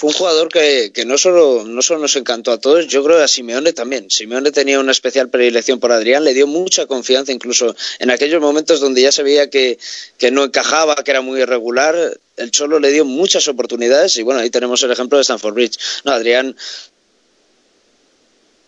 [0.00, 3.18] Fue un jugador que, que no, solo, no solo nos encantó a todos, yo creo
[3.18, 4.10] que a Simeone también.
[4.10, 8.80] Simeone tenía una especial predilección por Adrián, le dio mucha confianza, incluso en aquellos momentos
[8.80, 9.78] donde ya se veía que,
[10.16, 12.18] que no encajaba, que era muy irregular.
[12.38, 15.78] El Cholo le dio muchas oportunidades y bueno, ahí tenemos el ejemplo de Stanford Bridge.
[16.04, 16.56] No, Adrián,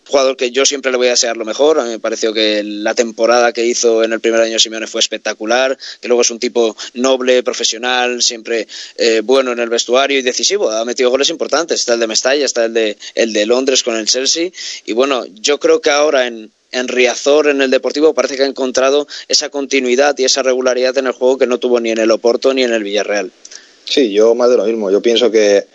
[0.07, 1.79] jugador que yo siempre le voy a desear lo mejor.
[1.79, 5.01] A mí me pareció que la temporada que hizo en el primer año Simeone fue
[5.01, 8.67] espectacular, que luego es un tipo noble, profesional, siempre
[8.97, 10.69] eh, bueno en el vestuario y decisivo.
[10.71, 11.79] Ha metido goles importantes.
[11.79, 14.51] Está el de Mestalla, está el de, el de Londres con el Chelsea.
[14.85, 18.47] Y bueno, yo creo que ahora en, en Riazor, en el Deportivo, parece que ha
[18.47, 22.11] encontrado esa continuidad y esa regularidad en el juego que no tuvo ni en el
[22.11, 23.31] Oporto ni en el Villarreal.
[23.85, 24.91] Sí, yo más de lo mismo.
[24.91, 25.65] Yo pienso que,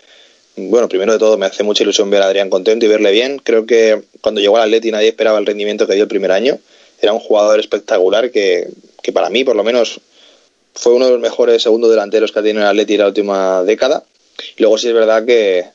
[0.69, 3.39] bueno, primero de todo me hace mucha ilusión ver a Adrián contento y verle bien.
[3.39, 6.59] Creo que cuando llegó al Atleti nadie esperaba el rendimiento que dio el primer año.
[7.01, 8.67] Era un jugador espectacular que,
[9.01, 10.01] que para mí, por lo menos,
[10.73, 13.63] fue uno de los mejores segundos delanteros que ha tenido el Atleti en la última
[13.63, 14.03] década.
[14.57, 15.65] Y luego sí es verdad que,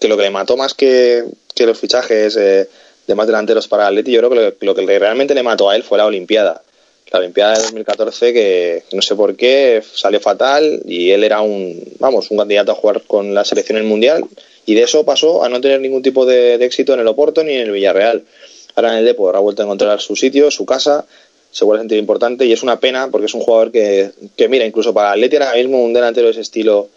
[0.00, 1.24] que lo que le mató más que,
[1.54, 2.68] que los fichajes eh,
[3.06, 5.70] de más delanteros para el Atleti, yo creo que lo, lo que realmente le mató
[5.70, 6.62] a él fue la Olimpiada.
[7.10, 11.82] La Olimpiada de 2014 que no sé por qué salió fatal y él era un,
[11.98, 14.24] vamos, un candidato a jugar con la selección en el Mundial
[14.66, 17.54] y de eso pasó a no tener ningún tipo de, éxito en el Oporto ni
[17.54, 18.24] en el Villarreal.
[18.74, 21.06] Ahora en el Depor ha vuelto a encontrar su sitio, su casa,
[21.50, 24.48] se vuelve a sentir importante y es una pena porque es un jugador que, que
[24.48, 26.88] mira, incluso para Atleti ahora mismo un delantero de ese estilo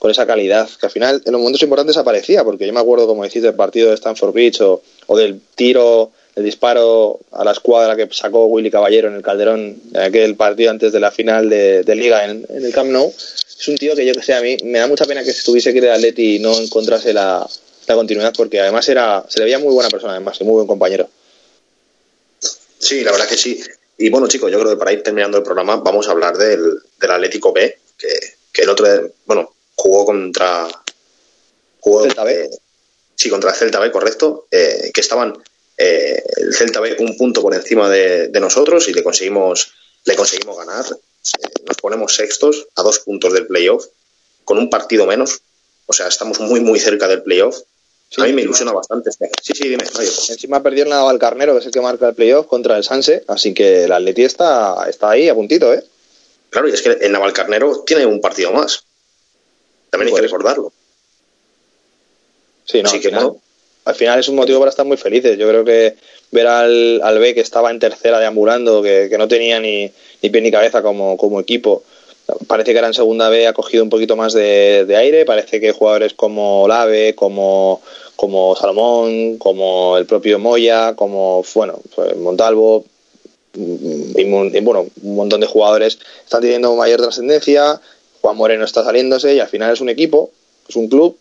[0.00, 3.06] con esa calidad, que al final en los momentos importantes aparecía, porque yo me acuerdo,
[3.06, 7.52] como decís, del partido de Stanford Bridge o, o del tiro, el disparo a la
[7.52, 11.50] escuadra que sacó Willy Caballero en el Calderón, en aquel partido antes de la final
[11.50, 13.12] de, de Liga en, en, el Camp Nou.
[13.16, 15.72] Es un tío que yo que sé, a mí me da mucha pena que estuviese
[15.72, 17.46] que ir de Atleti y no encontrase la,
[17.86, 20.66] la continuidad, porque además era se le veía muy buena persona, además, y muy buen
[20.66, 21.08] compañero.
[22.78, 23.60] Sí, la verdad que sí.
[23.98, 26.78] Y bueno, chicos, yo creo que para ir terminando el programa vamos a hablar del,
[26.98, 28.08] del Atlético B, que,
[28.50, 28.86] que el otro,
[29.26, 30.66] bueno, jugó contra...
[31.80, 32.44] Jugó, Celta B.
[32.44, 32.50] Eh,
[33.14, 35.34] sí, contra el Celta B, correcto, eh, que estaban
[35.80, 39.72] eh, el Celta B un punto por encima de, de nosotros y le conseguimos,
[40.04, 40.84] le conseguimos ganar.
[40.86, 43.86] Eh, nos ponemos sextos a dos puntos del playoff,
[44.44, 45.40] con un partido menos.
[45.86, 47.56] O sea, estamos muy, muy cerca del playoff.
[48.10, 49.10] Sí, a mí me ilusiona bastante.
[49.12, 49.84] Sí, sí, dime.
[49.94, 50.10] Mario.
[50.28, 53.24] Encima perdió el Naval Carnero, que es el que marca el playoff contra el Sanse,
[53.28, 55.84] así que el Atleti está, está ahí a puntito, ¿eh?
[56.50, 58.82] Claro, y es que el Naval Carnero tiene un partido más.
[59.90, 60.72] También hay Pues, que recordarlo.
[62.64, 63.40] Sí, no, Así que bueno,
[63.90, 65.36] al final es un motivo para estar muy felices.
[65.38, 65.96] Yo creo que
[66.30, 69.90] ver al, al B que estaba en tercera deambulando, que, que no tenía ni,
[70.22, 71.82] ni pie ni cabeza como, como equipo,
[72.46, 75.72] parece que ahora en segunda B ha cogido un poquito más de, aire, parece que
[75.72, 77.80] jugadores como Lave, como,
[78.16, 82.84] como Salomón, como el propio Moya, como bueno, pues Montalvo,
[83.54, 87.80] y, mon- y, bueno, un montón de jugadores están teniendo mayor trascendencia,
[88.20, 90.30] Juan Moreno está saliéndose y al final es un equipo,
[90.68, 91.16] es un club,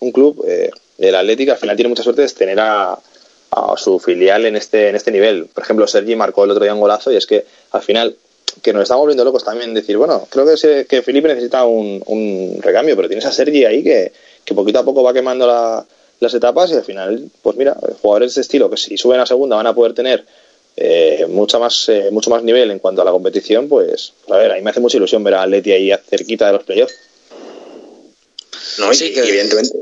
[0.00, 3.98] un club, eh, el Atlético al final tiene mucha suerte de tener a, a su
[3.98, 5.46] filial en este, en este nivel.
[5.46, 8.16] Por ejemplo, Sergi marcó el otro día un golazo y es que al final
[8.62, 12.02] que nos estamos volviendo locos también decir, bueno, creo que, se- que Felipe necesita un,
[12.06, 14.10] un recambio, pero tienes a Sergi ahí que,
[14.44, 15.84] que poquito a poco va quemando la-
[16.20, 19.26] las etapas y al final, pues mira, jugadores de este estilo que si suben a
[19.26, 20.24] segunda van a poder tener
[20.76, 24.50] eh, mucha más, eh, mucho más nivel en cuanto a la competición, pues, a ver,
[24.52, 26.94] a mí me hace mucha ilusión ver a Leti ahí cerquita de los playoffs.
[28.78, 29.76] No, Sí, y que- evidentemente.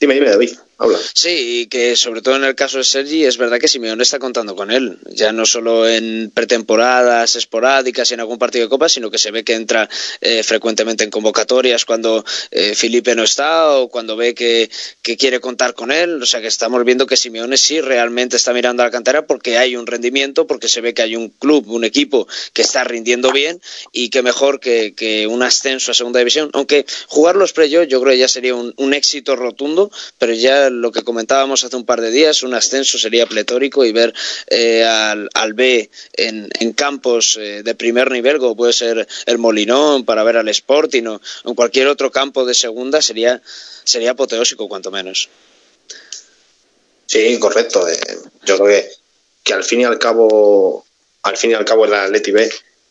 [0.00, 0.98] Dime, dime, David, habla.
[1.14, 4.18] Sí, y que sobre todo en el caso de Sergi es verdad que Simeone está
[4.18, 8.88] contando con él, ya no solo en pretemporadas esporádicas y en algún partido de copa,
[8.88, 9.88] sino que se ve que entra
[10.20, 14.70] eh, frecuentemente en convocatorias cuando eh, Felipe no está o cuando ve que,
[15.02, 18.52] que quiere contar con él, o sea que estamos viendo que Simeone sí realmente está
[18.52, 21.68] mirando a la cantera porque hay un rendimiento, porque se ve que hay un club,
[21.68, 23.60] un equipo que está rindiendo bien
[23.92, 28.00] y que mejor que, que un ascenso a segunda división, aunque jugar los playoffs yo
[28.00, 31.84] creo que ya sería un, un éxito rotundo, pero ya lo que comentábamos hace un
[31.84, 34.12] par de días, un ascenso sería pletórico y ver
[34.48, 40.04] eh, al, al B en, campos eh, de primer nivel, como puede ser el Molinón,
[40.04, 43.40] para ver al Sporting o en cualquier otro campo de segunda, sería,
[43.84, 45.28] sería apoteósico, cuanto menos.
[47.06, 47.88] Sí, correcto.
[47.88, 47.98] eh,
[48.44, 48.90] yo creo que,
[49.42, 50.84] que al fin y al cabo,
[51.22, 52.50] al fin y al cabo el Atleti B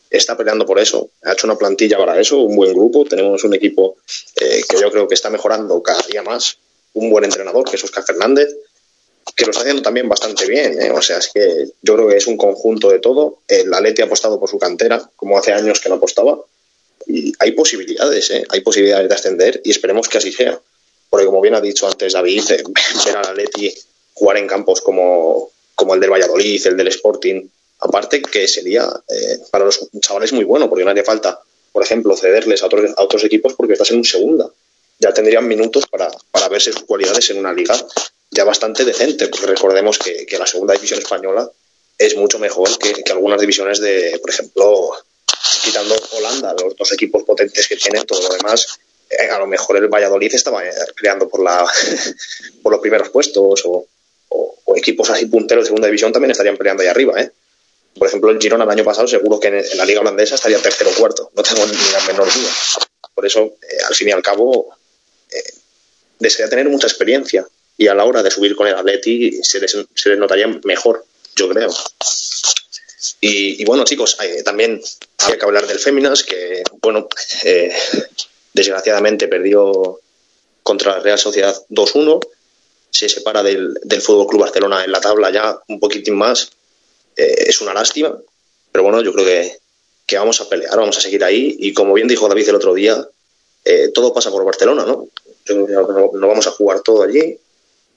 [0.09, 1.09] está peleando por eso.
[1.23, 3.05] Ha hecho una plantilla para eso, un buen grupo.
[3.05, 3.97] Tenemos un equipo
[4.35, 6.57] eh, que yo creo que está mejorando cada día más.
[6.95, 8.49] Un buen entrenador, que es Oscar Fernández,
[9.35, 10.81] que lo está haciendo también bastante bien.
[10.81, 13.39] eh, O sea, es que yo creo que es un conjunto de todo.
[13.47, 16.39] El Atleti ha apostado por su cantera, como hace años que no apostaba.
[17.07, 18.43] Y hay posibilidades, ¿eh?
[18.49, 20.59] hay posibilidades de ascender y esperemos que así sea.
[21.09, 22.63] Porque como bien ha dicho antes David, eh,
[23.05, 23.73] ver al Atleti
[24.13, 27.47] jugar en campos como, como el del Valladolid, el del Sporting,
[27.79, 31.39] aparte que sería eh, para los chavales muy bueno, porque no hace falta,
[31.71, 34.49] por ejemplo, cederles a otros, a otros equipos porque estás en un segunda.
[34.99, 37.75] Ya tendrían minutos para, para verse sus cualidades en una liga
[38.31, 41.49] ya bastante decente, porque recordemos que, que la segunda división española
[41.97, 44.91] es mucho mejor que, que algunas divisiones de, por ejemplo,
[45.63, 49.77] quitando Holanda, los dos equipos potentes que tienen, todo lo demás, eh, a lo mejor
[49.77, 51.65] el Valladolid estaba eh, peleando por, la,
[52.63, 53.85] por los primeros puestos o,
[54.29, 57.21] o- o equipos así punteros de segunda división también estarían peleando ahí arriba.
[57.21, 57.31] ¿eh?
[57.97, 60.59] Por ejemplo, el Girona el año pasado seguro que en, en la liga holandesa estaría
[60.59, 62.49] tercero o cuarto, no tengo ni la menor duda.
[63.13, 64.75] Por eso, eh, al fin y al cabo,
[65.31, 65.53] eh,
[66.19, 67.45] desea tener mucha experiencia
[67.77, 71.05] y a la hora de subir con el Atleti se les, se les notaría mejor,
[71.35, 71.73] yo creo.
[73.21, 74.81] Y, y bueno, chicos, eh, también
[75.19, 77.07] hay que hablar del Féminas, que, bueno,
[77.43, 77.73] eh,
[78.53, 79.99] desgraciadamente perdió
[80.63, 82.19] contra la Real Sociedad 2-1,
[82.89, 86.49] se separa del, del Fútbol Club Barcelona en la tabla ya un poquitín más.
[87.17, 88.17] Eh, es una lástima,
[88.71, 89.57] pero bueno, yo creo que,
[90.05, 91.55] que vamos a pelear, vamos a seguir ahí.
[91.59, 93.05] Y como bien dijo David el otro día,
[93.65, 95.07] eh, todo pasa por Barcelona, ¿no?
[95.49, 97.37] No, no vamos a jugar todo allí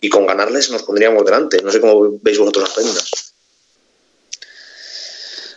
[0.01, 1.63] y con ganarles nos pondríamos delante.
[1.63, 3.35] No sé cómo veis vosotros las Féminas.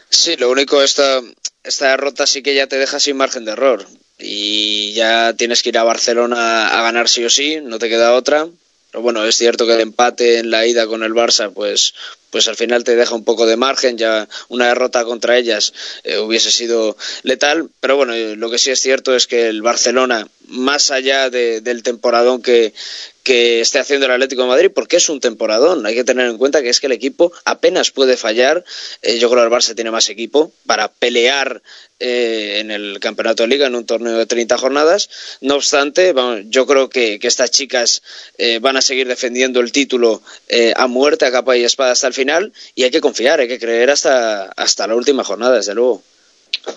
[0.09, 1.21] Sí, lo único, esta,
[1.63, 3.85] esta derrota sí que ya te deja sin margen de error.
[4.19, 8.13] Y ya tienes que ir a Barcelona a ganar sí o sí, no te queda
[8.13, 8.47] otra.
[8.91, 11.93] Pero bueno, es cierto que el empate en la ida con el Barça, pues,
[12.29, 13.97] pues al final te deja un poco de margen.
[13.97, 15.73] Ya una derrota contra ellas
[16.03, 17.69] eh, hubiese sido letal.
[17.79, 21.61] Pero bueno, eh, lo que sí es cierto es que el Barcelona, más allá de-
[21.61, 22.73] del temporadón que,
[23.23, 25.85] que esté haciendo el Atlético de Madrid, porque es un temporadón.
[25.85, 28.63] Hay que tener en cuenta que es que el equipo apenas puede fallar.
[29.01, 31.61] Eh, yo creo que el Barça tiene más equipo para pelear
[32.03, 35.07] eh, en el campeonato de liga en un torneo de 30 jornadas.
[35.41, 36.15] No obstante,
[36.45, 38.01] yo creo que, que estas chicas
[38.39, 42.07] eh, van a seguir defendiendo el título eh, a muerte, a capa y espada hasta
[42.07, 42.53] el final.
[42.73, 46.01] Y hay que confiar, hay que creer hasta, hasta la última jornada, desde luego.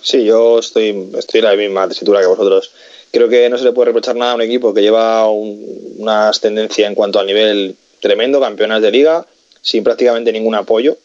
[0.03, 2.71] Sí, yo estoy, estoy en la misma tesitura que vosotros.
[3.15, 6.27] Creo que no se le puede reprochar nada a un equipo que lleva un- una
[6.27, 9.25] ascendencia en cuanto al nivel tremendo, campeonas de liga,
[9.61, 10.97] sin prácticamente ningún apoyo.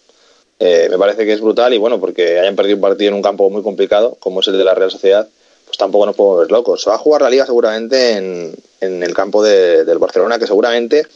[0.59, 3.23] Eh, me parece que es brutal y bueno, porque hayan perdido un partido en un
[3.23, 5.29] campo muy complicado, como es el de la Real Sociedad,
[5.67, 6.83] pues tampoco nos podemos ver locos.
[6.83, 11.07] Se va a jugar la liga seguramente en, el campo de- del Barcelona, que seguramente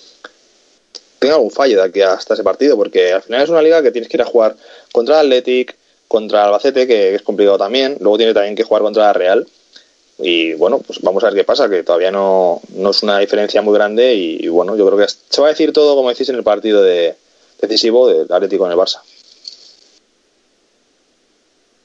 [1.18, 3.90] tenga algún fallo de aquí hasta ese partido, porque al final es una liga que
[3.90, 4.54] tienes que ir a jugar
[4.92, 5.74] contra el Athletic,
[6.06, 9.48] contra Albacete, que es complicado también, luego tiene también que jugar contra la Real.
[10.18, 13.62] Y bueno, pues vamos a ver qué pasa, que todavía no, no es una diferencia
[13.62, 16.36] muy grande y, bueno, yo creo que se va a decir todo como decís en
[16.36, 17.16] el partido de,
[17.60, 19.00] decisivo del Atlético en el Barça.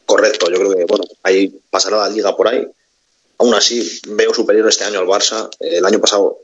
[0.05, 2.67] Correcto, yo creo que bueno, ahí pasará la liga por ahí.
[3.37, 5.49] Aún así, veo superior este año al Barça.
[5.59, 6.39] El año pasado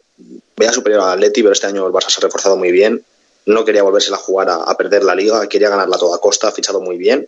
[0.56, 3.04] veía superior al Atleti, pero este año el Barça se ha reforzado muy bien.
[3.46, 6.48] No quería volverse a jugar a, a, perder la liga, quería ganarla a toda costa,
[6.48, 7.28] ha fichado muy bien.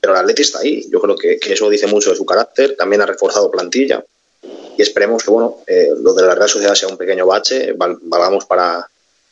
[0.00, 0.86] Pero el Atleti está ahí.
[0.90, 2.76] Yo creo que, que eso dice mucho de su carácter.
[2.76, 4.04] También ha reforzado plantilla.
[4.78, 7.98] Y esperemos que bueno, eh, lo de la Real Sociedad sea un pequeño bache, val,
[8.00, 8.88] valgamos para,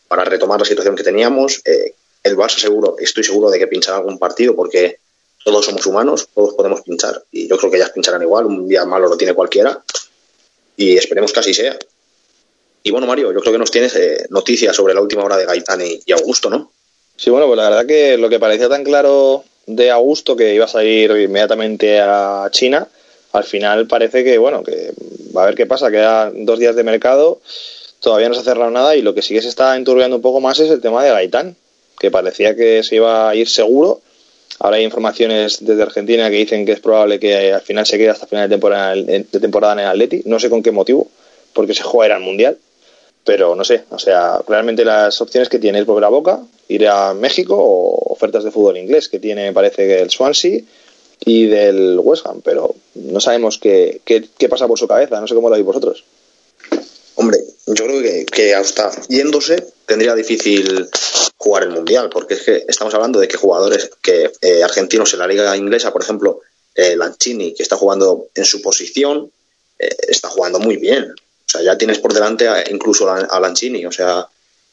[0.09, 1.63] para retomar la situación que teníamos.
[1.65, 1.95] Eh,
[2.25, 4.99] el Barça seguro, estoy seguro de que pinchará algún partido porque
[5.45, 7.23] todos somos humanos, todos podemos pinchar.
[7.31, 9.81] Y yo creo que ellas pincharán igual, un día malo lo tiene cualquiera.
[10.77, 11.79] Y esperemos que así sea.
[12.83, 15.47] Y bueno, Mario, yo creo que nos tienes eh, noticias sobre la última hora de
[15.47, 16.73] Gaitán y, y, Augusto, ¿no?
[17.17, 20.65] Sí, bueno, pues la verdad que lo que parecía tan claro de Augusto que iba
[20.65, 22.89] a salir inmediatamente a China,
[23.33, 24.93] al final parece que, bueno, que
[25.37, 27.41] va a ver qué pasa, quedan dos días de mercado,
[28.01, 30.23] todavía no se ha cerrado nada y lo que sí que se está enturbiando un
[30.23, 31.57] poco más es el tema de Gaitán,
[31.99, 34.01] que parecía que se iba a ir seguro.
[34.59, 38.11] Ahora hay informaciones desde Argentina que dicen que es probable que al final se quede
[38.11, 40.23] hasta final de temporada, de temporada en el Atleti.
[40.25, 41.09] No sé con qué motivo,
[41.53, 42.57] porque se juega era el Mundial.
[43.27, 46.87] Pero no sé, o sea, realmente las opciones que tiene es volver a Boca, ir
[46.87, 50.61] a México o ofertas de fútbol inglés que tiene, parece que el Swansea
[51.25, 55.27] y del West Ham, pero no sabemos qué, qué, qué pasa por su cabeza, no
[55.27, 56.05] sé cómo lo veis vosotros.
[57.17, 60.89] Hombre, yo creo que, que hasta yéndose tendría difícil
[61.37, 65.19] jugar el mundial, porque es que estamos hablando de que jugadores que eh, argentinos en
[65.21, 66.43] la liga inglesa, por ejemplo,
[66.75, 69.31] eh, Lanchini, que está jugando en su posición,
[69.79, 71.15] eh, está jugando muy bien.
[71.57, 73.85] Sea, ya tienes por delante incluso a, a Lanchini.
[73.87, 74.27] O sea,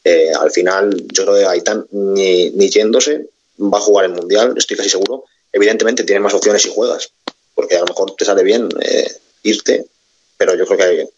[0.03, 3.29] eh, al final, yo creo que Gaitán, ni, ni yéndose,
[3.59, 5.25] va a jugar el mundial, estoy casi seguro.
[5.51, 7.11] Evidentemente, tiene más opciones si juegas,
[7.55, 9.11] porque a lo mejor te sale bien eh,
[9.43, 9.85] irte,
[10.37, 11.09] pero yo creo que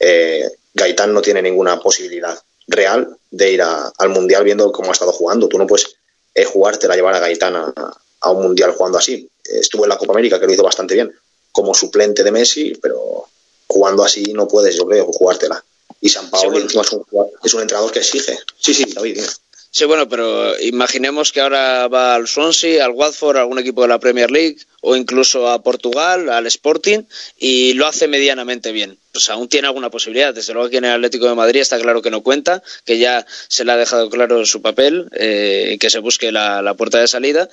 [0.00, 2.38] eh, Gaitán no tiene ninguna posibilidad
[2.68, 5.48] real de ir al mundial viendo cómo ha estado jugando.
[5.48, 5.96] Tú no puedes
[6.34, 7.72] eh, jugártela, llevar a Gaitán a,
[8.20, 9.28] a, un mundial jugando así.
[9.44, 11.14] Estuvo en la Copa América, que lo hizo bastante bien,
[11.52, 13.28] como suplente de Messi, pero
[13.76, 15.62] jugando así no puedes, yo creo, jugártela.
[16.00, 16.82] Y San Paolo sí, bueno.
[16.82, 17.04] es, un,
[17.44, 18.38] es un entrenador que exige.
[18.58, 19.28] Sí, sí, David, dime.
[19.70, 23.88] Sí, bueno, pero imaginemos que ahora va al Swansea, al Watford, a algún equipo de
[23.88, 27.02] la Premier League o incluso a Portugal, al Sporting
[27.36, 28.98] y lo hace medianamente bien.
[29.16, 30.34] Pues aún tiene alguna posibilidad.
[30.34, 33.24] Desde luego que en el Atlético de Madrid está claro que no cuenta, que ya
[33.48, 37.08] se le ha dejado claro su papel, eh, que se busque la, la, puerta de
[37.08, 37.48] salida,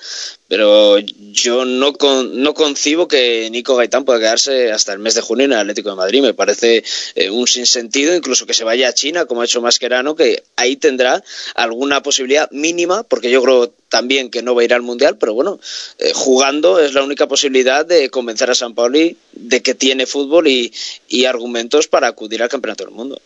[0.46, 5.22] pero yo no, con, no concibo que Nico Gaitán pueda quedarse hasta el mes de
[5.22, 6.20] junio en el Atlético de Madrid.
[6.20, 6.84] Me parece
[7.14, 10.76] eh, un sinsentido, incluso que se vaya a China, como ha hecho Mascherano, que ahí
[10.76, 11.24] tendrá
[11.54, 15.34] alguna posibilidad mínima, porque yo creo también que no va a ir al Mundial, pero
[15.34, 15.60] bueno,
[16.00, 20.48] eh, jugando es la única posibilidad de convencer a San Pauli de que tiene fútbol
[20.48, 20.72] y,
[21.06, 23.20] y argumentos para acudir al Campeonato del Mundo.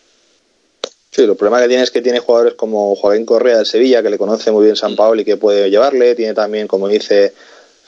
[1.11, 4.11] Sí, el problema que tiene es que tiene jugadores como Joaquín Correa del Sevilla, que
[4.11, 6.15] le conoce muy bien San Paoli, que puede llevarle.
[6.15, 7.33] Tiene también, como dice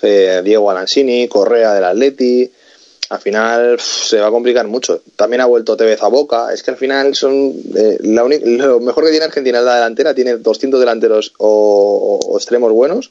[0.01, 2.51] eh, Diego Alansini, Correa del Atleti.
[3.11, 5.03] Al final se va a complicar mucho.
[5.17, 6.53] También ha vuelto Tevez a Boca.
[6.53, 10.15] Es que al final son eh, la lo mejor que tiene Argentina es la delantera.
[10.15, 13.11] Tiene 200 delanteros o, extremos buenos.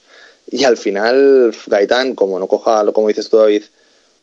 [0.49, 3.63] Y al final Gaitán, como no coja, como dices tú David,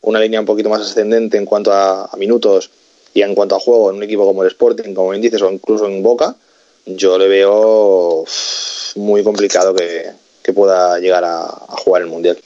[0.01, 2.69] una línea un poquito más ascendente en cuanto a, a minutos
[3.13, 5.51] y en cuanto a juego en un equipo como el Sporting, como bien dices, o
[5.51, 6.35] incluso en Boca,
[6.85, 8.25] yo le veo
[8.95, 10.11] muy complicado que,
[10.53, 11.45] pueda llegar a,
[11.83, 12.37] jugar el Mundial.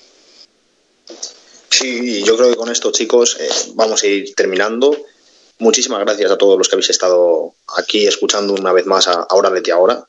[1.82, 4.96] Sí, yo creo que con esto, chicos, eh, vamos a ir terminando.
[5.58, 9.50] Muchísimas gracias a todos los que habéis estado aquí escuchando una vez más a Ahora
[9.50, 10.08] Leti Ahora.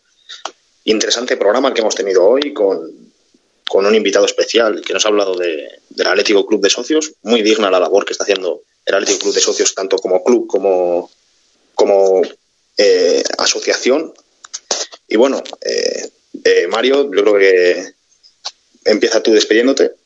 [0.85, 2.93] Interesante programa que hemos tenido hoy con,
[3.67, 7.13] con un invitado especial que nos ha hablado de, del Atlético Club de Socios.
[7.23, 10.47] Muy digna la labor que está haciendo el Atlético Club de Socios, tanto como club
[10.47, 11.11] como,
[11.75, 12.21] como
[12.77, 14.13] eh, asociación.
[15.09, 16.11] Y bueno, eh,
[16.45, 17.95] eh, Mario, yo creo que
[18.85, 20.02] empieza tú despidiéndote.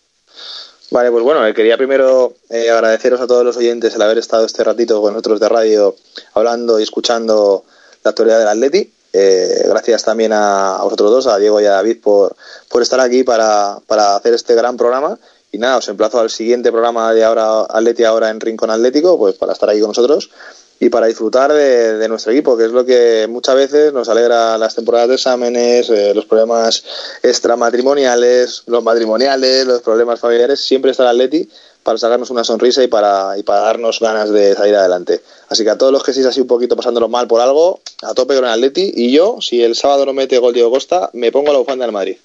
[0.91, 4.63] Vale, pues bueno, quería primero eh, agradeceros a todos los oyentes el haber estado este
[4.63, 5.97] ratito con nosotros de radio
[6.35, 7.65] hablando y escuchando
[8.05, 8.93] la actualidad del Atleti.
[9.13, 12.37] Eh, gracias también a, a, vosotros dos, a Diego y a David, por,
[12.69, 15.19] por estar aquí para, para hacer este gran programa.
[15.51, 19.35] Y nada, os emplazo al siguiente programa de ahora Atleti ahora en Rincón Atlético, pues
[19.37, 20.31] para estar ahí con nosotros
[20.79, 24.59] y para disfrutar de, de, nuestro equipo, que es lo que muchas veces nos alegra
[24.59, 26.85] las temporadas de exámenes, eh, los problemas
[27.23, 31.49] extramatrimoniales, los matrimoniales, los problemas familiares, siempre está el Atleti
[31.83, 35.23] para sacarnos una sonrisa y para, y para darnos ganas de salir adelante.
[35.49, 38.13] Así que a todos los que estéis así un poquito pasándolo mal por algo, a
[38.13, 41.31] tope con el Atleti, y yo, si el sábado no mete gol Diego Costa, me
[41.31, 42.17] pongo a la bufanda del Madrid.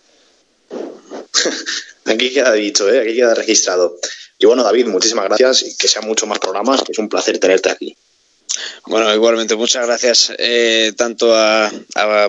[2.05, 2.99] Aquí queda dicho, ¿eh?
[3.01, 3.97] aquí queda registrado.
[4.39, 7.37] Y bueno, David, muchísimas gracias y que sean muchos más programas, que es un placer
[7.37, 7.95] tenerte aquí.
[8.85, 11.71] Bueno, igualmente, muchas gracias eh, tanto a,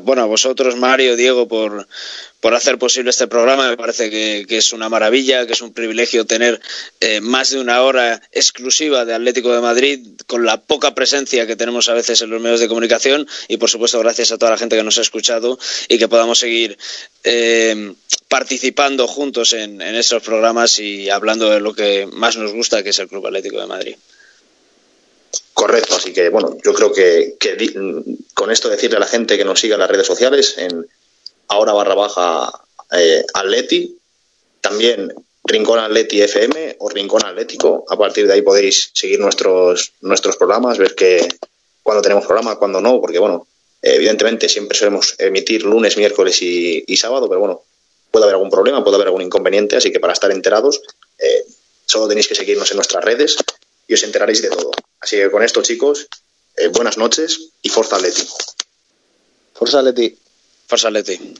[0.02, 1.88] bueno, a vosotros, Mario, Diego, por,
[2.40, 3.68] por hacer posible este programa.
[3.68, 6.60] Me parece que, que es una maravilla, que es un privilegio tener
[7.00, 11.56] eh, más de una hora exclusiva de Atlético de Madrid con la poca presencia que
[11.56, 14.58] tenemos a veces en los medios de comunicación y, por supuesto, gracias a toda la
[14.58, 15.58] gente que nos ha escuchado
[15.88, 16.78] y que podamos seguir
[17.24, 17.94] eh,
[18.28, 22.90] participando juntos en, en estos programas y hablando de lo que más nos gusta, que
[22.90, 23.96] es el Club Atlético de Madrid.
[25.54, 27.74] Correcto, así que bueno, yo creo que, di-
[28.34, 30.86] con esto decirle a la gente que nos siga en las redes sociales, en
[31.48, 32.50] ahora barra baja
[32.96, 33.96] eh, Atleti,
[34.60, 35.12] también
[35.44, 37.84] Rincón Atleti FM o Rincón Atlético.
[37.88, 41.28] A partir de ahí podéis seguir nuestros, nuestros programas, ver que
[41.82, 43.46] cuando tenemos programa, cuando no, porque bueno,
[43.82, 47.62] evidentemente siempre solemos emitir lunes, miércoles y, y sábado, pero bueno,
[48.10, 50.80] puede haber algún problema, puede haber algún inconveniente, así que para estar enterados,
[51.18, 51.44] eh,
[51.86, 53.36] solo tenéis que seguirnos en nuestras redes
[53.88, 54.70] y os enteraréis de todo.
[55.02, 56.08] Así que con esto, chicos,
[56.56, 58.22] eh, buenas noches y Forza Atleti.
[59.52, 60.16] Forza Atleti.
[60.68, 61.34] Forza Atleti.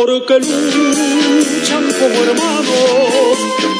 [0.00, 3.36] Porque luchan como hermanos,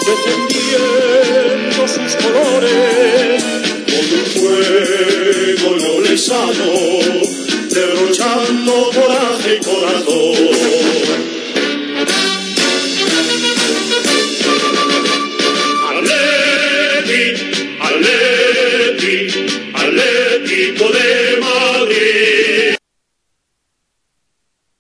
[0.06, 3.42] defendiendo sus colores,
[3.86, 7.19] con un fuego no lesano